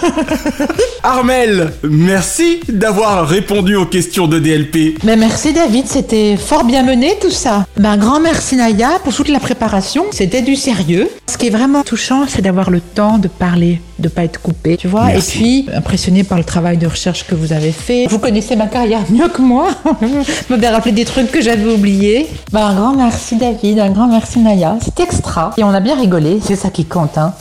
Armel, 1.02 1.72
merci 1.82 2.60
d'avoir 2.68 3.26
répondu 3.28 3.76
aux 3.76 3.86
questions 3.86 4.26
de 4.26 4.38
DLP. 4.38 4.98
Mais 5.04 5.16
merci 5.16 5.52
David, 5.52 5.86
c'était 5.86 6.36
fort 6.36 6.64
bien 6.64 6.82
mené 6.82 7.16
tout 7.20 7.30
ça. 7.30 7.66
Ben, 7.76 7.96
grand 7.96 8.20
merci 8.20 8.56
Naya 8.56 8.98
pour 9.04 9.14
toute 9.14 9.28
la 9.28 9.40
préparation. 9.40 10.06
C'était 10.10 10.42
du 10.42 10.56
sérieux. 10.56 10.87
Ce 11.26 11.36
qui 11.36 11.48
est 11.48 11.50
vraiment 11.50 11.82
touchant, 11.82 12.24
c'est 12.26 12.42
d'avoir 12.42 12.70
le 12.70 12.80
temps 12.80 13.18
de 13.18 13.28
parler, 13.28 13.80
de 13.98 14.08
pas 14.08 14.24
être 14.24 14.40
coupé, 14.40 14.76
tu 14.76 14.88
vois. 14.88 15.06
Merci. 15.06 15.60
Et 15.60 15.62
puis, 15.64 15.76
impressionné 15.76 16.24
par 16.24 16.38
le 16.38 16.44
travail 16.44 16.78
de 16.78 16.86
recherche 16.86 17.26
que 17.26 17.34
vous 17.34 17.52
avez 17.52 17.72
fait. 17.72 18.06
Vous 18.08 18.18
connaissez 18.18 18.56
ma 18.56 18.66
carrière 18.66 19.02
mieux 19.10 19.28
que 19.28 19.42
moi. 19.42 19.68
Vous 19.84 20.24
m'avez 20.48 20.68
rappelé 20.68 20.92
des 20.92 21.04
trucs 21.04 21.30
que 21.30 21.42
j'avais 21.42 21.70
oubliés. 21.70 22.26
Ben, 22.52 22.66
un 22.66 22.74
grand 22.74 22.94
merci 22.94 23.36
David, 23.36 23.78
un 23.78 23.90
grand 23.90 24.08
merci 24.08 24.38
Naya. 24.38 24.78
C'était 24.82 25.02
extra. 25.02 25.52
Et 25.58 25.64
on 25.64 25.70
a 25.70 25.80
bien 25.80 25.96
rigolé. 25.96 26.40
C'est 26.42 26.56
ça 26.56 26.70
qui 26.70 26.84
compte, 26.84 27.18
hein. 27.18 27.34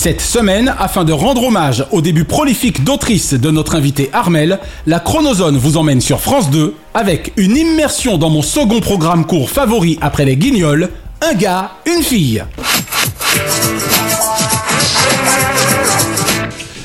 Cette 0.00 0.20
semaine, 0.20 0.72
afin 0.78 1.02
de 1.04 1.12
rendre 1.12 1.42
hommage 1.42 1.84
au 1.90 2.00
début 2.00 2.22
prolifique 2.22 2.84
d'autrice 2.84 3.34
de 3.34 3.50
notre 3.50 3.74
invité 3.74 4.10
Armel, 4.12 4.60
la 4.86 5.00
Chronozone 5.00 5.56
vous 5.56 5.76
emmène 5.76 6.00
sur 6.00 6.20
France 6.20 6.50
2 6.50 6.76
avec 6.94 7.32
une 7.36 7.56
immersion 7.56 8.16
dans 8.16 8.30
mon 8.30 8.42
second 8.42 8.78
programme 8.78 9.26
court 9.26 9.50
favori 9.50 9.98
après 10.00 10.24
les 10.24 10.36
guignols, 10.36 10.90
un 11.20 11.34
gars, 11.34 11.72
une 11.84 12.04
fille. 12.04 12.44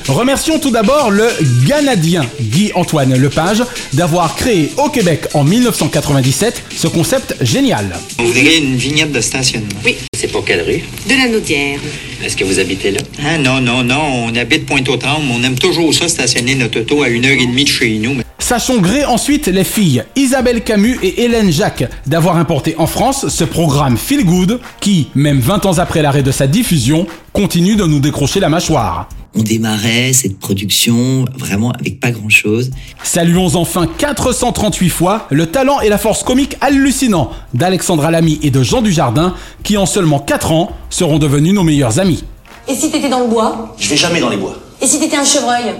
Remercions 0.08 0.58
tout 0.58 0.70
d'abord 0.70 1.10
le 1.10 1.26
Ganadien 1.66 2.26
Guy-Antoine 2.38 3.16
Lepage 3.16 3.62
d'avoir 3.94 4.36
créé 4.36 4.70
au 4.76 4.90
Québec 4.90 5.28
en 5.32 5.44
1997 5.44 6.62
ce 6.76 6.88
concept 6.88 7.34
génial. 7.40 7.86
On 8.18 8.24
voudrait 8.24 8.58
une 8.58 8.76
vignette 8.76 9.12
de 9.12 9.20
stationnement? 9.22 9.68
Oui. 9.82 9.96
C'est 10.14 10.30
pour 10.30 10.44
quelle 10.44 10.60
rue? 10.60 10.82
De 11.08 11.14
la 11.14 11.28
Naudière. 11.28 11.80
Est-ce 12.22 12.36
que 12.36 12.44
vous 12.44 12.58
habitez 12.58 12.90
là? 12.90 13.00
Ah 13.24 13.38
non, 13.38 13.62
non, 13.62 13.82
non. 13.82 14.26
On 14.26 14.36
habite 14.36 14.66
Pointe-aux-Trembles. 14.66 15.24
On 15.32 15.42
aime 15.42 15.58
toujours 15.58 15.94
ça, 15.94 16.06
stationner 16.06 16.54
notre 16.54 16.80
auto 16.80 17.02
à 17.02 17.08
une 17.08 17.24
heure 17.24 17.32
et 17.32 17.46
demie 17.46 17.64
de 17.64 17.70
chez 17.70 17.96
nous. 17.98 18.16
Sachons 18.38 18.80
gré 18.80 19.06
ensuite 19.06 19.46
les 19.46 19.64
filles 19.64 20.04
Isabelle 20.16 20.62
Camus 20.62 20.98
et 21.02 21.22
Hélène 21.24 21.50
Jacques 21.50 21.84
d'avoir 22.06 22.36
importé 22.36 22.74
en 22.76 22.86
France 22.86 23.28
ce 23.28 23.44
programme 23.44 23.96
Feel 23.96 24.24
Good 24.26 24.60
qui, 24.80 25.08
même 25.14 25.40
20 25.40 25.64
ans 25.64 25.78
après 25.78 26.02
l'arrêt 26.02 26.22
de 26.22 26.30
sa 26.30 26.46
diffusion, 26.46 27.06
continue 27.32 27.76
de 27.76 27.84
nous 27.84 28.00
décrocher 28.00 28.40
la 28.40 28.50
mâchoire. 28.50 29.08
On 29.36 29.42
démarrait 29.42 30.12
cette 30.12 30.38
production 30.38 31.24
vraiment 31.36 31.72
avec 31.72 31.98
pas 31.98 32.12
grand 32.12 32.28
chose. 32.28 32.70
Saluons 33.02 33.56
enfin 33.56 33.88
438 33.98 34.88
fois 34.88 35.26
le 35.30 35.46
talent 35.46 35.80
et 35.80 35.88
la 35.88 35.98
force 35.98 36.22
comique 36.22 36.56
hallucinant 36.60 37.30
d'Alexandra 37.52 38.12
Lamy 38.12 38.38
et 38.42 38.50
de 38.50 38.62
Jean 38.62 38.80
Dujardin 38.80 39.34
qui 39.64 39.76
en 39.76 39.86
seulement 39.86 40.20
4 40.20 40.52
ans 40.52 40.70
seront 40.88 41.18
devenus 41.18 41.52
nos 41.52 41.64
meilleurs 41.64 41.98
amis. 41.98 42.22
Et 42.68 42.74
si 42.74 42.90
t'étais 42.90 43.08
dans 43.08 43.20
le 43.20 43.26
bois? 43.26 43.74
Je 43.76 43.88
vais 43.90 43.96
jamais 43.96 44.20
dans 44.20 44.30
les 44.30 44.36
bois. 44.36 44.56
Et 44.80 44.86
si 44.86 45.00
t'étais 45.00 45.16
un 45.16 45.24
chevreuil? 45.24 45.74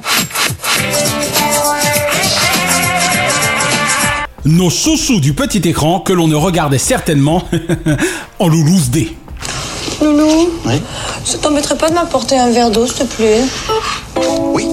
Nos 4.44 4.68
chouchous 4.68 5.20
du 5.20 5.32
petit 5.32 5.66
écran 5.68 6.00
que 6.00 6.12
l'on 6.12 6.28
ne 6.28 6.34
regardait 6.34 6.78
certainement 6.78 7.44
en 8.38 8.48
loulouse 8.48 8.90
D. 8.90 9.14
Loulou 10.02 10.50
Ouais. 10.66 10.80
Ça 11.24 11.38
t'embêterait 11.38 11.76
pas 11.76 11.88
de 11.90 11.94
m'apporter 11.94 12.36
un 12.38 12.50
verre 12.50 12.70
d'eau, 12.70 12.86
s'il 12.86 13.06
te 13.06 13.14
plaît? 13.16 13.40
Oui. 14.52 14.66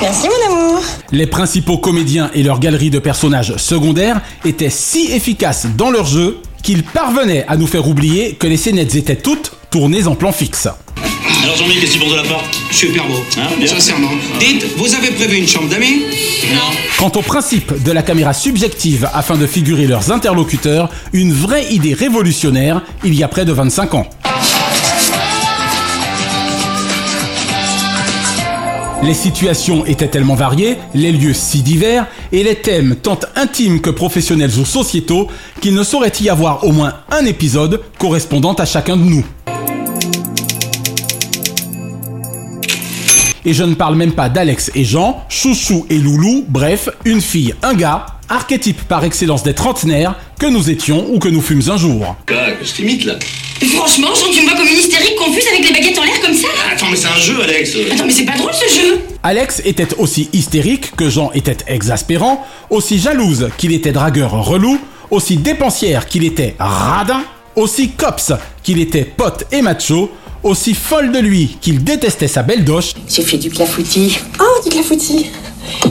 Merci, 0.00 0.28
mon 0.28 0.54
amour. 0.54 0.82
Les 1.12 1.26
principaux 1.26 1.78
comédiens 1.78 2.30
et 2.34 2.42
leur 2.42 2.58
galerie 2.58 2.90
de 2.90 2.98
personnages 2.98 3.56
secondaires 3.56 4.20
étaient 4.44 4.70
si 4.70 5.12
efficaces 5.12 5.66
dans 5.76 5.90
leur 5.90 6.06
jeu 6.06 6.38
qu'ils 6.62 6.82
parvenaient 6.82 7.44
à 7.48 7.56
nous 7.56 7.66
faire 7.66 7.86
oublier 7.88 8.34
que 8.34 8.46
les 8.46 8.56
scénettes 8.56 8.94
étaient 8.94 9.16
toutes 9.16 9.52
tournées 9.70 10.06
en 10.06 10.14
plan 10.14 10.32
fixe. 10.32 10.68
Alors 11.42 11.56
Jean-Mi, 11.56 11.74
qu'est-ce 11.74 11.92
que 11.92 11.98
tu 11.98 11.98
penses 11.98 12.12
de 12.12 12.16
la 12.16 12.22
part 12.22 12.44
Super 12.70 13.06
beau. 13.06 13.22
Hein, 13.36 13.48
bien 13.58 13.66
Sincèrement. 13.66 14.10
Dites, 14.38 14.66
vous 14.76 14.94
avez 14.94 15.10
prévu 15.10 15.36
une 15.38 15.48
chambre 15.48 15.68
d'amis? 15.68 16.02
Non. 16.54 16.60
Quant 16.98 17.12
au 17.18 17.22
principe 17.22 17.82
de 17.82 17.92
la 17.92 18.02
caméra 18.02 18.32
subjective 18.32 19.08
afin 19.12 19.36
de 19.36 19.46
figurer 19.46 19.86
leurs 19.86 20.12
interlocuteurs, 20.12 20.88
une 21.12 21.32
vraie 21.32 21.72
idée 21.72 21.94
révolutionnaire 21.94 22.82
il 23.04 23.14
y 23.14 23.22
a 23.22 23.28
près 23.28 23.44
de 23.44 23.52
25 23.52 23.94
ans. 23.94 24.06
Les 29.02 29.14
situations 29.14 29.84
étaient 29.84 30.06
tellement 30.06 30.36
variées, 30.36 30.76
les 30.94 31.10
lieux 31.10 31.32
si 31.32 31.62
divers, 31.62 32.06
et 32.30 32.44
les 32.44 32.54
thèmes 32.54 32.94
tant 32.94 33.18
intimes 33.34 33.80
que 33.80 33.90
professionnels 33.90 34.52
ou 34.60 34.64
sociétaux, 34.64 35.26
qu'il 35.60 35.74
ne 35.74 35.82
saurait 35.82 36.12
y 36.20 36.28
avoir 36.28 36.62
au 36.62 36.70
moins 36.70 36.94
un 37.10 37.26
épisode 37.26 37.80
correspondant 37.98 38.52
à 38.52 38.64
chacun 38.64 38.96
de 38.96 39.02
nous. 39.02 39.24
Et 43.44 43.54
je 43.54 43.64
ne 43.64 43.74
parle 43.74 43.96
même 43.96 44.12
pas 44.12 44.28
d'Alex 44.28 44.70
et 44.74 44.84
Jean, 44.84 45.24
Chouchou 45.28 45.84
et 45.90 45.98
Loulou, 45.98 46.44
bref, 46.48 46.88
une 47.04 47.20
fille, 47.20 47.54
un 47.62 47.74
gars, 47.74 48.06
archétype 48.28 48.82
par 48.82 49.02
excellence 49.04 49.42
des 49.42 49.52
trentenaires, 49.52 50.14
que 50.38 50.46
nous 50.46 50.70
étions 50.70 51.06
ou 51.10 51.18
que 51.18 51.28
nous 51.28 51.40
fûmes 51.42 51.62
un 51.68 51.76
jour. 51.76 52.16
Quoi 52.26 52.36
Que 52.52 52.64
je 52.64 52.72
t'imite 52.72 53.04
là. 53.04 53.14
Franchement, 53.76 54.08
Jean, 54.14 54.30
tu 54.32 54.42
me 54.42 54.48
vois 54.48 54.56
comme 54.56 54.66
une 54.66 54.78
hystérique 54.78 55.16
confuse 55.16 55.44
avec 55.52 55.68
les 55.68 55.74
baguettes 55.74 55.98
en 55.98 56.04
l'air 56.04 56.20
comme 56.20 56.34
ça 56.34 56.48
Attends, 56.72 56.86
mais 56.90 56.96
c'est 56.96 57.08
un 57.08 57.20
jeu, 57.20 57.42
Alex. 57.42 57.76
Attends, 57.92 58.06
mais 58.06 58.12
c'est 58.12 58.24
pas 58.24 58.36
drôle 58.36 58.52
ce 58.54 58.80
jeu. 58.80 59.00
Alex 59.24 59.60
était 59.64 59.94
aussi 59.98 60.28
hystérique 60.32 60.94
que 60.96 61.10
Jean 61.10 61.30
était 61.34 61.58
exaspérant, 61.66 62.44
aussi 62.70 62.98
jalouse 62.98 63.50
qu'il 63.58 63.72
était 63.72 63.92
dragueur 63.92 64.32
relou, 64.44 64.78
aussi 65.10 65.36
dépensière 65.36 66.06
qu'il 66.06 66.24
était 66.24 66.54
radin, 66.58 67.22
aussi 67.56 67.90
cops 67.90 68.32
qu'il 68.62 68.80
était 68.80 69.04
pote 69.04 69.44
et 69.52 69.62
macho, 69.62 70.10
aussi 70.42 70.74
folle 70.74 71.12
de 71.12 71.18
lui 71.18 71.56
qu'il 71.60 71.82
détestait 71.84 72.28
sa 72.28 72.42
belle 72.42 72.64
doche, 72.64 72.94
J'ai 73.08 73.22
fait 73.22 73.38
du 73.38 73.50
clafoutis. 73.50 74.18
Oh, 74.40 74.62
du 74.64 74.70
clafoutis 74.70 75.26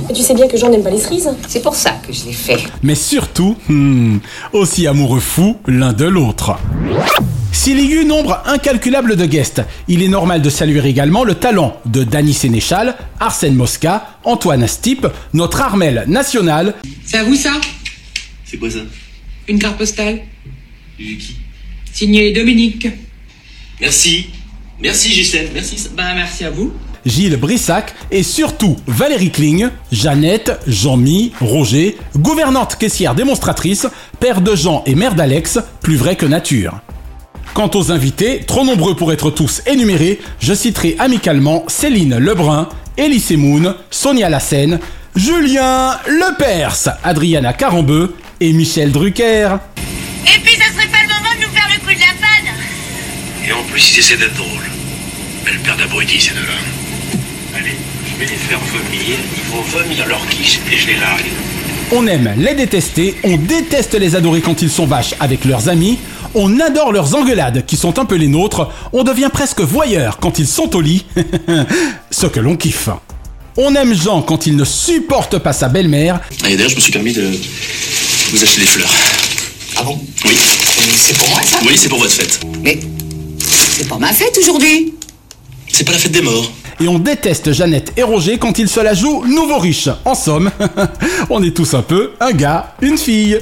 Mais 0.08 0.14
tu 0.14 0.22
sais 0.22 0.34
bien 0.34 0.48
que 0.48 0.58
Jean 0.58 0.70
n'aime 0.70 0.84
pas 0.84 0.90
les 0.90 1.00
cerises. 1.00 1.30
C'est 1.48 1.62
pour 1.62 1.76
ça 1.76 1.92
que 2.06 2.12
je 2.14 2.26
l'ai 2.26 2.34
fait. 2.34 2.58
mais 2.84 2.96
surtout, 2.96 3.56
hmm, 3.70 4.18
aussi 4.54 4.88
amoureux 4.88 5.20
fou 5.20 5.58
l'un 5.68 5.94
de 5.94 6.06
l'autre. 6.06 6.58
S'il 7.54 7.80
y 7.82 7.92
eut 7.94 8.06
nombre 8.06 8.42
incalculable 8.46 9.16
de 9.18 9.26
guests, 9.26 9.62
il 9.88 10.02
est 10.02 10.08
normal 10.08 10.42
de 10.42 10.50
saluer 10.50 10.88
également 10.88 11.24
le 11.24 11.36
talent 11.36 11.78
de 11.86 12.04
Danny 12.04 12.34
Sénéchal, 12.34 12.96
Arsène 13.20 13.56
Mosca, 13.56 14.18
Antoine 14.24 14.68
Stipe, 14.68 15.06
notre 15.34 15.62
Armel 15.62 16.06
national, 16.08 16.76
C'est 17.06 17.18
à 17.18 17.24
vous 17.24 17.36
ça? 17.36 17.52
C'est 18.46 18.58
quoi 18.58 18.70
ça? 18.70 18.80
Une 19.48 19.60
carte 19.60 19.78
postale? 19.78 20.22
Du 20.98 21.18
qui? 21.18 21.36
Signée 21.92 22.32
Dominique. 22.32 22.88
Merci. 23.82 24.28
Merci 24.82 25.12
Gisèle, 25.14 25.50
merci. 25.54 25.78
ça- 25.78 25.90
Ben 25.96 26.14
merci 26.16 26.44
à 26.46 26.50
vous. 26.50 26.74
Gilles 27.06 27.38
Brissac 27.38 27.94
et 28.12 28.22
surtout 28.24 28.76
Valérie 28.88 29.32
Kling, 29.32 29.70
Jeannette, 29.92 30.60
Jean-Mi, 30.68 31.32
Roger, 31.42 31.98
gouvernante 32.16 32.76
caissière 32.78 33.16
démonstratrice, 33.16 33.88
père 34.20 34.42
de 34.42 34.56
Jean 34.56 34.84
et 34.86 34.94
mère 34.94 35.16
d'Alex, 35.16 35.60
plus 35.82 35.96
vrai 35.96 36.16
que 36.16 36.28
nature. 36.28 36.80
Quant 37.56 37.72
aux 37.74 37.92
invités, 37.92 38.42
trop 38.46 38.64
nombreux 38.64 38.96
pour 38.96 39.12
être 39.12 39.32
tous 39.32 39.62
énumérés, 39.66 40.20
je 40.40 40.54
citerai 40.54 40.96
amicalement 41.00 41.66
Céline 41.68 42.18
Lebrun, 42.18 42.70
Elie 43.00 43.20
Semoun, 43.20 43.74
Sonia 43.90 44.30
Lassène, 44.30 44.80
Julien 45.16 45.98
Lepers, 46.08 46.98
Adriana 47.04 47.52
Carambeu 47.54 48.16
et 48.40 48.54
Michel 48.54 48.92
Drucker. 48.92 49.56
Et 50.26 50.40
puis, 50.44 50.56
ça 50.56 50.72
serait 50.72 50.88
pas 50.88 51.02
le 51.02 51.08
moment 51.14 51.36
de 51.36 51.46
nous 51.48 51.54
faire 51.54 51.68
le 51.74 51.80
coup 51.80 51.94
de 51.94 52.00
la 52.00 52.14
panne 52.22 52.54
Et 53.48 53.52
en 53.52 53.64
plus, 53.64 53.96
ils 53.96 54.00
essaient 54.00 54.18
d'être 54.18 54.36
drôles. 54.36 54.71
Belle 55.46 55.60
paire 55.60 55.78
d'abrutis, 55.78 56.22
ces 56.22 56.34
deux-là. 56.34 57.58
Allez, 57.58 57.76
je 58.06 58.20
vais 58.20 58.32
les 58.32 58.38
faire 58.38 58.60
vomir. 58.60 59.18
Ils 59.38 59.52
vont 59.52 59.62
vomir 59.62 60.08
leur 60.08 60.26
quiche 60.28 60.60
et 60.72 60.78
je 60.78 60.88
les 60.88 60.98
largue. 60.98 61.26
On 61.92 62.08
aime 62.08 62.34
les 62.38 62.54
détester, 62.54 63.16
on 63.24 63.36
déteste 63.38 63.96
les 63.96 64.16
adorer 64.16 64.42
quand 64.42 64.62
ils 64.62 64.70
sont 64.70 64.86
vaches 64.86 65.14
avec 65.20 65.44
leurs 65.44 65.68
amis, 65.68 66.00
on 66.36 66.60
adore 66.62 66.94
leurs 66.94 67.16
engueulades 67.16 67.66
qui 67.66 67.76
sont 67.76 68.00
un 68.00 68.06
peu 68.06 68.16
les 68.16 68.30
nôtres, 68.30 68.70
on 68.94 69.04
devient 69.04 69.30
presque 69.34 69.60
voyeur 69.60 70.18
quand 70.20 70.40
ils 70.40 70.48
sont 70.48 70.74
au 70.74 70.80
lit, 70.80 71.06
ce 72.12 72.28
que 72.28 72.40
l'on 72.40 72.56
kiffe. 72.56 72.88
On 73.58 73.76
aime 73.76 73.94
Jean 73.94 74.22
quand 74.22 74.48
il 74.48 74.56
ne 74.56 74.64
supporte 74.64 75.38
pas 75.40 75.52
sa 75.52 75.68
belle-mère, 75.68 76.22
Et 76.48 76.56
d'ailleurs, 76.56 76.70
je 76.70 76.76
me 76.76 76.80
suis 76.82 76.94
permis 76.94 77.12
de 77.12 77.30
vous 78.32 78.42
acheter 78.42 78.62
des 78.62 78.68
fleurs. 78.68 78.94
Ah 79.76 79.84
bon? 79.84 80.00
Oui. 80.24 80.32
C'est 80.96 81.18
pour 81.18 81.30
moi 81.30 81.42
ça? 81.44 81.58
Oui, 81.68 81.74
c'est 81.76 81.90
pour 81.90 82.00
votre 82.00 82.14
fête. 82.14 82.40
Mais 82.64 82.80
c'est 83.70 83.90
pas 83.90 83.98
ma 83.98 84.14
fête 84.14 84.38
aujourd'hui. 84.42 84.94
C'est 85.82 85.86
pas 85.86 85.94
la 85.94 85.98
fête 85.98 86.12
des 86.12 86.22
morts. 86.22 86.52
et 86.80 86.88
on 86.88 87.00
déteste 87.00 87.54
Jeannette 87.54 87.94
et 87.98 88.04
Roger 88.04 88.38
quand 88.38 88.60
ils 88.60 88.70
se 88.70 88.80
la 88.80 88.94
jouent 88.94 89.26
nouveau 89.26 89.58
riche. 89.58 89.90
En 90.06 90.14
somme, 90.14 90.52
on 91.32 91.42
est 91.42 91.58
tous 91.58 91.74
un 91.74 91.82
peu 91.82 92.12
un 92.20 92.34
gars, 92.34 92.76
une 92.84 93.00
fille. 93.00 93.40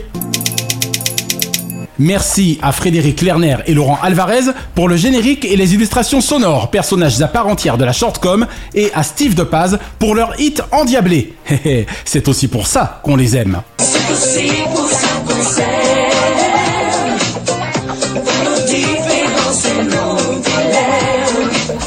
Merci 1.98 2.58
à 2.62 2.72
Frédéric 2.72 3.22
Lerner 3.24 3.58
et 3.66 3.74
Laurent 3.74 4.00
Alvarez 4.02 4.54
pour 4.74 4.88
le 4.88 4.96
générique 4.96 5.44
et 5.44 5.58
les 5.58 5.74
illustrations 5.74 6.22
sonores, 6.22 6.72
personnages 6.72 7.22
à 7.22 7.28
part 7.28 7.48
entière 7.48 7.78
de 7.78 7.84
la 7.84 7.92
shortcom, 7.92 8.48
et 8.74 8.90
à 8.94 9.04
Steve 9.04 9.36
Depaz 9.36 9.78
pour 10.00 10.16
leur 10.16 10.40
hit 10.40 10.62
endiablé. 10.72 11.34
C'est 12.06 12.30
aussi 12.30 12.48
pour 12.48 12.68
ça 12.68 13.02
qu'on 13.04 13.18
les 13.18 13.36
aime. 13.36 13.62
C'est 13.80 14.14
aussi 14.14 14.50
pour 14.74 14.88
ça 14.88 15.08
qu'on 15.28 15.44
s'aime. 15.44 15.99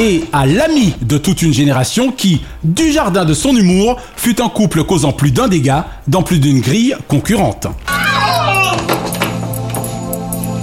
Et 0.03 0.25
à 0.33 0.47
l'ami 0.47 0.95
de 1.01 1.17
toute 1.17 1.43
une 1.43 1.55
génération 1.55 2.11
qui, 2.11 2.43
du 2.65 2.91
jardin 2.91 3.25
de 3.25 3.35
son 3.35 3.55
humour, 3.57 4.01
fut 4.17 4.43
un 4.43 4.49
couple 4.49 4.83
causant 4.83 5.13
plus 5.13 5.31
d'un 5.31 5.47
dégât 5.47 5.87
dans 6.09 6.23
plus 6.23 6.41
d'une 6.41 6.61
grille 6.61 6.97
concurrente. 7.07 7.69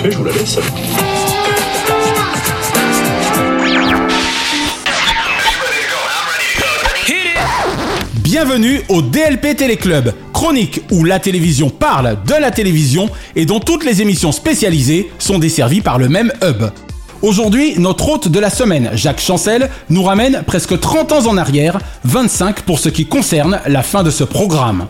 Que 0.03 0.11
je 0.11 0.17
vous 0.17 0.25
la 0.25 0.33
laisse. 0.33 0.59
Bienvenue 8.15 8.81
au 8.89 9.01
DLP 9.01 9.55
Téléclub, 9.55 10.13
chronique 10.33 10.81
où 10.91 11.05
la 11.05 11.19
télévision 11.19 11.69
parle 11.69 12.17
de 12.27 12.33
la 12.33 12.51
télévision 12.51 13.09
et 13.35 13.45
dont 13.45 13.59
toutes 13.59 13.85
les 13.85 14.01
émissions 14.01 14.31
spécialisées 14.33 15.09
sont 15.17 15.39
desservies 15.39 15.81
par 15.81 15.97
le 15.97 16.09
même 16.09 16.31
hub. 16.43 16.69
Aujourd'hui, 17.21 17.73
notre 17.77 18.07
hôte 18.07 18.29
de 18.29 18.39
la 18.39 18.49
semaine, 18.49 18.91
Jacques 18.93 19.19
Chancel, 19.19 19.69
nous 19.89 20.03
ramène 20.03 20.41
presque 20.47 20.79
30 20.79 21.11
ans 21.11 21.27
en 21.27 21.35
arrière, 21.35 21.77
25 22.05 22.61
pour 22.61 22.79
ce 22.79 22.87
qui 22.87 23.07
concerne 23.07 23.59
la 23.67 23.83
fin 23.83 24.03
de 24.03 24.09
ce 24.09 24.23
programme. 24.23 24.87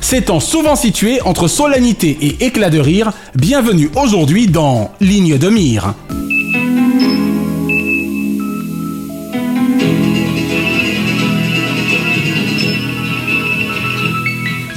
S'étant 0.00 0.40
souvent 0.40 0.74
situé 0.74 1.20
entre 1.22 1.46
solennité 1.46 2.18
et 2.20 2.46
éclat 2.46 2.68
de 2.68 2.80
rire, 2.80 3.12
bienvenue 3.36 3.90
aujourd'hui 3.94 4.48
dans 4.48 4.90
Ligne 5.00 5.38
de 5.38 5.48
mire. 5.48 5.94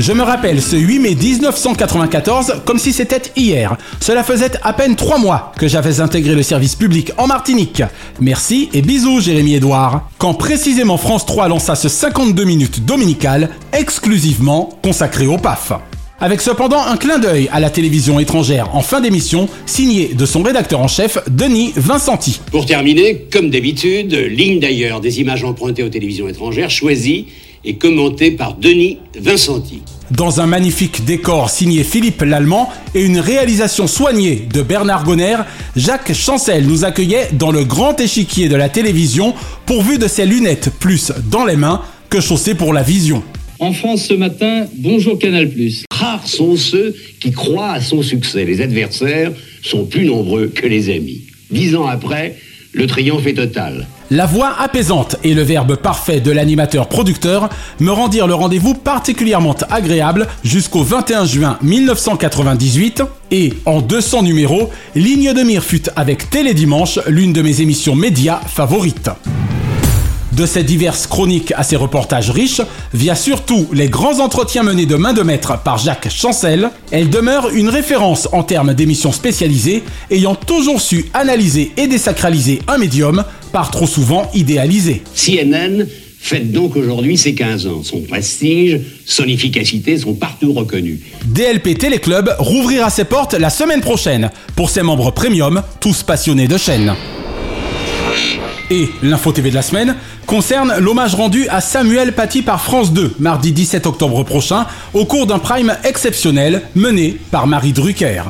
Je 0.07 0.13
me 0.13 0.23
rappelle 0.23 0.61
ce 0.61 0.77
8 0.77 0.99
mai 0.99 1.15
1994 1.15 2.61
comme 2.63 2.79
si 2.79 2.93
c'était 2.93 3.23
hier. 3.35 3.75
Cela 3.99 4.23
faisait 4.23 4.53
à 4.63 4.71
peine 4.71 4.95
trois 4.95 5.17
mois 5.17 5.51
que 5.59 5.67
j'avais 5.67 5.99
intégré 5.99 6.33
le 6.33 6.43
service 6.43 6.75
public 6.75 7.11
en 7.17 7.27
Martinique. 7.27 7.83
Merci 8.21 8.69
et 8.73 8.81
bisous 8.81 9.19
Jérémy 9.19 9.55
Edouard. 9.55 10.09
Quand 10.17 10.33
précisément 10.33 10.95
France 10.95 11.25
3 11.25 11.49
lança 11.49 11.75
ce 11.75 11.89
52 11.89 12.45
minutes 12.45 12.85
dominical 12.85 13.49
exclusivement 13.73 14.69
consacré 14.81 15.27
au 15.27 15.37
PAF. 15.37 15.73
Avec 16.21 16.39
cependant 16.39 16.81
un 16.81 16.95
clin 16.95 17.19
d'œil 17.19 17.49
à 17.51 17.59
la 17.59 17.69
télévision 17.69 18.17
étrangère 18.17 18.73
en 18.77 18.81
fin 18.81 19.01
d'émission, 19.01 19.49
signé 19.65 20.13
de 20.13 20.25
son 20.25 20.41
rédacteur 20.41 20.79
en 20.79 20.87
chef, 20.87 21.17
Denis 21.29 21.73
Vincenti. 21.75 22.39
Pour 22.49 22.65
terminer, 22.65 23.27
comme 23.29 23.49
d'habitude, 23.49 24.13
ligne 24.13 24.61
d'ailleurs 24.61 25.01
des 25.01 25.19
images 25.19 25.43
empruntées 25.43 25.83
aux 25.83 25.89
télévisions 25.89 26.29
étrangères, 26.29 26.69
choisies 26.69 27.27
et 27.67 27.75
commentées 27.75 28.31
par 28.31 28.55
Denis 28.55 28.97
Vincenti. 29.19 29.81
Dans 30.09 30.39
un 30.39 30.47
magnifique 30.47 31.03
décor 31.03 31.49
signé 31.49 31.83
Philippe 31.83 32.21
Lallemand 32.21 32.69
et 32.95 33.03
une 33.03 33.19
réalisation 33.19 33.87
soignée 33.87 34.47
de 34.53 34.61
Bernard 34.61 35.03
Gonner, 35.03 35.35
Jacques 35.75 36.13
Chancel 36.13 36.65
nous 36.65 36.85
accueillait 36.85 37.27
dans 37.33 37.51
le 37.51 37.65
grand 37.65 37.99
échiquier 37.99 38.47
de 38.47 38.55
la 38.55 38.69
télévision 38.69 39.33
pourvu 39.65 39.97
de 39.97 40.07
ses 40.07 40.25
lunettes 40.25 40.69
plus 40.79 41.11
dans 41.29 41.45
les 41.45 41.57
mains 41.57 41.81
que 42.09 42.21
chaussées 42.21 42.55
pour 42.55 42.71
la 42.71 42.83
vision. 42.83 43.21
En 43.59 43.73
France 43.73 44.05
ce 44.05 44.13
matin, 44.13 44.65
bonjour 44.77 45.19
Canal+. 45.19 45.51
Rares 45.91 46.27
sont 46.27 46.55
ceux 46.55 46.95
qui 47.19 47.31
croient 47.31 47.71
à 47.71 47.81
son 47.81 48.01
succès. 48.01 48.45
Les 48.45 48.61
adversaires 48.61 49.33
sont 49.61 49.83
plus 49.85 50.05
nombreux 50.05 50.47
que 50.47 50.67
les 50.67 50.89
amis. 50.95 51.23
Dix 51.51 51.75
ans 51.75 51.87
après, 51.87 52.37
Le 52.77 52.85
triomphe 52.85 53.25
est 53.25 53.33
total. 53.33 53.87
La 54.11 54.27
voix 54.27 54.53
apaisante 54.59 55.15
et 55.23 55.33
le 55.33 55.41
verbe 55.41 55.77
parfait 55.77 56.19
de 56.19 56.29
l'animateur-producteur 56.29 57.49
me 57.79 57.89
rendirent 57.89 58.27
le 58.27 58.35
rendez-vous 58.35 58.75
particulièrement 58.75 59.55
agréable 59.71 60.27
jusqu'au 60.43 60.83
21 60.83 61.25
juin 61.25 61.57
1998 61.63 63.01
et, 63.31 63.53
en 63.65 63.81
200 63.81 64.21
numéros, 64.21 64.69
Ligne 64.93 65.33
de 65.33 65.41
mire 65.41 65.63
fut 65.63 65.89
avec 65.95 66.29
Télédimanche 66.29 66.99
l'une 67.07 67.33
de 67.33 67.41
mes 67.41 67.61
émissions 67.61 67.95
médias 67.95 68.41
favorites. 68.45 69.09
De 70.37 70.45
ces 70.45 70.63
diverses 70.63 71.07
chroniques 71.07 71.51
à 71.57 71.63
ces 71.63 71.75
reportages 71.75 72.29
riches, 72.29 72.61
via 72.93 73.15
surtout 73.15 73.67
les 73.73 73.89
grands 73.89 74.19
entretiens 74.19 74.61
menés 74.61 74.85
de 74.85 74.95
main 74.95 75.13
de 75.13 75.23
maître 75.23 75.63
par 75.63 75.79
Jacques 75.79 76.09
Chancel, 76.11 76.69
elle 76.91 77.09
demeure 77.09 77.49
une 77.49 77.69
référence 77.69 78.29
en 78.31 78.43
termes 78.43 78.75
d'émissions 78.75 79.11
spécialisées, 79.11 79.81
ayant 80.11 80.35
toujours 80.35 80.79
su 80.79 81.05
analyser 81.15 81.71
et 81.75 81.87
désacraliser 81.87 82.61
un 82.67 82.77
médium, 82.77 83.23
par 83.51 83.71
trop 83.71 83.87
souvent 83.87 84.29
idéalisé. 84.35 85.01
CNN 85.15 85.87
fête 86.19 86.51
donc 86.51 86.75
aujourd'hui 86.75 87.17
ses 87.17 87.33
15 87.33 87.65
ans. 87.65 87.81
Son 87.81 88.01
prestige, 88.01 88.81
son 89.07 89.23
efficacité 89.23 89.97
sont 89.97 90.13
partout 90.13 90.53
reconnus. 90.53 90.99
DLP 91.25 91.75
Téléclub 91.79 92.29
rouvrira 92.37 92.91
ses 92.91 93.05
portes 93.05 93.33
la 93.33 93.49
semaine 93.49 93.81
prochaine 93.81 94.29
pour 94.55 94.69
ses 94.69 94.83
membres 94.83 95.09
premium, 95.09 95.63
tous 95.81 96.03
passionnés 96.03 96.47
de 96.47 96.57
chaîne. 96.57 96.93
Et 98.69 98.89
l'info 99.01 99.31
TV 99.31 99.49
de 99.49 99.55
la 99.55 99.61
semaine 99.61 99.95
concerne 100.25 100.73
l'hommage 100.79 101.15
rendu 101.15 101.47
à 101.47 101.61
Samuel 101.61 102.13
Paty 102.13 102.41
par 102.41 102.61
France 102.61 102.91
2 102.91 103.15
mardi 103.17 103.53
17 103.53 103.85
octobre 103.87 104.23
prochain 104.23 104.65
au 104.93 105.05
cours 105.05 105.25
d'un 105.25 105.39
prime 105.39 105.73
exceptionnel 105.85 106.63
mené 106.75 107.17
par 107.31 107.47
Marie 107.47 107.71
Drucker. 107.71 108.23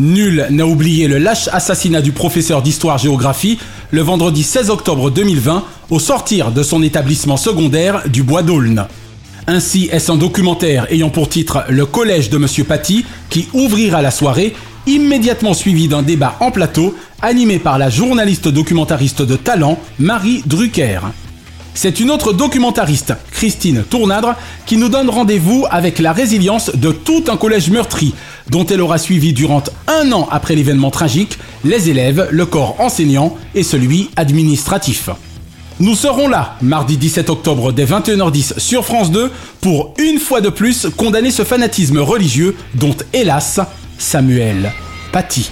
Nul 0.00 0.46
n'a 0.50 0.66
oublié 0.66 1.06
le 1.06 1.18
lâche 1.18 1.48
assassinat 1.52 2.02
du 2.02 2.10
professeur 2.10 2.62
d'histoire-géographie 2.62 3.58
le 3.92 4.02
vendredi 4.02 4.42
16 4.42 4.70
octobre 4.70 5.10
2020 5.10 5.64
au 5.90 6.00
sortir 6.00 6.50
de 6.50 6.64
son 6.64 6.82
établissement 6.82 7.36
secondaire 7.36 8.02
du 8.08 8.24
Bois 8.24 8.42
d'Aulne. 8.42 8.86
Ainsi 9.46 9.88
est-ce 9.92 10.10
un 10.10 10.16
documentaire 10.16 10.88
ayant 10.90 11.10
pour 11.10 11.28
titre 11.28 11.64
Le 11.68 11.86
collège 11.86 12.28
de 12.28 12.38
Monsieur 12.38 12.64
Paty 12.64 13.06
qui 13.30 13.46
ouvrira 13.54 14.02
la 14.02 14.10
soirée, 14.10 14.52
immédiatement 14.86 15.54
suivi 15.54 15.88
d'un 15.88 16.02
débat 16.02 16.36
en 16.40 16.50
plateau 16.50 16.94
animé 17.22 17.58
par 17.58 17.78
la 17.78 17.90
journaliste 17.90 18.48
documentariste 18.48 19.22
de 19.22 19.36
talent 19.36 19.78
Marie 19.98 20.42
Drucker. 20.46 21.00
C'est 21.74 22.00
une 22.00 22.10
autre 22.10 22.32
documentariste, 22.32 23.12
Christine 23.32 23.84
Tournadre, 23.84 24.34
qui 24.64 24.78
nous 24.78 24.88
donne 24.88 25.10
rendez-vous 25.10 25.66
avec 25.70 25.98
la 25.98 26.14
résilience 26.14 26.74
de 26.74 26.90
tout 26.90 27.24
un 27.28 27.36
collège 27.36 27.68
meurtri, 27.68 28.14
dont 28.48 28.64
elle 28.64 28.80
aura 28.80 28.96
suivi 28.96 29.34
durant 29.34 29.62
un 29.86 30.10
an 30.12 30.26
après 30.30 30.54
l'événement 30.54 30.90
tragique 30.90 31.38
les 31.64 31.90
élèves, 31.90 32.28
le 32.30 32.46
corps 32.46 32.80
enseignant 32.80 33.36
et 33.54 33.62
celui 33.62 34.08
administratif. 34.16 35.10
Nous 35.78 35.94
serons 35.94 36.28
là, 36.28 36.56
mardi 36.62 36.96
17 36.96 37.28
octobre 37.28 37.70
dès 37.72 37.84
21h10 37.84 38.58
sur 38.58 38.86
France 38.86 39.10
2, 39.10 39.30
pour 39.60 39.92
une 39.98 40.18
fois 40.18 40.40
de 40.40 40.48
plus 40.48 40.86
condamner 40.96 41.30
ce 41.30 41.44
fanatisme 41.44 41.98
religieux 41.98 42.56
dont, 42.74 42.94
hélas, 43.12 43.60
Samuel 43.98 44.72
pâtit. 45.12 45.50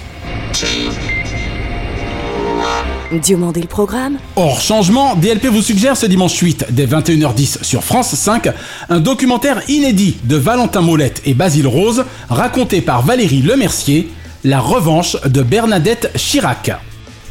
Diomandé 3.11 3.61
le 3.61 3.67
programme 3.67 4.17
Hors 4.35 4.59
changement, 4.59 5.15
DLP 5.15 5.45
vous 5.47 5.61
suggère 5.61 5.95
ce 5.95 6.05
dimanche 6.05 6.37
8 6.37 6.65
dès 6.71 6.85
21h10 6.85 7.63
sur 7.63 7.83
France 7.83 8.13
5 8.13 8.49
un 8.89 8.99
documentaire 8.99 9.61
inédit 9.69 10.17
de 10.23 10.35
Valentin 10.35 10.81
Molette 10.81 11.21
et 11.25 11.33
Basile 11.33 11.67
Rose 11.67 12.05
raconté 12.29 12.81
par 12.81 13.03
Valérie 13.03 13.41
Lemercier, 13.41 14.09
La 14.43 14.59
revanche 14.59 15.17
de 15.23 15.41
Bernadette 15.41 16.11
Chirac. 16.15 16.71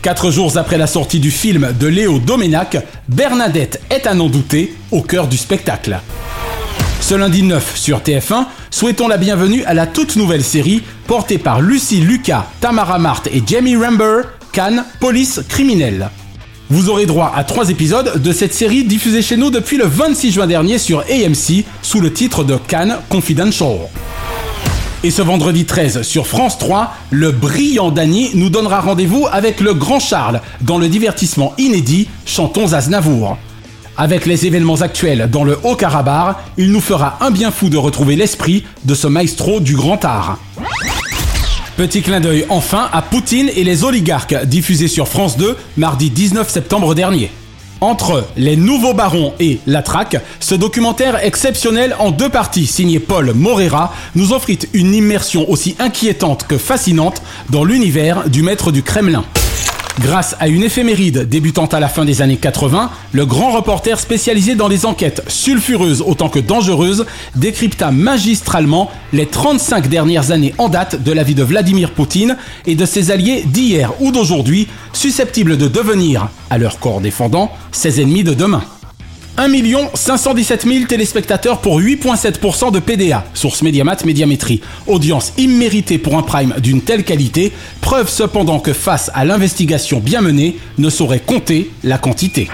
Quatre 0.03 0.31
jours 0.31 0.57
après 0.59 0.79
la 0.79 0.87
sortie 0.87 1.21
du 1.21 1.31
film 1.31 1.73
de 1.79 1.87
Léo 1.87 2.19
Doménac, 2.19 2.77
Bernadette 3.09 3.81
est 3.91 4.07
à 4.07 4.15
n'en 4.15 4.29
douter 4.29 4.75
au 4.91 5.01
cœur 5.01 5.29
du 5.29 5.37
spectacle. 5.37 5.99
Ce 7.05 7.15
lundi 7.15 7.43
9 7.43 7.77
sur 7.77 7.99
TF1, 7.99 8.47
souhaitons 8.71 9.09
la 9.09 9.19
bienvenue 9.19 9.63
à 9.65 9.75
la 9.75 9.87
toute 9.87 10.17
nouvelle 10.17 10.43
série 10.43 10.83
portée 11.07 11.37
par 11.37 11.61
Lucie 11.61 12.01
Lucas, 12.01 12.47
Tamara 12.63 12.99
Mart 12.99 13.27
et 13.27 13.43
Jamie 13.47 13.77
Ramber, 13.77 14.23
Cannes, 14.53 14.87
Police 15.01 15.43
Criminelle. 15.47 16.09
Vous 16.71 16.89
aurez 16.89 17.05
droit 17.05 17.31
à 17.37 17.45
trois 17.45 17.69
épisodes 17.69 18.23
de 18.23 18.33
cette 18.33 18.55
série 18.55 18.85
diffusée 18.85 19.21
chez 19.21 19.37
nous 19.37 19.51
depuis 19.51 19.77
le 19.77 19.85
26 19.85 20.33
juin 20.33 20.47
dernier 20.47 20.79
sur 20.79 21.01
AMC 21.01 21.67
sous 21.83 22.01
le 22.01 22.11
titre 22.11 22.43
de 22.43 22.57
Cannes 22.57 22.97
Confidential. 23.11 23.81
Et 25.03 25.11
ce 25.11 25.21
vendredi 25.21 25.67
13 25.67 26.01
sur 26.01 26.27
France 26.27 26.57
3, 26.57 26.95
le 27.11 27.33
brillant 27.33 27.91
Dany 27.91 28.31
nous 28.33 28.49
donnera 28.49 28.81
rendez-vous 28.81 29.27
avec 29.31 29.61
le 29.61 29.75
grand 29.75 30.01
Charles 30.01 30.41
dans 30.63 30.79
le 30.79 30.89
divertissement 30.89 31.53
inédit 31.59 32.09
Chantons 32.25 32.73
Aznavour. 32.73 33.37
Avec 33.97 34.27
les 34.27 34.47
événements 34.47 34.81
actuels 34.81 35.29
dans 35.31 35.45
le 35.45 35.57
Haut-Karabakh, 35.63 36.37
il 36.57 36.73
nous 36.73 36.81
fera 36.81 37.17
un 37.21 37.31
bien 37.31 37.53
fou 37.53 37.69
de 37.69 37.77
retrouver 37.77 38.17
l'esprit 38.17 38.65
de 38.85 38.95
ce 38.95 39.07
maestro 39.07 39.61
du 39.61 39.77
grand 39.77 40.05
art. 40.05 40.39
Petit 41.77 42.03
clin 42.03 42.21
d'œil 42.21 42.45
enfin 42.49 42.89
à 42.93 43.03
Poutine 43.03 43.51
et 43.55 43.63
les 43.63 43.85
oligarques, 43.85 44.35
diffusé 44.47 44.89
sur 44.89 45.07
France 45.07 45.37
2 45.37 45.57
mardi 45.77 46.11
19 46.11 46.49
septembre 46.49 46.95
dernier. 46.97 47.31
Entre 47.81 48.27
Les 48.37 48.57
Nouveaux 48.57 48.95
Barons 48.95 49.35
et 49.39 49.61
La 49.67 49.83
Traque, 49.83 50.17
ce 50.41 50.57
documentaire 50.57 51.25
exceptionnel 51.25 51.95
en 52.01 52.11
deux 52.11 52.31
parties 52.31 52.67
signé 52.67 52.99
Paul 52.99 53.33
Morera 53.35 53.93
nous 54.17 54.33
offre 54.33 54.49
une 54.73 54.95
immersion 54.95 55.49
aussi 55.49 55.77
inquiétante 55.79 56.47
que 56.49 56.59
fascinante 56.59 57.23
dans 57.51 57.63
l'univers 57.63 58.29
du 58.29 58.43
maître 58.43 58.73
du 58.73 58.83
Kremlin. 58.83 59.25
Grâce 60.01 60.35
à 60.41 60.49
une 60.49 60.65
éphéméride 60.65 61.29
débutant 61.29 61.67
à 61.67 61.79
la 61.79 61.89
fin 61.89 62.05
des 62.05 62.21
années 62.21 62.37
80, 62.37 62.91
le 63.13 63.27
grand 63.27 63.53
reporter 63.53 64.01
spécialisé 64.01 64.57
dans 64.57 64.67
les 64.67 64.87
enquêtes 64.87 65.23
sulfureuses 65.29 66.03
autant 66.05 66.29
que 66.29 66.41
dangereuses 66.41 67.07
décrypta 67.37 67.93
magistralement 67.93 68.91
les 69.13 69.27
35 69.27 69.89
dernières 69.89 70.33
années 70.33 70.53
en 70.59 70.69
date 70.69 71.01
de 71.01 71.13
la 71.13 71.23
vie 71.23 71.37
de 71.37 71.45
Vladimir 71.45 71.93
Poutine 71.93 72.37
et 72.67 72.75
de 72.75 72.87
ses 72.87 73.13
alliés 73.13 73.45
d'hier 73.47 73.93
ou 74.01 74.11
d'aujourd'hui, 74.11 74.67
susceptibles 74.93 75.57
de 75.57 75.69
devenir, 75.69 76.29
à 76.51 76.59
leur 76.59 76.81
corps 76.81 77.01
défendant, 77.01 77.53
ses 77.71 78.01
ennemis 78.01 78.25
de 78.25 78.35
demain. 78.35 78.65
1 79.37 79.51
517 79.95 80.65
000 80.65 80.85
téléspectateurs 80.85 81.61
pour 81.61 81.81
8,7% 81.81 82.71
de 82.71 82.79
PDA, 82.79 83.25
source 83.35 83.63
Mediamat 83.63 83.97
Médiamétrie. 84.05 84.61
Audience 84.87 85.33
imméritée 85.39 85.99
pour 85.99 86.17
un 86.17 86.23
prime 86.23 86.55
d'une 86.59 86.81
telle 86.81 87.03
qualité, 87.03 87.53
preuve 87.81 88.09
cependant 88.09 88.61
que 88.61 88.73
face 88.73 89.11
à 89.13 89.25
l'investigation 89.25 89.99
bien 89.99 90.21
menée, 90.21 90.57
ne 90.79 90.89
saurait 90.89 91.19
compter 91.19 91.71
la 91.83 91.99
quantité. 91.99 92.49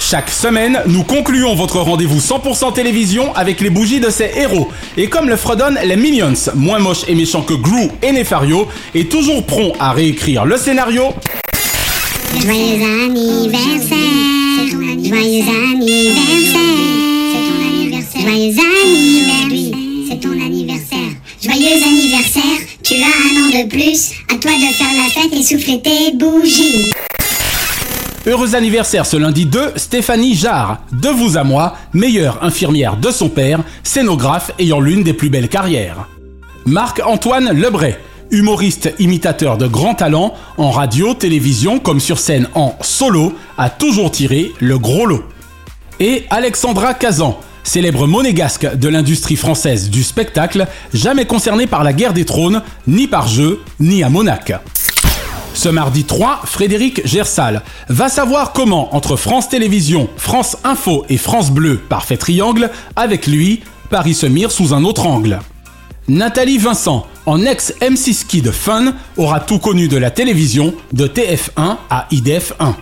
Chaque 0.00 0.30
semaine, 0.30 0.80
nous 0.86 1.04
concluons 1.04 1.54
votre 1.54 1.78
rendez-vous 1.78 2.18
100% 2.18 2.72
télévision 2.72 3.34
avec 3.36 3.60
les 3.60 3.70
bougies 3.70 4.00
de 4.00 4.10
ces 4.10 4.30
héros. 4.36 4.68
Et 4.96 5.08
comme 5.08 5.28
le 5.28 5.36
fredonnent 5.36 5.78
les 5.84 5.96
Minions, 5.96 6.50
moins 6.54 6.78
moches 6.78 7.04
et 7.06 7.14
méchants 7.14 7.42
que 7.42 7.54
Gru 7.54 7.90
et 8.02 8.10
Nefario, 8.10 8.66
et 8.94 9.06
toujours 9.06 9.44
prompt 9.44 9.74
à 9.78 9.92
réécrire 9.92 10.46
le 10.46 10.56
scénario. 10.56 11.12
Joyeux 14.66 15.44
anniversaire, 15.72 16.58
c'est 17.32 17.44
ton 17.48 17.58
anniversaire, 17.68 18.22
joyeux 18.22 18.58
anniversaire, 18.58 19.78
c'est 20.08 20.20
ton 20.20 20.32
anniversaire, 20.32 21.12
joyeux 21.42 21.82
anniversaire, 21.86 22.58
tu 22.82 22.94
as 22.94 23.06
un 23.06 23.34
an 23.42 23.62
de 23.62 23.68
plus, 23.68 24.12
à 24.32 24.36
toi 24.36 24.52
de 24.52 24.72
faire 24.74 24.94
la 24.96 25.10
fête 25.10 25.32
et 25.32 25.42
souffler 25.42 25.80
tes 25.80 26.16
bougies. 26.16 26.90
Heureux 28.26 28.54
anniversaire 28.54 29.06
ce 29.06 29.16
lundi 29.16 29.46
2, 29.46 29.74
Stéphanie 29.76 30.34
Jarre. 30.34 30.82
De 30.92 31.08
vous 31.08 31.38
à 31.38 31.44
moi, 31.44 31.76
meilleure 31.94 32.42
infirmière 32.42 32.96
de 32.96 33.10
son 33.10 33.28
père, 33.28 33.60
scénographe 33.82 34.50
ayant 34.58 34.80
l'une 34.80 35.02
des 35.02 35.14
plus 35.14 35.30
belles 35.30 35.48
carrières. 35.48 36.08
Marc-Antoine 36.66 37.58
Lebray, 37.58 37.96
humoriste 38.30 38.94
imitateur 38.98 39.58
de 39.58 39.66
grand 39.66 39.94
talent, 39.94 40.34
en 40.56 40.70
radio, 40.70 41.14
télévision 41.14 41.78
comme 41.78 42.00
sur 42.00 42.18
scène 42.18 42.48
en 42.54 42.74
solo, 42.80 43.34
a 43.56 43.70
toujours 43.70 44.10
tiré 44.10 44.52
le 44.60 44.78
gros 44.78 45.06
lot. 45.06 45.24
Et 46.00 46.24
Alexandra 46.30 46.94
Kazan, 46.94 47.38
célèbre 47.64 48.06
monégasque 48.06 48.76
de 48.76 48.88
l'industrie 48.88 49.36
française 49.36 49.90
du 49.90 50.02
spectacle, 50.02 50.66
jamais 50.94 51.26
concernée 51.26 51.66
par 51.66 51.84
la 51.84 51.92
guerre 51.92 52.12
des 52.12 52.24
trônes, 52.24 52.62
ni 52.86 53.06
par 53.06 53.28
jeu, 53.28 53.60
ni 53.80 54.02
à 54.02 54.08
Monac. 54.08 54.52
Ce 55.54 55.68
mardi 55.68 56.04
3, 56.04 56.42
Frédéric 56.44 57.04
Gersal 57.04 57.62
va 57.88 58.08
savoir 58.08 58.52
comment, 58.52 58.94
entre 58.94 59.16
France 59.16 59.48
Télévisions, 59.48 60.08
France 60.16 60.56
Info 60.62 61.04
et 61.08 61.16
France 61.16 61.50
Bleu, 61.50 61.78
parfait 61.78 62.16
triangle, 62.16 62.70
avec 62.94 63.26
lui, 63.26 63.60
Paris 63.90 64.14
se 64.14 64.26
mire 64.26 64.52
sous 64.52 64.72
un 64.72 64.84
autre 64.84 65.06
angle. 65.06 65.40
Nathalie 66.08 66.56
Vincent, 66.56 67.06
en 67.26 67.44
ex-MC 67.44 68.14
Ski 68.14 68.40
de 68.40 68.50
Fun, 68.50 68.94
aura 69.18 69.40
tout 69.40 69.58
connu 69.58 69.88
de 69.88 69.98
la 69.98 70.10
télévision, 70.10 70.72
de 70.94 71.06
TF1 71.06 71.76
à 71.90 72.08
IDF1. 72.10 72.72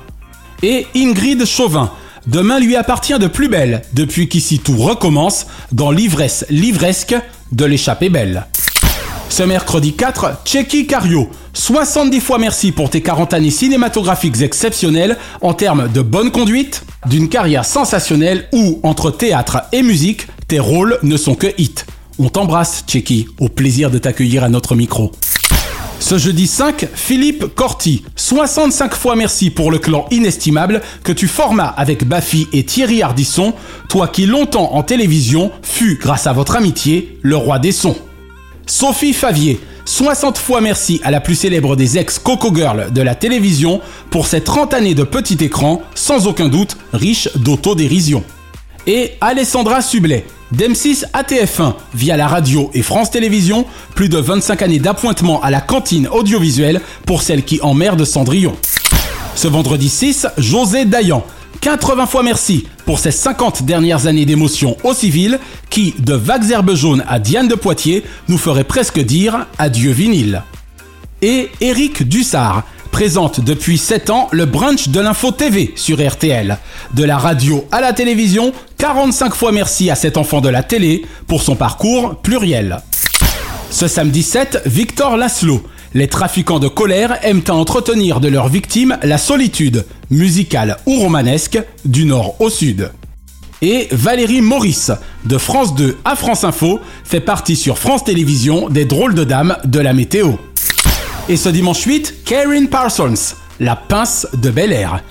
Et 0.63 0.87
Ingrid 0.95 1.45
Chauvin, 1.45 1.91
demain 2.29 2.61
lui 2.61 2.77
appartient 2.77 3.19
de 3.19 3.27
plus 3.27 3.49
belle, 3.49 3.83
depuis 3.95 4.29
qu'ici 4.29 4.61
tout 4.61 4.77
recommence, 4.77 5.49
dans 5.73 5.91
l'ivresse 5.91 6.47
livresque 6.51 7.17
de 7.51 7.65
l'échappée 7.65 8.11
belle. 8.11 8.47
Ce 9.29 9.43
mercredi 9.43 9.95
4, 9.95 10.43
Checky 10.45 10.87
Cario. 10.87 11.29
70 11.53 12.21
fois 12.21 12.39
merci 12.39 12.71
pour 12.71 12.91
tes 12.91 13.03
40 13.03 13.35
années 13.35 13.51
cinématographiques 13.51 14.41
exceptionnelles 14.41 15.17
en 15.41 15.53
termes 15.53 15.91
de 15.93 16.01
bonne 16.01 16.31
conduite, 16.31 16.85
d'une 17.07 17.29
carrière 17.29 17.65
sensationnelle 17.65 18.47
où, 18.53 18.79
entre 18.85 19.11
théâtre 19.11 19.63
et 19.73 19.83
musique, 19.83 20.29
tes 20.47 20.61
rôles 20.61 21.01
ne 21.03 21.17
sont 21.17 21.35
que 21.35 21.49
hits. 21.59 21.85
On 22.19 22.31
t'embrasse, 22.31 22.85
Checky. 22.87 23.27
Au 23.39 23.49
plaisir 23.49 23.91
de 23.91 23.99
t'accueillir 23.99 24.43
à 24.43 24.49
notre 24.49 24.75
micro. 24.75 25.13
Ce 26.01 26.17
jeudi 26.17 26.47
5, 26.47 26.89
Philippe 26.95 27.55
Corti. 27.55 28.05
65 28.17 28.95
fois 28.95 29.17
merci 29.17 29.51
pour 29.51 29.71
le 29.71 29.79
clan 29.79 30.07
inestimable 30.11 30.81
que 31.05 31.13
tu 31.13 31.29
formas 31.29 31.75
avec 31.77 32.07
Baffy 32.07 32.47
et 32.55 32.65
Thierry 32.65 33.03
Ardisson, 33.03 33.53
toi 33.91 34.09
qui 34.09 34.25
longtemps 34.25 34.75
en 34.75 34.83
télévision 34.83 35.51
fus, 35.63 35.99
grâce 36.01 36.27
à 36.27 36.33
votre 36.33 36.57
amitié, 36.57 37.19
le 37.21 37.37
roi 37.37 37.59
des 37.59 37.73
sons. 37.73 37.97
Sophie 38.67 39.13
Favier. 39.13 39.61
60 39.85 40.39
fois 40.39 40.61
merci 40.61 41.01
à 41.05 41.11
la 41.11 41.21
plus 41.21 41.37
célèbre 41.37 41.77
des 41.77 41.99
ex-Coco 41.99 42.53
Girl 42.55 42.93
de 42.93 43.03
la 43.03 43.15
télévision 43.15 43.81
pour 44.11 44.27
ses 44.27 44.41
30 44.41 44.75
années 44.75 44.95
de 44.95 45.05
petit 45.05 45.45
écran, 45.45 45.83
sans 45.95 46.27
aucun 46.27 46.49
doute 46.49 46.77
riche 46.93 47.29
d'autodérision. 47.37 48.25
Et 48.87 49.13
Alessandra 49.21 49.83
Sublet. 49.83 50.25
d'M6 50.55 51.07
à 51.13 51.25
TF1 51.25 51.75
via 51.93 52.17
la 52.17 52.29
radio 52.29 52.71
et 52.73 52.83
France 52.83 53.11
Télévisions, 53.11 53.67
plus 53.97 54.09
de 54.09 54.19
25 54.19 54.63
années 54.63 54.79
d'appointement 54.79 55.43
à 55.43 55.51
la 55.51 55.61
cantine 55.61 56.07
audiovisuelle 56.07 56.81
pour 57.05 57.23
celle 57.23 57.43
qui 57.43 57.61
emmerde 57.63 58.05
Cendrillon. 58.05 58.55
Ce 59.35 59.49
vendredi 59.49 59.89
6, 59.89 60.29
José 60.39 60.85
Dayan. 60.85 61.25
80 61.63 62.07
fois 62.07 62.23
merci 62.23 62.69
pour 62.85 63.01
ces 63.01 63.11
50 63.11 63.65
dernières 63.65 64.07
années 64.07 64.25
d'émotion 64.25 64.77
au 64.85 64.95
civil 64.95 65.41
qui, 65.69 65.95
de 65.99 66.15
vagues 66.15 66.49
herbes 66.49 66.77
jaunes 66.77 67.03
à 67.09 67.19
Diane 67.19 67.49
de 67.49 67.57
Poitiers, 67.57 68.05
nous 68.29 68.39
ferait 68.39 68.63
presque 68.63 69.01
dire 69.01 69.47
adieu 69.59 69.91
vinyle. 69.91 70.43
Et 71.23 71.51
Eric 71.61 72.07
Dussard 72.09 72.63
présente 72.91 73.41
depuis 73.41 73.79
7 73.79 74.11
ans 74.11 74.29
le 74.33 74.47
brunch 74.47 74.89
de 74.89 75.01
l'info 75.01 75.31
TV 75.31 75.73
sur 75.77 75.99
RTL. 76.07 76.59
De 76.95 77.05
la 77.05 77.19
radio 77.19 77.65
à 77.73 77.81
la 77.81 77.93
télévision, 77.93 78.53
45 78.79 79.35
fois 79.35 79.53
merci 79.53 79.91
à 79.91 79.95
cet 79.95 80.17
enfant 80.17 80.41
de 80.41 80.49
la 80.49 80.63
télé 80.63 81.05
pour 81.27 81.43
son 81.43 81.57
parcours 81.57 82.17
pluriel. 82.17 82.79
Ce 83.71 83.89
samedi 83.89 84.23
7, 84.23 84.63
Victor 84.67 85.17
Laszlo. 85.17 85.63
Les 85.95 86.09
trafiquants 86.09 86.59
de 86.59 86.69
colère 86.69 87.19
aiment 87.23 87.45
à 87.49 87.55
entretenir 87.55 88.21
de 88.21 88.29
leurs 88.29 88.49
victimes 88.49 88.99
la 89.03 89.19
solitude, 89.19 89.87
musicale 90.11 90.79
ou 90.87 90.99
romanesque, 90.99 91.59
du 91.85 92.05
nord 92.05 92.41
au 92.41 92.51
sud. 92.51 92.91
Et 93.63 93.89
Valérie 93.91 94.43
Maurice, 94.43 94.93
de 95.25 95.39
France 95.39 95.75
2 95.75 95.97
à 96.05 96.15
France 96.15 96.45
Info, 96.45 96.81
fait 97.05 97.21
partie 97.21 97.57
sur 97.57 97.79
France 97.79 98.05
Télévisions 98.05 98.69
des 98.69 98.85
drôles 98.85 99.15
de 99.15 99.25
dames 99.25 99.57
de 99.65 99.81
la 99.81 99.95
météo. 99.95 100.33
Et 101.29 101.37
ce 101.37 101.49
dimanche 101.49 101.83
8, 101.83 102.23
Karen 102.25 102.69
Parsons, 102.69 103.35
la 103.59 103.75
pince 103.75 104.29
de 104.35 104.49
Bel 104.51 104.73
Air. 104.73 105.03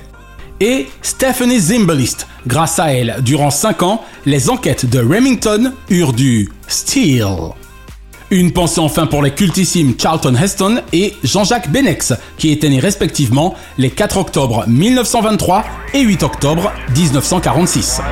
Et 0.60 0.88
Stephanie 1.00 1.58
Zimbalist. 1.58 2.26
Grâce 2.46 2.78
à 2.78 2.92
elle, 2.92 3.16
durant 3.22 3.50
5 3.50 3.82
ans, 3.82 4.04
les 4.26 4.50
enquêtes 4.50 4.84
de 4.84 4.98
Remington 4.98 5.72
eurent 5.88 6.12
du 6.12 6.50
steel. 6.68 7.26
Une 8.30 8.52
pensée 8.52 8.80
enfin 8.80 9.06
pour 9.06 9.22
les 9.22 9.30
cultissimes 9.30 9.94
Charlton 9.98 10.34
Heston 10.34 10.82
et 10.92 11.14
Jean-Jacques 11.24 11.70
Benex, 11.70 12.12
qui 12.36 12.50
étaient 12.50 12.68
nés 12.68 12.80
respectivement 12.80 13.54
les 13.78 13.90
4 13.90 14.18
octobre 14.18 14.64
1923 14.66 15.64
et 15.94 16.02
8 16.02 16.22
octobre 16.24 16.72
1946. 16.94 18.02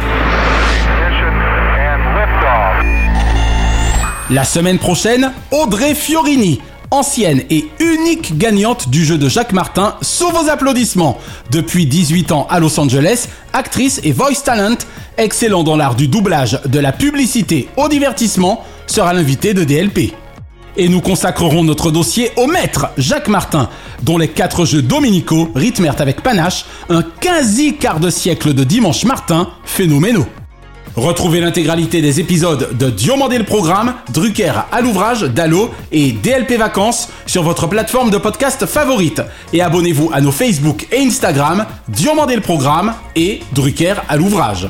La 4.31 4.45
semaine 4.45 4.79
prochaine, 4.79 5.33
Audrey 5.51 5.95
Fiorini, 5.95 6.63
ancienne 6.93 7.43
et 7.51 7.67
unique 7.81 8.39
gagnante 8.39 8.89
du 8.91 9.05
jeu 9.05 9.19
de 9.19 9.29
Jacques 9.29 9.53
Martin, 9.53 9.97
sous 10.03 10.31
vos 10.31 10.49
applaudissements. 10.49 11.19
Depuis 11.51 11.87
18 11.87 12.33
ans 12.33 12.47
à 12.51 12.61
Los 12.61 12.79
Angeles, 12.79 13.29
actrice 13.53 14.01
et 14.05 14.13
voice 14.13 14.43
talent, 14.45 14.77
excellent 15.17 15.65
dans 15.65 15.77
l'art 15.77 15.95
du 15.95 16.07
doublage, 16.07 16.61
de 16.67 16.79
la 16.79 16.93
publicité 16.93 17.69
au 17.77 17.89
divertissement, 17.89 18.65
sera 18.87 19.13
l'invité 19.15 19.55
de 19.55 19.65
DLP. 19.65 20.13
Et 20.77 20.89
nous 20.89 21.01
consacrerons 21.01 21.65
notre 21.65 21.91
dossier 21.91 22.31
au 22.37 22.47
maître 22.47 22.87
Jacques 22.97 23.29
Martin, 23.29 23.69
dont 24.03 24.19
les 24.19 24.29
quatre 24.29 24.65
jeux 24.65 24.83
dominicaux 24.83 25.51
rythmèrent 25.55 26.01
avec 26.01 26.23
panache 26.23 26.67
un 26.89 27.03
quasi 27.03 27.77
quart 27.77 28.01
de 28.01 28.11
siècle 28.11 28.55
de 28.55 28.65
dimanche 28.65 29.05
Martin 29.05 29.49
phénoménaux. 29.65 30.27
Retrouvez 30.97 31.41
l'intégralité 31.41 32.03
des 32.03 32.21
épisodes 32.21 32.77
de 32.77 32.91
Diomandé 32.91 33.39
le 33.39 33.45
Programme, 33.45 33.95
Drucker 34.13 34.53
à 34.71 34.81
l'ouvrage, 34.83 35.23
Dallo 35.23 35.71
et 35.91 36.13
DLP 36.13 36.59
Vacances 36.59 37.09
sur 37.27 37.43
votre 37.43 37.67
plateforme 37.67 38.11
de 38.11 38.19
podcast 38.19 38.67
favorite. 38.67 39.23
Et 39.55 39.63
abonnez-vous 39.63 40.11
à 40.13 40.21
nos 40.21 40.33
Facebook 40.33 40.87
et 40.93 40.99
Instagram, 40.99 41.65
Diomandé 41.89 42.35
le 42.35 42.43
Programme 42.43 42.93
et 43.17 43.41
Drucker 43.53 43.95
à 44.09 44.17
l'ouvrage. 44.17 44.69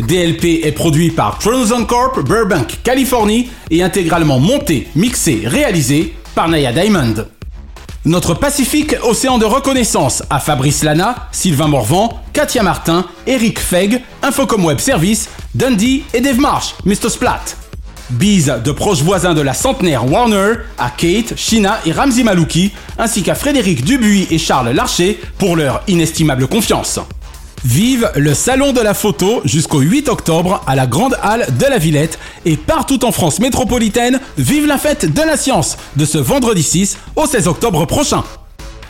DLP 0.00 0.64
est 0.64 0.72
produit 0.72 1.10
par 1.10 1.38
Tronzon 1.38 1.84
Corp, 1.84 2.20
Burbank, 2.20 2.80
Californie 2.82 3.48
et 3.70 3.82
intégralement 3.82 4.40
monté, 4.40 4.88
mixé, 4.96 5.42
réalisé 5.44 6.14
par 6.34 6.48
Naya 6.48 6.72
Diamond. 6.72 7.26
Notre 8.06 8.34
Pacifique 8.34 8.94
Océan 9.02 9.36
de 9.36 9.44
reconnaissance 9.44 10.22
à 10.30 10.38
Fabrice 10.38 10.84
Lana, 10.84 11.28
Sylvain 11.32 11.66
Morvan, 11.66 12.20
Katia 12.32 12.62
Martin, 12.62 13.04
Eric 13.26 13.58
Feg, 13.58 14.00
Infocom 14.22 14.64
Web 14.64 14.78
Service, 14.78 15.28
Dundee 15.56 16.04
et 16.14 16.20
Dave 16.20 16.38
Marsh, 16.38 16.76
Mr. 16.84 17.08
Splat. 17.08 17.42
Bise 18.10 18.60
de 18.64 18.70
proches 18.70 19.02
voisins 19.02 19.34
de 19.34 19.40
la 19.40 19.54
centenaire 19.54 20.08
Warner 20.08 20.52
à 20.78 20.90
Kate, 20.90 21.34
Shina 21.34 21.80
et 21.84 21.90
Ramzi 21.90 22.22
Malouki, 22.22 22.70
ainsi 22.96 23.24
qu'à 23.24 23.34
Frédéric 23.34 23.84
Dubuis 23.84 24.28
et 24.30 24.38
Charles 24.38 24.70
Larcher 24.70 25.20
pour 25.38 25.56
leur 25.56 25.82
inestimable 25.88 26.46
confiance. 26.46 27.00
Vive 27.66 28.12
le 28.14 28.32
Salon 28.32 28.72
de 28.72 28.80
la 28.80 28.94
photo 28.94 29.40
jusqu'au 29.44 29.80
8 29.80 30.08
octobre 30.08 30.62
à 30.68 30.76
la 30.76 30.86
Grande 30.86 31.18
Halle 31.20 31.48
de 31.58 31.64
la 31.64 31.78
Villette 31.78 32.16
et 32.44 32.56
partout 32.56 33.04
en 33.04 33.10
France 33.10 33.40
métropolitaine, 33.40 34.20
vive 34.38 34.68
la 34.68 34.78
fête 34.78 35.12
de 35.12 35.20
la 35.20 35.36
science 35.36 35.76
de 35.96 36.04
ce 36.04 36.16
vendredi 36.16 36.62
6 36.62 36.96
au 37.16 37.26
16 37.26 37.48
octobre 37.48 37.84
prochain. 37.84 38.22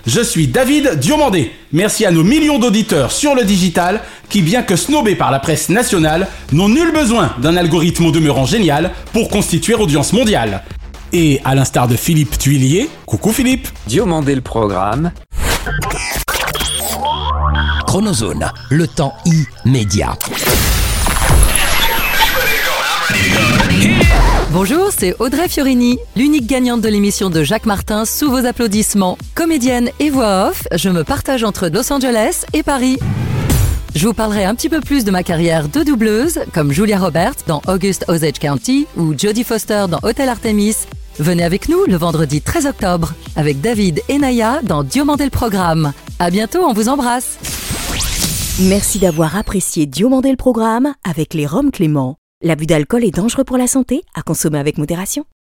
Je 0.07 0.21
suis 0.21 0.47
David 0.47 0.99
Diomandé. 0.99 1.53
Merci 1.73 2.05
à 2.05 2.11
nos 2.11 2.23
millions 2.23 2.59
d'auditeurs 2.59 3.13
sur 3.13 3.35
le 3.35 3.45
digital 3.45 4.03
qui, 4.29 4.43
bien 4.43 4.63
que 4.63 4.77
snobés 4.77 5.17
par 5.17 5.31
la 5.31 5.39
presse 5.39 5.71
nationale, 5.71 6.29
n'ont 6.53 6.69
nul 6.69 6.93
besoin 6.93 7.33
d'un 7.41 7.57
algorithme 7.57 8.05
au 8.05 8.11
demeurant 8.11 8.45
génial 8.45 8.91
pour 9.15 9.31
constituer 9.31 9.73
audience 9.73 10.13
mondiale. 10.13 10.63
Et 11.15 11.41
à 11.47 11.55
l'instar 11.55 11.89
de 11.89 11.97
Philippe 11.97 12.37
Tuilier, 12.37 12.91
coucou 13.07 13.33
Philippe. 13.33 13.69
Diomandé 13.87 14.35
le 14.35 14.43
programme. 14.43 15.13
Le 17.99 18.87
temps 18.87 19.15
immédiat. 19.25 20.19
Bonjour, 24.51 24.91
c'est 24.95 25.17
Audrey 25.19 25.49
Fiorini, 25.49 25.99
l'unique 26.15 26.47
gagnante 26.47 26.83
de 26.83 26.91
l'émission 26.91 27.31
de 27.31 27.43
Jacques 27.43 27.65
Martin 27.65 28.05
sous 28.05 28.31
vos 28.31 28.45
applaudissements. 28.45 29.17
Comédienne 29.35 29.89
et 29.99 30.11
voix 30.11 30.49
off, 30.51 30.65
je 30.75 30.91
me 30.91 31.05
partage 31.05 31.43
entre 31.43 31.69
Los 31.69 31.91
Angeles 31.91 32.45
et 32.53 32.63
Paris. 32.63 32.99
Je 33.95 34.07
vous 34.07 34.13
parlerai 34.13 34.45
un 34.45 34.55
petit 34.55 34.69
peu 34.69 34.83
plus 34.83 35.05
de 35.05 35.11
ma 35.11 35.23
carrière 35.23 35.71
de 35.71 35.83
doubleuse, 35.83 36.41
comme 36.53 36.73
Julia 36.73 36.99
Roberts 36.99 37.47
dans 37.47 37.63
August 37.67 38.05
Osage 38.09 38.39
County 38.39 38.87
ou 38.99 39.15
Jodie 39.17 39.43
Foster 39.45 39.87
dans 39.89 40.01
Hotel 40.03 40.29
Artemis. 40.29 40.77
Venez 41.19 41.45
avec 41.45 41.71
nous 41.71 41.87
le 41.87 41.97
vendredi 41.97 42.43
13 42.43 42.67
octobre 42.67 43.15
avec 43.37 43.63
David 43.63 44.03
et 44.11 44.19
Naya 44.19 44.61
dans 44.63 44.83
Diomandé 44.83 45.25
le 45.25 45.31
programme. 45.31 45.95
À 46.19 46.29
bientôt, 46.29 46.61
on 46.63 46.75
vous 46.75 46.91
embrasse. 46.91 47.39
Merci 48.59 48.99
d'avoir 48.99 49.37
apprécié 49.37 49.85
Diomandé 49.85 50.31
le 50.31 50.39
programme 50.39 50.95
avec 51.05 51.35
les 51.35 51.47
Roms 51.47 51.71
Clément. 51.71 52.17
L'abus 52.43 52.65
d'alcool 52.65 53.05
est 53.05 53.15
dangereux 53.15 53.45
pour 53.45 53.59
la 53.59 53.67
santé, 53.67 54.01
à 54.15 54.23
consommer 54.23 54.59
avec 54.59 54.79
modération. 54.79 55.27